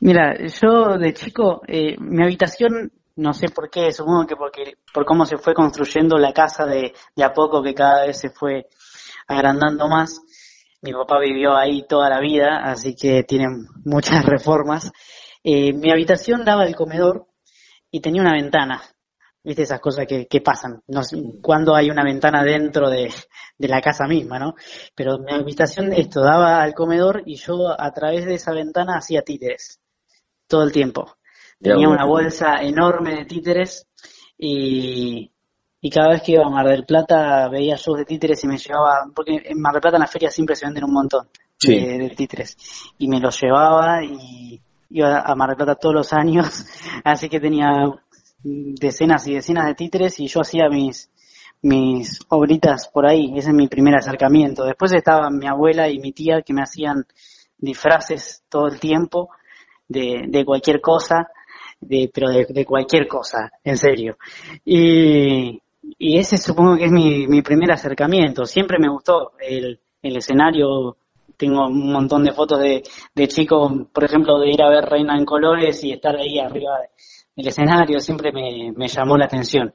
Mira, 0.01 0.37
yo 0.47 0.97
de 0.97 1.13
chico, 1.13 1.61
eh, 1.67 1.97
mi 1.99 2.23
habitación, 2.23 2.91
no 3.19 3.35
sé 3.35 3.49
por 3.49 3.69
qué, 3.69 3.91
supongo 3.93 4.27
que 4.27 4.37
porque 4.37 4.79
por 4.95 5.05
cómo 5.05 5.27
se 5.27 5.39
fue 5.39 5.53
construyendo 5.53 6.17
la 6.19 6.33
casa 6.33 6.65
de, 6.65 6.95
de 7.17 7.25
a 7.25 7.33
poco, 7.33 7.63
que 7.63 7.75
cada 7.75 8.07
vez 8.07 8.19
se 8.19 8.31
fue 8.31 8.69
agrandando 9.27 9.89
más. 9.89 10.21
Mi 10.83 10.93
papá 10.93 11.19
vivió 11.19 11.57
ahí 11.57 11.85
toda 11.89 12.09
la 12.09 12.21
vida, 12.21 12.61
así 12.63 12.95
que 12.95 13.25
tiene 13.25 13.47
muchas 13.85 14.25
reformas. 14.25 14.93
Eh, 15.43 15.73
mi 15.73 15.91
habitación 15.91 16.45
daba 16.45 16.63
al 16.63 16.77
comedor 16.77 17.27
y 17.91 18.01
tenía 18.01 18.23
una 18.23 18.35
ventana. 18.35 18.83
¿Viste 19.43 19.63
esas 19.63 19.81
cosas 19.81 20.07
que, 20.07 20.41
pasan? 20.41 20.83
No 20.87 21.03
sé 21.03 21.17
cuándo 21.43 21.75
hay 21.75 21.91
una 21.91 22.05
ventana 22.05 22.45
dentro 22.45 22.89
de, 22.89 23.13
la 23.59 23.81
casa 23.81 24.07
misma, 24.07 24.39
¿no? 24.39 24.55
Pero 24.95 25.19
mi 25.19 25.33
habitación, 25.33 25.93
esto, 25.93 26.21
daba 26.21 26.63
al 26.63 26.75
comedor 26.75 27.23
y 27.27 27.37
yo 27.37 27.75
a 27.77 27.91
través 27.93 28.27
de 28.27 28.35
esa 28.35 28.53
ventana 28.53 28.99
hacía 28.99 29.23
títeres. 29.23 29.81
Todo 30.47 30.63
el 30.63 30.71
tiempo. 30.73 31.18
Tenía 31.61 31.89
una 31.89 32.05
bolsa 32.05 32.63
enorme 32.63 33.17
de 33.17 33.25
títeres 33.25 33.87
y, 34.37 35.31
cada 35.93 36.11
vez 36.11 36.23
que 36.23 36.33
iba 36.33 36.45
a 36.45 36.51
Mar 36.51 36.69
del 36.69 36.85
Plata 36.85 37.49
veía 37.49 37.77
shows 37.77 37.99
de 37.99 38.05
títeres 38.05 38.45
y 38.45 38.47
me 38.47 38.59
llevaba, 38.59 39.07
porque 39.15 39.43
en 39.45 39.61
Mar 39.61 39.73
del 39.73 39.81
Plata 39.81 39.97
en 39.97 40.03
la 40.03 40.07
feria 40.07 40.31
siempre 40.31 40.55
se 40.55 40.67
venden 40.67 40.85
un 40.85 40.93
montón 40.93 41.29
de, 41.63 41.99
de, 41.99 42.11
títeres, 42.11 42.57
y 42.99 43.09
me 43.09 43.19
los 43.19 43.41
llevaba 43.41 44.05
y, 44.05 44.61
iba 44.91 45.21
a 45.21 45.35
Mar 45.35 45.57
todos 45.81 45.95
los 45.95 46.13
años, 46.13 46.67
así 47.05 47.29
que 47.29 47.41
tenía 47.41 47.91
decenas 48.43 49.27
y 49.27 49.35
decenas 49.35 49.67
de 49.67 49.75
títeres 49.75 50.21
y 50.21 50.29
yo 50.29 50.41
hacía 50.41 50.69
mis, 50.69 51.11
mis 51.63 52.21
obritas 52.29 52.89
por 52.89 53.07
ahí, 53.07 53.33
ese 53.37 53.49
es 53.49 53.55
mi 53.55 53.69
primer 53.69 53.97
acercamiento. 53.97 54.65
Después 54.65 54.93
estaban 54.93 55.39
mi 55.39 55.47
abuela 55.47 55.89
y 55.89 55.99
mi 55.99 56.13
tía 56.13 56.43
que 56.43 56.55
me 56.55 56.63
hacían 56.63 57.07
disfraces 57.59 58.45
todo 58.49 58.69
el 58.69 58.79
tiempo 58.79 59.31
de, 59.89 60.25
de 60.29 60.45
cualquier 60.45 60.81
cosa, 60.81 61.29
de, 61.81 62.11
pero 62.13 62.29
de, 62.31 62.65
cualquier 62.65 63.07
cosa, 63.07 63.51
en 63.65 63.77
serio. 63.77 64.17
Y, 64.65 65.61
y 65.99 66.19
ese 66.19 66.37
supongo 66.37 66.77
que 66.77 66.87
es 66.87 66.93
mi, 66.93 67.27
mi 67.27 67.43
primer 67.43 67.71
acercamiento. 67.73 68.45
Siempre 68.47 68.79
me 68.79 68.89
gustó 68.89 69.33
el, 69.41 69.79
el 70.03 70.17
escenario. 70.17 70.97
Tengo 71.37 71.69
un 71.69 71.93
montón 71.93 72.25
de 72.25 72.33
fotos 72.33 72.61
de, 72.61 72.83
de 73.15 73.29
chico, 73.29 73.87
por 73.93 74.05
ejemplo, 74.05 74.39
de 74.41 74.51
ir 74.51 74.63
a 74.63 74.71
ver 74.71 74.85
Reina 74.85 75.17
en 75.17 75.25
Colores 75.25 75.83
y 75.85 75.93
estar 75.93 76.17
ahí 76.17 76.39
arriba 76.39 76.73
del 77.37 77.47
escenario. 77.47 78.01
Siempre 78.01 78.33
me, 78.33 78.73
me 78.75 78.89
llamó 78.89 79.17
la 79.17 79.27
atención. 79.27 79.73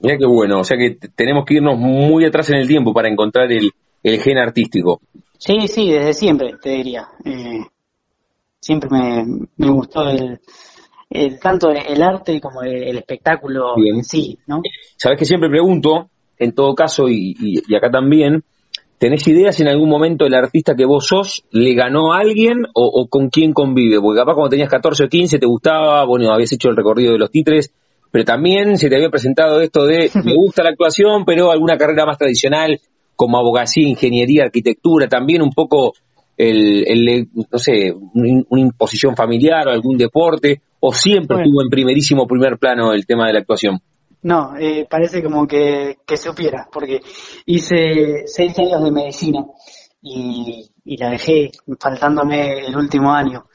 Mira 0.00 0.18
qué 0.18 0.26
bueno, 0.26 0.60
o 0.60 0.64
sea 0.64 0.76
que 0.76 0.98
tenemos 1.14 1.46
que 1.46 1.54
irnos 1.54 1.78
muy 1.78 2.24
atrás 2.26 2.50
en 2.50 2.56
el 2.56 2.68
tiempo 2.68 2.92
para 2.92 3.08
encontrar 3.08 3.50
el, 3.50 3.70
el 4.02 4.20
gen 4.20 4.38
artístico. 4.38 5.00
Sí, 5.38 5.68
sí, 5.68 5.90
desde 5.90 6.12
siempre, 6.12 6.54
te 6.60 6.70
diría. 6.70 7.08
Eh, 7.24 7.64
siempre 8.60 8.90
me, 8.90 9.24
me 9.56 9.70
gustó 9.70 10.08
el, 10.08 10.40
el, 11.10 11.38
tanto 11.38 11.70
el 11.70 12.02
arte 12.02 12.40
como 12.40 12.62
el, 12.62 12.96
espectáculo 12.98 13.74
en 13.84 14.02
sí, 14.02 14.38
¿no? 14.46 14.60
Sabes 14.96 15.18
que 15.18 15.24
siempre 15.24 15.48
pregunto, 15.48 16.08
en 16.38 16.52
todo 16.52 16.74
caso, 16.74 17.08
y, 17.08 17.34
y, 17.38 17.74
acá 17.74 17.90
también, 17.90 18.42
¿tenés 18.98 19.26
ideas 19.28 19.60
en 19.60 19.68
algún 19.68 19.88
momento 19.88 20.26
el 20.26 20.34
artista 20.34 20.74
que 20.74 20.84
vos 20.84 21.06
sos 21.06 21.44
le 21.50 21.74
ganó 21.74 22.12
a 22.12 22.18
alguien 22.18 22.64
o, 22.74 23.02
o, 23.02 23.08
con 23.08 23.28
quién 23.30 23.52
convive? 23.52 24.00
Porque 24.00 24.20
capaz 24.20 24.34
cuando 24.34 24.50
tenías 24.50 24.68
14 24.68 25.04
o 25.04 25.08
15 25.08 25.38
te 25.38 25.46
gustaba, 25.46 26.04
bueno, 26.04 26.32
habías 26.32 26.52
hecho 26.52 26.68
el 26.68 26.76
recorrido 26.76 27.12
de 27.12 27.18
los 27.18 27.30
titres, 27.30 27.72
pero 28.10 28.24
también 28.24 28.76
se 28.78 28.88
te 28.88 28.96
había 28.96 29.10
presentado 29.10 29.60
esto 29.60 29.86
de 29.86 30.10
me 30.24 30.34
gusta 30.34 30.62
la 30.62 30.70
actuación, 30.70 31.24
pero 31.24 31.50
alguna 31.50 31.76
carrera 31.76 32.06
más 32.06 32.18
tradicional 32.18 32.80
como 33.14 33.38
abogacía, 33.38 33.88
ingeniería, 33.88 34.44
arquitectura, 34.44 35.08
también 35.08 35.40
un 35.40 35.50
poco 35.50 35.94
el, 36.36 36.84
el 36.86 37.28
no 37.50 37.58
sé, 37.58 37.92
una 37.92 38.60
imposición 38.60 39.16
familiar 39.16 39.68
o 39.68 39.70
algún 39.70 39.96
deporte, 39.96 40.60
o 40.80 40.92
siempre 40.92 41.38
estuvo 41.38 41.62
en 41.62 41.70
primerísimo 41.70 42.26
primer 42.26 42.58
plano 42.58 42.92
el 42.92 43.06
tema 43.06 43.26
de 43.26 43.32
la 43.32 43.40
actuación. 43.40 43.80
No, 44.22 44.56
eh, 44.58 44.86
parece 44.90 45.22
como 45.22 45.46
que, 45.46 45.98
que 46.06 46.16
supiera, 46.16 46.68
porque 46.72 47.00
hice 47.46 48.24
seis 48.26 48.58
años 48.58 48.82
de 48.82 48.90
medicina 48.90 49.44
y, 50.02 50.68
y 50.84 50.96
la 50.96 51.10
dejé 51.10 51.52
faltándome 51.78 52.66
el 52.66 52.76
último 52.76 53.12
año. 53.12 53.46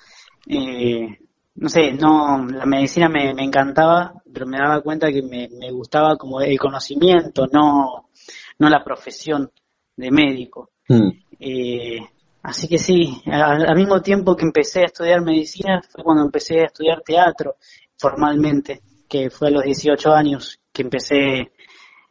Eh, 0.47 1.07
no 1.55 1.69
sé, 1.69 1.93
no, 1.93 2.45
la 2.45 2.65
medicina 2.65 3.09
me, 3.09 3.33
me 3.33 3.43
encantaba, 3.43 4.13
pero 4.33 4.47
me 4.47 4.57
daba 4.57 4.81
cuenta 4.81 5.11
que 5.11 5.21
me, 5.21 5.49
me, 5.49 5.71
gustaba 5.71 6.15
como 6.15 6.41
el 6.41 6.57
conocimiento, 6.57 7.47
no, 7.51 8.09
no 8.57 8.69
la 8.69 8.83
profesión 8.83 9.51
de 9.97 10.11
médico. 10.11 10.69
Mm. 10.87 11.09
Eh, 11.39 11.99
así 12.43 12.67
que 12.67 12.77
sí, 12.77 13.21
al, 13.25 13.75
mismo 13.75 14.01
tiempo 14.01 14.35
que 14.35 14.45
empecé 14.45 14.81
a 14.81 14.85
estudiar 14.85 15.21
medicina 15.21 15.81
fue 15.89 16.03
cuando 16.03 16.23
empecé 16.23 16.61
a 16.61 16.65
estudiar 16.65 17.01
teatro 17.01 17.55
formalmente, 17.97 18.81
que 19.07 19.29
fue 19.29 19.49
a 19.49 19.51
los 19.51 19.63
18 19.63 20.11
años 20.11 20.59
que 20.71 20.83
empecé 20.83 21.51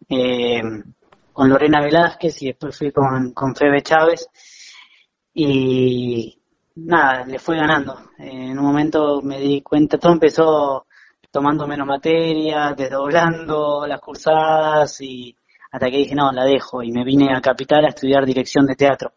eh, 0.08 0.62
con 1.32 1.48
Lorena 1.48 1.80
Velázquez 1.80 2.42
y 2.42 2.46
después 2.48 2.76
fui 2.76 2.92
con, 2.92 3.32
con 3.32 3.54
Febe 3.54 3.82
Chávez. 3.82 4.28
Y, 5.32 6.40
nada, 6.76 7.24
le 7.24 7.38
fue 7.38 7.56
ganando. 7.56 8.10
en 8.18 8.58
un 8.58 8.64
momento 8.64 9.20
me 9.22 9.38
di 9.40 9.62
cuenta, 9.62 9.98
todo 9.98 10.12
empezó 10.12 10.86
tomando 11.30 11.66
menos 11.66 11.86
materia, 11.86 12.74
desdoblando 12.76 13.86
las 13.86 14.00
cursadas 14.00 15.00
y 15.00 15.34
hasta 15.70 15.90
que 15.90 15.98
dije, 15.98 16.14
no, 16.14 16.32
la 16.32 16.44
dejo 16.44 16.82
y 16.82 16.90
me 16.90 17.04
vine 17.04 17.34
a 17.34 17.40
Capital 17.40 17.84
a 17.84 17.88
estudiar 17.90 18.26
dirección 18.26 18.66
de 18.66 18.74
teatro, 18.74 19.12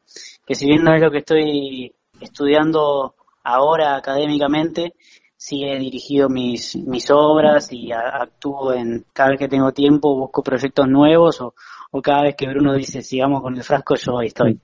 que 0.45 0.55
si 0.55 0.65
bien 0.67 0.83
no 0.83 0.93
es 0.93 1.01
lo 1.01 1.11
que 1.11 1.19
estoy 1.19 1.93
estudiando 2.19 3.15
ahora 3.43 3.95
académicamente, 3.95 4.93
sí 5.35 5.63
he 5.63 5.77
dirigido 5.77 6.29
mis, 6.29 6.75
mis 6.75 7.09
obras 7.11 7.71
y 7.71 7.91
actúo 7.91 8.73
en, 8.73 9.05
cada 9.13 9.31
vez 9.31 9.39
que 9.39 9.47
tengo 9.47 9.71
tiempo 9.71 10.15
busco 10.15 10.41
proyectos 10.41 10.87
nuevos 10.87 11.41
o, 11.41 11.53
o 11.91 12.01
cada 12.01 12.23
vez 12.23 12.35
que 12.35 12.47
Bruno 12.47 12.73
dice 12.73 13.01
sigamos 13.01 13.41
con 13.41 13.55
el 13.55 13.63
frasco 13.63 13.95
yo 13.95 14.19
ahí 14.19 14.27
estoy. 14.27 14.59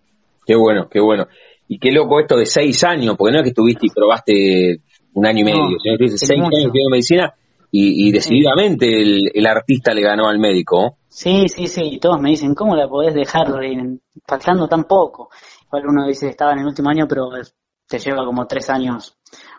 Qué 0.46 0.56
bueno, 0.56 0.88
qué 0.90 1.00
bueno. 1.00 1.28
Y 1.68 1.78
qué 1.78 1.92
loco 1.92 2.20
esto 2.20 2.36
de 2.36 2.46
seis 2.46 2.84
años, 2.84 3.16
porque 3.18 3.34
no 3.34 3.40
es 3.40 3.44
que 3.44 3.50
estuviste 3.50 3.86
y 3.86 3.90
probaste 3.90 4.82
un 5.14 5.26
año 5.26 5.42
y 5.42 5.44
medio, 5.44 5.80
sino 5.82 5.98
que 5.98 6.06
estuviste 6.06 6.26
seis 6.26 6.40
años 6.40 6.66
estudiando 6.66 6.90
medicina 6.90 7.34
y, 7.72 8.12
decididamente 8.12 9.30
el, 9.34 9.46
artista 9.46 9.94
le 9.94 10.02
ganó 10.02 10.28
al 10.28 10.40
médico. 10.40 10.98
Sí, 11.08 11.48
sí, 11.50 11.68
sí, 11.68 11.82
y 11.84 12.00
todos 12.00 12.20
me 12.20 12.32
dicen, 12.32 12.56
¿cómo 12.56 12.76
la 12.76 12.88
podés 12.88 13.14
dejar 13.14 13.48
faltando 14.26 14.68
tan 14.68 14.86
poco? 14.86 15.30
Igual 15.70 15.88
uno 15.88 16.08
dice, 16.08 16.30
estaba 16.30 16.54
en 16.54 16.60
el 16.60 16.66
último 16.66 16.90
año, 16.90 17.06
pero 17.08 17.30
te 17.88 18.00
lleva 18.00 18.26
como 18.26 18.48
tres 18.48 18.70
años 18.70 19.18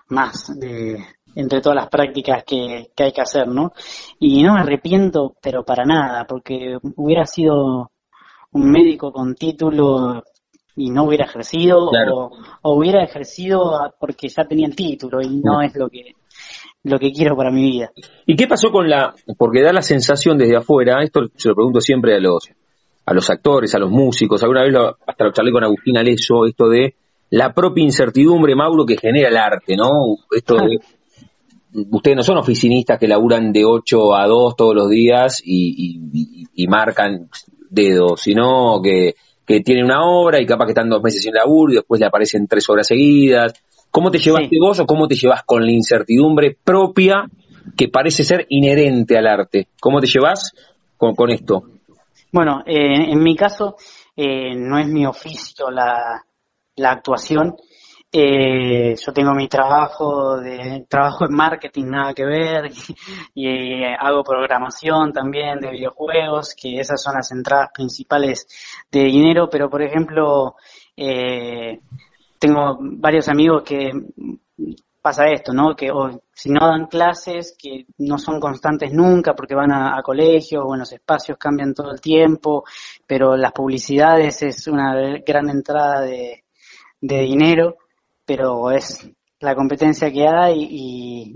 más 0.08 0.58
de, 0.58 0.98
entre 1.36 1.60
todas 1.60 1.76
las 1.76 1.88
prácticas 1.88 2.42
que, 2.44 2.90
que 2.96 3.04
hay 3.04 3.12
que 3.12 3.20
hacer, 3.20 3.46
¿no? 3.46 3.72
Y 4.18 4.42
no 4.42 4.54
me 4.54 4.60
arrepiento, 4.60 5.36
pero 5.40 5.64
para 5.64 5.84
nada, 5.84 6.26
porque 6.26 6.76
hubiera 6.96 7.24
sido 7.26 7.92
un 8.52 8.70
médico 8.70 9.12
con 9.12 9.34
título 9.36 10.24
y 10.76 10.90
no 10.90 11.04
hubiera 11.04 11.26
ejercido 11.26 11.90
o, 11.90 12.30
hubiera 12.74 13.04
ejercido 13.04 13.94
porque 13.98 14.28
ya 14.28 14.44
tenía 14.44 14.66
el 14.66 14.74
título 14.74 15.20
y 15.20 15.40
no 15.40 15.62
es 15.62 15.74
lo 15.76 15.88
que 15.88 16.14
lo 16.82 16.98
que 16.98 17.12
quiero 17.12 17.36
para 17.36 17.50
mi 17.50 17.70
vida. 17.70 17.90
¿Y 18.24 18.36
qué 18.36 18.46
pasó 18.46 18.70
con 18.70 18.88
la 18.88 19.14
porque 19.36 19.62
da 19.62 19.72
la 19.72 19.82
sensación 19.82 20.38
desde 20.38 20.56
afuera, 20.56 21.02
esto 21.02 21.20
se 21.36 21.50
lo 21.50 21.54
pregunto 21.54 21.80
siempre 21.80 22.16
a 22.16 22.20
los 22.20 22.50
a 23.06 23.14
los 23.14 23.28
actores, 23.30 23.74
a 23.74 23.78
los 23.78 23.90
músicos, 23.90 24.42
alguna 24.42 24.62
vez 24.62 24.72
lo, 24.72 24.96
hasta 25.06 25.24
lo 25.24 25.32
charlé 25.32 25.52
con 25.52 25.64
Agustín 25.64 25.96
Aleso, 25.96 26.46
esto 26.46 26.68
de 26.68 26.94
la 27.30 27.52
propia 27.52 27.84
incertidumbre, 27.84 28.54
Mauro, 28.54 28.84
que 28.84 28.96
genera 28.96 29.28
el 29.28 29.36
arte, 29.36 29.76
¿no? 29.76 29.90
Esto 30.30 30.56
de 30.56 30.78
ustedes 31.90 32.16
no 32.16 32.22
son 32.22 32.38
oficinistas 32.38 32.98
que 32.98 33.08
laburan 33.08 33.52
de 33.52 33.64
8 33.64 34.16
a 34.16 34.26
2 34.26 34.56
todos 34.56 34.74
los 34.74 34.90
días 34.90 35.40
y, 35.44 36.46
y 36.54 36.66
marcan 36.66 37.28
dedos, 37.70 38.20
sino 38.22 38.80
que 38.82 39.14
que 39.50 39.62
tiene 39.62 39.82
una 39.82 40.04
obra 40.04 40.40
y 40.40 40.46
capaz 40.46 40.66
que 40.66 40.70
están 40.70 40.88
dos 40.88 41.02
meses 41.02 41.24
sin 41.24 41.34
laburo 41.34 41.72
y 41.72 41.74
después 41.74 42.00
le 42.00 42.06
aparecen 42.06 42.46
tres 42.46 42.70
obras 42.70 42.86
seguidas. 42.86 43.52
¿Cómo 43.90 44.12
te 44.12 44.18
llevaste 44.18 44.56
vos 44.60 44.78
o 44.78 44.86
cómo 44.86 45.08
te 45.08 45.16
llevas 45.16 45.42
con 45.42 45.64
la 45.64 45.72
incertidumbre 45.72 46.56
propia 46.62 47.24
que 47.76 47.88
parece 47.88 48.22
ser 48.22 48.46
inherente 48.48 49.18
al 49.18 49.26
arte? 49.26 49.66
¿Cómo 49.80 50.00
te 50.00 50.06
llevas 50.06 50.52
con, 50.96 51.16
con 51.16 51.30
esto? 51.30 51.64
Bueno, 52.32 52.62
eh, 52.66 53.10
en 53.10 53.22
mi 53.22 53.34
caso 53.36 53.76
eh, 54.16 54.54
no 54.54 54.78
es 54.78 54.86
mi 54.86 55.04
oficio 55.06 55.70
la, 55.70 56.24
la 56.76 56.90
actuación, 56.92 57.56
eh, 58.12 58.96
yo 58.96 59.12
tengo 59.12 59.34
mi 59.34 59.46
trabajo 59.46 60.36
de 60.40 60.84
trabajo 60.88 61.26
en 61.26 61.32
marketing 61.32 61.84
nada 61.86 62.12
que 62.12 62.24
ver 62.24 62.64
y, 63.34 63.46
eh, 63.46 63.94
hago 63.96 64.24
programación 64.24 65.12
también 65.12 65.60
de 65.60 65.70
videojuegos 65.70 66.56
que 66.60 66.80
esas 66.80 67.00
son 67.00 67.14
las 67.14 67.30
entradas 67.30 67.70
principales 67.72 68.48
de 68.90 69.04
dinero 69.04 69.48
pero 69.48 69.70
por 69.70 69.82
ejemplo 69.82 70.56
eh, 70.96 71.78
tengo 72.40 72.78
varios 72.80 73.28
amigos 73.28 73.62
que 73.62 73.92
pasa 75.00 75.26
esto 75.26 75.52
no 75.52 75.74
que 75.74 75.90
si 76.32 76.50
no 76.50 76.60
dan 76.60 76.86
clases 76.86 77.56
que 77.58 77.86
no 77.98 78.18
son 78.18 78.38
constantes 78.38 78.92
nunca 78.92 79.34
porque 79.34 79.54
van 79.54 79.72
a, 79.72 80.02
colegios 80.02 80.62
o 80.66 80.74
en 80.74 80.80
los 80.80 80.92
espacios 80.92 81.38
cambian 81.38 81.74
todo 81.74 81.90
el 81.92 82.00
tiempo 82.00 82.64
pero 83.06 83.36
las 83.36 83.52
publicidades 83.52 84.42
es 84.42 84.66
una 84.66 84.94
gran 85.26 85.48
entrada 85.48 86.02
de 86.02 86.42
dinero 87.00 87.76
pero 88.24 88.70
es 88.70 89.10
la 89.40 89.54
competencia 89.54 90.12
que 90.12 90.28
hay 90.28 90.68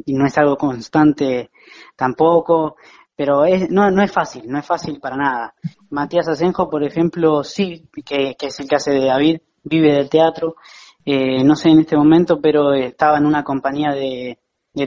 y, 0.07 0.13
no 0.13 0.27
es 0.27 0.39
algo 0.39 0.57
constante 0.57 1.51
tampoco, 1.97 2.77
pero 3.17 3.45
es, 3.45 3.71
no, 3.71 3.91
no 3.91 4.03
es 4.03 4.13
fácil, 4.13 4.45
no 4.47 4.59
es 4.59 4.67
fácil 4.67 5.01
para 5.01 5.17
nada. 5.17 5.55
Matías 5.91 6.29
Asenjo, 6.29 6.69
por 6.69 6.85
ejemplo, 6.85 7.43
sí, 7.43 7.89
que, 8.05 8.37
es 8.39 8.61
el 8.61 8.69
que 8.69 8.77
hace 8.77 8.93
de 8.93 9.07
David, 9.07 9.41
vive 9.63 9.95
del 9.95 10.11
teatro, 10.11 10.57
eh, 11.05 11.45
no 11.45 11.55
sé 11.55 11.71
en 11.71 11.81
este 11.81 11.97
momento, 11.97 12.41
pero 12.41 12.73
estaba 12.73 13.19
en 13.19 13.27
una 13.27 13.45
compañía 13.45 13.93
de, 13.93 14.39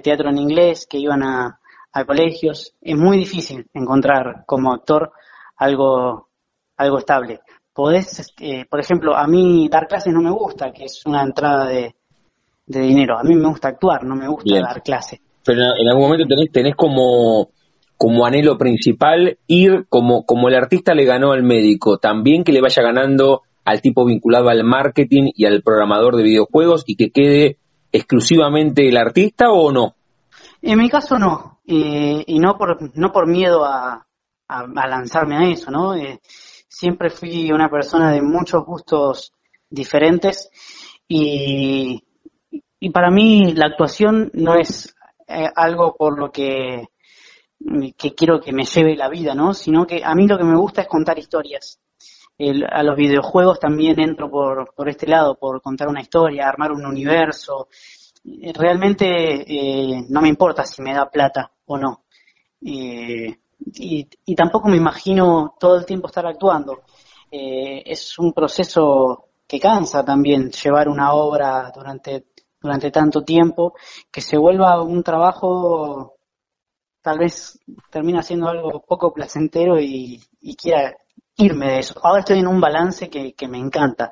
teatro 0.01 0.29
en 0.29 0.37
inglés 0.37 0.87
que 0.89 0.97
iban 0.97 1.23
a, 1.23 1.59
colegios. 2.05 2.75
Es 2.79 2.95
muy 2.95 3.17
difícil 3.17 3.65
encontrar 3.73 4.43
como 4.45 4.71
actor 4.71 5.11
algo, 5.55 6.29
algo 6.77 6.99
estable. 6.99 7.39
Podés, 7.73 8.33
eh, 8.39 8.65
por 8.69 8.79
ejemplo, 8.79 9.15
a 9.15 9.25
mí 9.27 9.67
dar 9.67 9.87
clases 9.87 10.13
no 10.13 10.21
me 10.21 10.29
gusta, 10.29 10.71
que 10.71 10.85
es 10.85 11.03
una 11.07 11.23
entrada 11.23 11.65
de, 11.65 11.95
de 12.67 12.81
dinero. 12.81 13.17
A 13.17 13.23
mí 13.23 13.35
me 13.35 13.47
gusta 13.47 13.69
actuar, 13.69 14.03
no 14.03 14.15
me 14.15 14.27
gusta 14.27 14.59
dar 14.59 14.83
clase. 14.83 15.21
Pero 15.43 15.61
en 15.61 15.87
algún 15.87 16.03
momento 16.03 16.27
tenés, 16.27 16.51
tenés 16.51 16.75
como, 16.75 17.49
como 17.97 18.25
anhelo 18.25 18.57
principal 18.57 19.37
ir 19.47 19.85
como, 19.89 20.25
como 20.25 20.49
el 20.49 20.55
artista 20.55 20.93
le 20.93 21.05
ganó 21.05 21.31
al 21.31 21.41
médico, 21.41 21.97
también 21.97 22.43
que 22.43 22.51
le 22.51 22.61
vaya 22.61 22.83
ganando 22.83 23.41
al 23.67 23.81
tipo 23.81 24.05
vinculado 24.05 24.47
al 24.47 24.63
marketing 24.63 25.29
y 25.35 25.45
al 25.45 25.61
programador 25.61 26.15
de 26.15 26.23
videojuegos 26.23 26.85
y 26.87 26.95
que 26.95 27.11
quede 27.11 27.57
exclusivamente 27.91 28.87
el 28.87 28.95
artista 28.95 29.51
o 29.51 29.73
no? 29.73 29.95
En 30.61 30.79
mi 30.79 30.89
caso 30.89 31.19
no, 31.19 31.59
eh, 31.67 32.23
y 32.25 32.39
no 32.39 32.57
por, 32.57 32.97
no 32.97 33.11
por 33.11 33.27
miedo 33.27 33.65
a, 33.65 34.07
a, 34.47 34.87
lanzarme 34.87 35.35
a 35.35 35.51
eso, 35.51 35.69
¿no? 35.69 35.95
Eh, 35.95 36.21
siempre 36.69 37.09
fui 37.09 37.51
una 37.51 37.69
persona 37.69 38.13
de 38.13 38.21
muchos 38.21 38.63
gustos 38.63 39.33
diferentes 39.69 40.49
y, 41.05 42.05
y 42.79 42.89
para 42.91 43.11
mí 43.11 43.51
la 43.51 43.65
actuación 43.65 44.31
no 44.33 44.55
es 44.55 44.95
eh, 45.27 45.49
algo 45.53 45.93
por 45.97 46.17
lo 46.17 46.31
que, 46.31 46.87
que 47.97 48.15
quiero 48.15 48.39
que 48.39 48.53
me 48.53 48.63
lleve 48.63 48.95
la 48.95 49.09
vida, 49.09 49.35
¿no? 49.35 49.53
Sino 49.53 49.85
que 49.85 50.05
a 50.05 50.15
mí 50.15 50.25
lo 50.25 50.37
que 50.37 50.45
me 50.45 50.57
gusta 50.57 50.83
es 50.83 50.87
contar 50.87 51.19
historias. 51.19 51.81
A 52.69 52.83
los 52.83 52.95
videojuegos 52.95 53.59
también 53.59 53.99
entro 53.99 54.29
por, 54.29 54.73
por 54.75 54.89
este 54.89 55.07
lado, 55.07 55.35
por 55.35 55.61
contar 55.61 55.87
una 55.87 56.01
historia, 56.01 56.47
armar 56.47 56.71
un 56.71 56.85
universo. 56.85 57.67
Realmente 58.23 59.05
eh, 59.07 60.05
no 60.09 60.21
me 60.21 60.29
importa 60.29 60.65
si 60.65 60.81
me 60.81 60.93
da 60.93 61.09
plata 61.09 61.51
o 61.65 61.77
no. 61.77 62.03
Eh, 62.61 63.37
y, 63.73 64.07
y, 64.25 64.35
tampoco 64.35 64.67
me 64.69 64.77
imagino 64.77 65.55
todo 65.59 65.77
el 65.77 65.85
tiempo 65.85 66.07
estar 66.07 66.25
actuando. 66.25 66.83
Eh, 67.31 67.83
es 67.85 68.17
un 68.19 68.33
proceso 68.33 69.27
que 69.47 69.59
cansa 69.59 70.03
también 70.03 70.51
llevar 70.51 70.87
una 70.87 71.13
obra 71.13 71.71
durante, 71.73 72.27
durante 72.61 72.91
tanto 72.91 73.23
tiempo, 73.23 73.73
que 74.11 74.21
se 74.21 74.37
vuelva 74.37 74.81
un 74.81 75.03
trabajo, 75.03 76.15
tal 77.01 77.19
vez 77.19 77.59
termina 77.89 78.21
siendo 78.23 78.49
algo 78.49 78.81
poco 78.81 79.13
placentero 79.13 79.79
y, 79.79 80.21
quiera 80.57 80.95
irme 81.37 81.67
de 81.67 81.79
eso. 81.79 81.99
Ahora 82.03 82.21
estoy 82.21 82.39
en 82.39 82.47
un 82.47 82.59
balance 82.59 83.09
que, 83.09 83.33
que 83.33 83.47
me 83.47 83.59
encanta. 83.59 84.11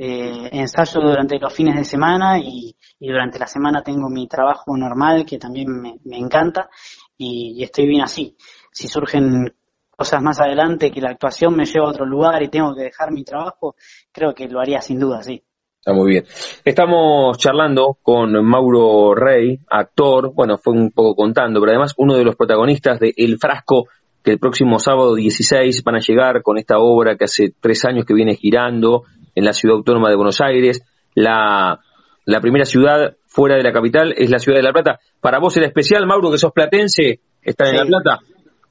Eh, 0.00 0.48
ensayo 0.52 1.00
durante 1.00 1.38
los 1.38 1.52
fines 1.52 1.76
de 1.76 1.84
semana 1.84 2.38
y, 2.38 2.76
y, 2.98 3.08
durante 3.08 3.38
la 3.38 3.46
semana 3.46 3.82
tengo 3.82 4.08
mi 4.10 4.26
trabajo 4.26 4.76
normal 4.76 5.24
que 5.24 5.38
también 5.38 5.68
me, 5.70 5.98
me 6.04 6.18
encanta 6.18 6.68
y, 7.16 7.62
estoy 7.62 7.86
bien 7.86 8.02
así. 8.02 8.36
Si 8.70 8.88
surgen 8.88 9.54
cosas 9.90 10.22
más 10.22 10.40
adelante 10.40 10.92
que 10.92 11.00
la 11.00 11.10
actuación 11.10 11.56
me 11.56 11.64
lleva 11.64 11.86
a 11.86 11.90
otro 11.90 12.06
lugar 12.06 12.42
y 12.42 12.48
tengo 12.48 12.74
que 12.74 12.84
dejar 12.84 13.12
mi 13.12 13.24
trabajo, 13.24 13.74
creo 14.12 14.32
que 14.34 14.48
lo 14.48 14.60
haría 14.60 14.80
sin 14.80 15.00
duda, 15.00 15.22
sí. 15.22 15.42
Está 15.80 15.92
muy 15.92 16.10
bien. 16.10 16.24
Estamos 16.64 17.38
charlando 17.38 17.98
con 18.02 18.32
Mauro 18.44 19.14
Rey, 19.14 19.58
actor, 19.68 20.32
bueno, 20.34 20.58
fue 20.58 20.74
un 20.74 20.90
poco 20.90 21.14
contando, 21.14 21.60
pero 21.60 21.72
además 21.72 21.94
uno 21.96 22.14
de 22.14 22.24
los 22.24 22.36
protagonistas 22.36 23.00
de 23.00 23.12
El 23.16 23.38
Frasco, 23.38 23.84
que 24.28 24.32
el 24.32 24.38
próximo 24.38 24.78
sábado 24.78 25.14
16 25.14 25.82
van 25.84 25.94
a 25.94 26.00
llegar 26.06 26.42
con 26.42 26.58
esta 26.58 26.76
obra 26.78 27.16
que 27.16 27.24
hace 27.24 27.54
tres 27.58 27.86
años 27.86 28.04
que 28.04 28.12
viene 28.12 28.34
girando 28.34 29.04
en 29.34 29.42
la 29.42 29.54
ciudad 29.54 29.76
autónoma 29.76 30.10
de 30.10 30.16
Buenos 30.16 30.42
Aires. 30.42 30.82
La, 31.14 31.80
la 32.26 32.40
primera 32.42 32.66
ciudad 32.66 33.16
fuera 33.26 33.56
de 33.56 33.62
la 33.62 33.72
capital 33.72 34.12
es 34.14 34.28
la 34.28 34.38
ciudad 34.38 34.58
de 34.58 34.64
La 34.64 34.72
Plata. 34.74 35.00
Para 35.22 35.38
vos 35.38 35.56
era 35.56 35.66
especial, 35.66 36.06
Mauro, 36.06 36.30
que 36.30 36.36
sos 36.36 36.52
platense, 36.52 37.20
estar 37.40 37.68
en 37.68 37.76
La 37.76 37.86
Plata. 37.86 38.18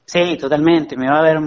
Sí, 0.04 0.36
totalmente. 0.38 0.96
Me 0.96 1.10
va 1.10 1.18
a 1.18 1.22
ver 1.24 1.38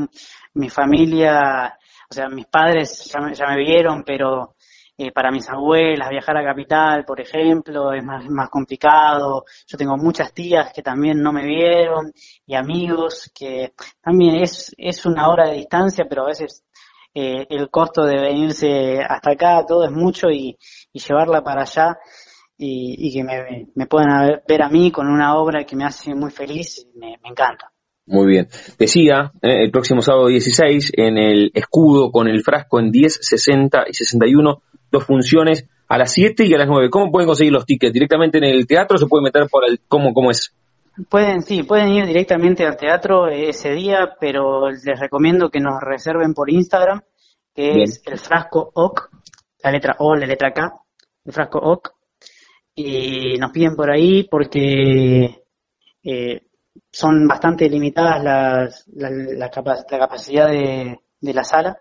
mi 0.56 0.68
familia, 0.68 1.74
o 2.10 2.14
sea, 2.14 2.28
mis 2.28 2.48
padres 2.48 3.10
ya 3.14 3.22
me, 3.22 3.34
ya 3.34 3.48
me 3.48 3.60
vieron, 3.60 4.04
pero 4.06 4.56
eh, 5.02 5.12
para 5.12 5.32
mis 5.32 5.50
abuelas 5.50 6.10
viajar 6.10 6.38
a 6.38 6.44
capital, 6.44 7.04
por 7.06 7.20
ejemplo, 7.20 7.92
es 7.92 8.04
más, 8.04 8.30
más 8.30 8.50
complicado. 8.50 9.46
Yo 9.66 9.76
tengo 9.76 9.98
muchas 9.98 10.32
tías 10.32 10.72
que 10.72 10.84
también 10.84 11.24
no 11.24 11.34
me 11.34 11.44
vieron 11.44 12.12
y 12.46 12.54
amigos 12.54 13.32
que 13.34 13.74
también 14.00 14.36
es, 14.36 14.72
es 14.78 15.04
una 15.08 15.28
hora 15.30 15.50
de 15.50 15.56
distancia, 15.56 16.06
pero 16.08 16.24
a 16.24 16.28
veces 16.28 16.64
eh, 17.16 17.48
el 17.50 17.72
costo 17.72 18.04
de 18.04 18.22
venirse 18.22 19.00
hasta 19.02 19.32
acá, 19.32 19.66
todo 19.68 19.86
es 19.86 19.92
mucho 19.92 20.30
y, 20.30 20.56
llevarla 20.94 21.42
para 21.42 21.64
allá 21.64 21.98
y, 22.56 23.08
y 23.08 23.12
que 23.12 23.24
me, 23.24 23.68
me, 23.74 23.88
puedan 23.88 24.42
ver 24.48 24.62
a 24.62 24.70
mí 24.70 24.92
con 24.92 25.08
una 25.08 25.36
obra 25.36 25.64
que 25.64 25.76
me 25.76 25.86
hace 25.86 26.14
muy 26.14 26.30
feliz, 26.30 26.88
me, 26.94 27.18
me 27.24 27.30
encanta. 27.30 27.71
Muy 28.06 28.28
bien. 28.28 28.48
Decía, 28.78 29.32
eh, 29.42 29.64
el 29.64 29.72
próximo 29.72 30.02
sábado 30.02 30.28
16, 30.28 30.94
en 30.98 31.18
el 31.18 31.52
escudo 31.54 32.12
con 32.12 32.28
el 32.28 32.42
frasco 32.44 32.80
en 32.80 32.92
10, 32.92 33.20
60 33.22 33.86
y 33.88 33.94
61, 33.94 34.62
dos 34.92 35.04
funciones 35.04 35.68
a 35.88 35.98
las 35.98 36.12
7 36.14 36.46
y 36.46 36.54
a 36.54 36.58
las 36.58 36.68
9. 36.68 36.90
¿Cómo 36.90 37.12
pueden 37.12 37.28
conseguir 37.28 37.54
los 37.54 37.66
tickets? 37.66 37.94
¿Directamente 37.94 38.38
en 38.38 38.46
el 38.46 38.66
teatro 38.66 38.96
o 38.96 38.98
se 38.98 39.08
puede 39.08 39.24
meter 39.24 39.48
por 39.50 39.64
el... 39.68 39.80
¿Cómo, 39.88 40.14
cómo 40.14 40.32
es? 40.32 40.54
Pueden, 41.10 41.42
sí, 41.42 41.64
pueden 41.64 41.90
ir 41.90 42.06
directamente 42.06 42.66
al 42.66 42.76
teatro 42.76 43.28
ese 43.28 43.72
día, 43.72 44.16
pero 44.20 44.70
les 44.70 45.00
recomiendo 45.00 45.50
que 45.50 45.60
nos 45.60 45.82
reserven 45.82 46.34
por 46.34 46.50
Instagram, 46.50 47.02
que 47.54 47.84
es 47.84 48.02
el 48.06 48.18
frasco 48.20 48.72
OC, 48.74 49.10
la 49.64 49.72
letra 49.72 49.96
O, 50.00 50.16
la 50.16 50.26
letra 50.26 50.52
K, 50.52 50.74
el 51.26 51.34
frasco 51.34 51.60
OC, 51.60 51.94
y 52.76 53.38
nos 53.38 53.52
piden 53.52 53.76
por 53.76 53.90
ahí 53.90 54.28
porque 54.30 55.44
eh, 56.04 56.42
son 56.92 57.28
bastante 57.28 57.70
limitadas 57.70 58.24
las, 58.24 58.88
la, 58.94 59.10
la, 59.10 59.50
capacidad 59.50 60.48
de, 60.48 61.00
de, 61.20 61.34
la 61.34 61.44
sala, 61.44 61.78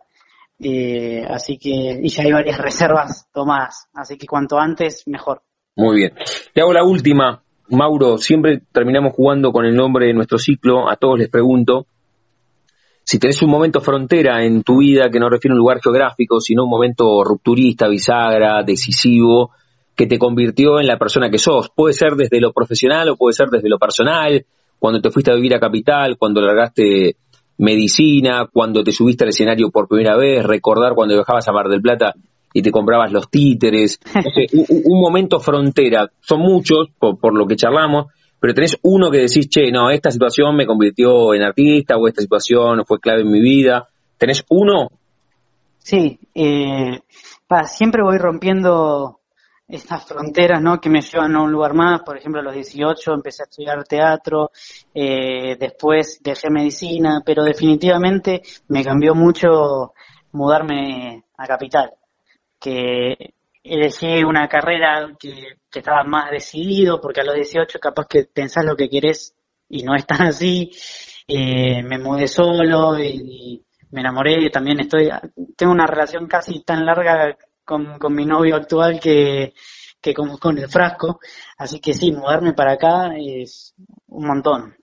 eh, 0.59 1.25
así 1.29 1.59
que, 1.59 2.01
y 2.03 2.09
ya 2.09 2.23
hay 2.25 2.33
varias 2.33 2.59
reservas 2.63 3.29
tomadas, 3.33 3.89
así 3.95 4.17
que 4.17 4.27
cuanto 4.27 4.59
antes, 4.59 5.07
mejor. 5.07 5.43
Muy 5.77 5.97
bien. 5.97 6.13
Te 6.53 6.61
hago 6.61 6.73
la 6.73 6.85
última, 6.85 7.43
Mauro, 7.69 8.19
siempre 8.19 8.63
terminamos 8.73 9.15
jugando 9.15 9.53
con 9.53 9.65
el 9.65 9.75
nombre 9.75 10.07
de 10.07 10.15
nuestro 10.15 10.39
ciclo, 10.39 10.91
a 10.91 10.97
todos 10.97 11.19
les 11.19 11.29
pregunto, 11.29 11.87
si 13.05 13.19
tenés 13.19 13.43
un 13.43 13.51
momento 13.51 13.81
frontera 13.81 14.45
en 14.45 14.63
tu 14.63 14.79
vida 14.79 15.11
que 15.11 15.19
no 15.19 15.29
refiere 15.29 15.53
a 15.53 15.57
un 15.57 15.59
lugar 15.59 15.81
geográfico, 15.83 16.41
sino 16.41 16.65
un 16.65 16.71
momento 16.71 17.25
rupturista, 17.25 17.89
bisagra, 17.89 18.63
decisivo, 18.63 19.51
que 19.97 20.07
te 20.07 20.19
convirtió 20.19 20.79
en 20.79 20.87
la 20.87 20.97
persona 20.97 21.29
que 21.29 21.39
sos. 21.39 21.71
Puede 21.75 21.93
ser 21.93 22.15
desde 22.15 22.41
lo 22.41 22.53
profesional 22.53 23.09
o 23.09 23.17
puede 23.17 23.33
ser 23.33 23.49
desde 23.49 23.69
lo 23.69 23.79
personal, 23.79 24.47
cuando 24.81 25.01
te 25.01 25.11
fuiste 25.11 25.31
a 25.31 25.35
vivir 25.35 25.55
a 25.55 25.61
Capital, 25.61 26.17
cuando 26.19 26.41
largaste 26.41 27.15
medicina, 27.59 28.49
cuando 28.51 28.83
te 28.83 28.91
subiste 28.91 29.25
al 29.25 29.31
escenario 29.31 29.71
por 29.71 29.87
primera 29.87 30.17
vez, 30.17 30.43
recordar 30.45 30.95
cuando 30.95 31.15
viajabas 31.15 31.47
a 31.47 31.53
Mar 31.53 31.69
del 31.69 31.83
Plata 31.83 32.15
y 32.53 32.63
te 32.63 32.73
comprabas 32.73 33.13
los 33.13 33.31
títeres, 33.31 34.01
un, 34.53 35.01
momento 35.01 35.39
frontera, 35.39 36.11
son 36.21 36.41
muchos 36.41 36.89
por, 36.99 37.37
lo 37.37 37.47
que 37.47 37.57
charlamos, 37.57 38.07
pero 38.41 38.55
tenés 38.55 38.79
uno 38.83 39.11
que 39.11 39.19
decís, 39.19 39.49
che, 39.51 39.71
no, 39.71 39.91
esta 39.91 40.11
situación 40.11 40.57
me 40.57 40.67
convirtió 40.67 41.35
en 41.35 41.43
artista 41.43 41.97
o 41.97 42.09
esta 42.09 42.23
situación 42.23 42.85
fue 42.87 42.99
clave 42.99 43.21
en 43.21 43.31
mi 43.31 43.41
vida, 43.41 43.87
¿tenés 44.17 44.43
uno? 44.49 44.89
Sí, 45.79 46.19
eh, 46.35 46.99
siempre 47.67 48.03
voy 48.03 48.17
rompiendo 48.17 49.20
estas 49.71 50.05
fronteras 50.07 50.61
¿no? 50.61 50.81
que 50.81 50.91
me 50.91 51.01
llevan 51.01 51.37
a 51.37 51.43
un 51.43 51.53
lugar 51.53 51.75
más. 51.75 52.03
Por 52.03 52.17
ejemplo, 52.17 52.41
a 52.41 52.45
los 52.45 52.55
18 52.55 53.13
empecé 53.15 53.43
a 53.43 53.47
estudiar 53.49 53.85
teatro, 53.85 54.51
eh, 54.95 55.57
después 55.59 56.21
dejé 56.23 56.51
medicina, 56.51 57.23
pero 57.25 57.45
definitivamente 57.45 58.43
me 58.69 58.85
cambió 58.85 59.15
mucho 59.15 59.93
mudarme 60.33 61.25
a 61.37 61.47
Capital, 61.47 61.93
que 62.59 63.35
elegí 63.63 64.25
una 64.25 64.49
carrera 64.49 65.13
que, 65.19 65.59
estaba 65.73 66.03
más 66.05 66.31
decidido, 66.31 67.01
porque 67.01 67.21
a 67.21 67.25
los 67.25 67.37
18 67.37 67.79
capaz 67.79 68.07
que 68.09 68.25
pensás 68.25 68.65
lo 68.65 68.77
que 68.77 68.89
querés 68.89 69.35
y 69.69 69.83
no 69.83 69.95
es 69.95 70.07
tan 70.07 70.23
así. 70.23 70.71
Eh, 71.29 71.83
me 71.85 71.99
mudé 71.99 72.27
solo 72.27 72.99
y, 72.99 73.65
me 73.93 74.01
enamoré, 74.01 74.51
también 74.51 74.81
estoy, 74.81 75.11
tengo 75.57 75.73
una 75.73 75.87
relación 75.87 76.27
casi 76.27 76.63
tan 76.63 76.85
larga 76.87 77.37
con, 77.71 78.15
mi 78.15 78.27
novio 78.27 78.57
actual 78.57 78.99
que, 79.01 79.55
que 80.01 80.13
con, 80.13 80.37
con 80.39 80.59
el 80.59 80.69
frasco. 80.69 81.21
Así 81.57 81.81
que 81.81 81.95
sí, 81.95 82.11
mudarme 82.13 82.53
para 82.53 82.73
acá 82.73 83.13
es 83.17 83.75
un 84.09 84.27
montón. 84.27 84.75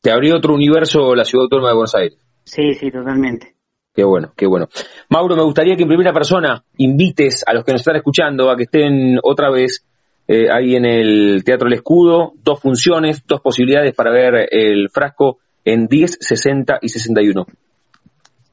¿Te 0.00 0.12
abrió 0.12 0.36
otro 0.36 0.54
universo 0.54 1.14
la 1.14 1.24
ciudad 1.24 1.44
autónoma 1.44 1.70
de 1.70 1.74
Buenos 1.74 1.94
Aires? 1.94 2.18
Sí, 2.44 2.74
sí, 2.74 2.90
totalmente. 2.90 3.54
Qué 3.94 4.04
bueno, 4.04 4.32
qué 4.36 4.46
bueno. 4.46 4.68
Mauro, 5.08 5.36
me 5.36 5.44
gustaría 5.44 5.76
que 5.76 5.82
en 5.82 5.88
primera 5.88 6.12
persona 6.12 6.64
invites 6.76 7.44
a 7.46 7.54
los 7.54 7.64
que 7.64 7.72
nos 7.72 7.80
están 7.80 7.96
escuchando 7.96 8.50
a 8.50 8.56
que 8.56 8.64
estén 8.64 9.18
otra 9.22 9.50
vez 9.50 9.84
eh, 10.26 10.48
ahí 10.50 10.74
en 10.74 10.84
el 10.84 11.42
Teatro 11.44 11.68
El 11.68 11.74
Escudo, 11.74 12.32
dos 12.42 12.60
funciones, 12.60 13.24
dos 13.26 13.40
posibilidades 13.40 13.94
para 13.94 14.10
ver 14.10 14.48
el 14.50 14.88
frasco 14.90 15.38
en 15.64 15.86
10, 15.86 16.18
60 16.20 16.78
y 16.82 16.88
61. 16.88 17.46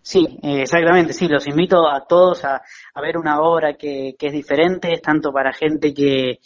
Sí, 0.04 0.40
exactamente, 0.42 1.14
sí, 1.14 1.28
los 1.28 1.48
invito 1.48 1.88
a 1.88 2.06
todos 2.08 2.44
a, 2.44 2.62
ver 3.02 3.18
una 3.18 3.40
obra 3.40 3.76
que, 3.76 4.16
que, 4.18 4.28
es 4.28 4.34
diferente, 4.34 5.00
tanto 5.02 5.32
para 5.32 5.54
gente 5.54 5.94
que, 5.94 6.40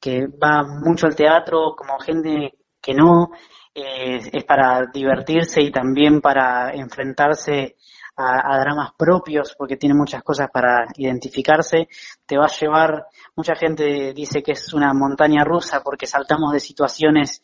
que 0.00 0.26
va 0.26 0.64
mucho 0.64 1.06
al 1.06 1.14
teatro 1.14 1.74
como 1.76 1.98
gente 2.00 2.54
que 2.80 2.94
no, 2.94 3.30
eh, 3.74 4.20
es 4.32 4.44
para 4.44 4.86
divertirse 4.92 5.62
y 5.62 5.70
también 5.70 6.20
para 6.20 6.72
enfrentarse 6.72 7.76
a, 8.16 8.58
dramas 8.58 8.92
propios, 8.96 9.54
porque 9.56 9.76
tiene 9.76 9.94
muchas 9.94 10.22
cosas 10.22 10.48
para 10.50 10.86
identificarse, 10.96 11.88
te 12.24 12.38
va 12.38 12.46
a 12.46 12.58
llevar, 12.58 13.06
mucha 13.36 13.54
gente 13.54 14.14
dice 14.14 14.42
que 14.42 14.52
es 14.52 14.72
una 14.72 14.94
montaña 14.94 15.44
rusa 15.44 15.82
porque 15.82 16.06
saltamos 16.06 16.52
de 16.52 16.60
situaciones 16.60 17.42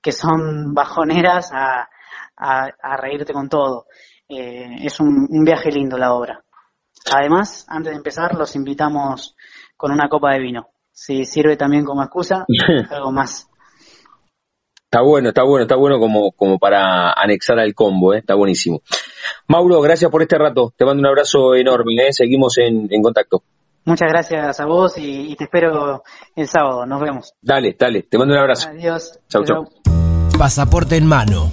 que 0.00 0.12
son 0.12 0.72
bajoneras 0.72 1.50
a, 1.52 1.88
a 2.36 2.96
reírte 2.96 3.32
con 3.32 3.48
todo. 3.48 3.86
Eh, 4.34 4.86
es 4.86 4.98
un, 4.98 5.44
viaje 5.44 5.70
lindo 5.70 5.98
la 5.98 6.14
obra. 6.14 6.42
Además, 7.12 7.66
antes 7.68 7.92
de 7.92 7.98
empezar, 7.98 8.34
los 8.34 8.56
invitamos 8.56 9.36
con 9.76 9.92
una 9.92 10.08
copa 10.08 10.32
de 10.32 10.40
vino. 10.40 10.68
Si 10.90 11.24
sirve 11.24 11.56
también 11.56 11.84
como 11.84 12.02
excusa, 12.02 12.46
algo 12.90 13.12
más. 13.12 13.48
Está 14.84 15.02
bueno, 15.02 15.28
está 15.28 15.42
bueno, 15.42 15.62
está 15.62 15.76
bueno 15.76 15.98
como, 15.98 16.32
como 16.32 16.58
para 16.58 17.12
anexar 17.12 17.58
al 17.58 17.74
combo, 17.74 18.14
¿eh? 18.14 18.18
está 18.18 18.34
buenísimo. 18.34 18.82
Mauro, 19.48 19.80
gracias 19.80 20.10
por 20.10 20.22
este 20.22 20.36
rato. 20.38 20.72
Te 20.76 20.84
mando 20.84 21.00
un 21.00 21.06
abrazo 21.06 21.54
enorme, 21.54 21.94
¿eh? 21.96 22.12
seguimos 22.12 22.56
en, 22.58 22.88
contacto. 23.02 23.42
Muchas 23.84 24.10
gracias 24.10 24.60
a 24.60 24.66
vos 24.66 24.94
y, 24.96 25.34
te 25.36 25.44
espero 25.44 26.02
el 26.36 26.46
sábado. 26.46 26.86
Nos 26.86 27.00
vemos. 27.00 27.32
Dale, 27.40 27.74
dale, 27.78 28.02
te 28.02 28.16
mando 28.16 28.34
un 28.34 28.40
abrazo. 28.40 28.68
Adiós. 28.68 29.18
Chau, 29.28 29.44
chau. 29.44 29.68
Pasaporte 30.38 30.96
en 30.96 31.06
mano. 31.06 31.52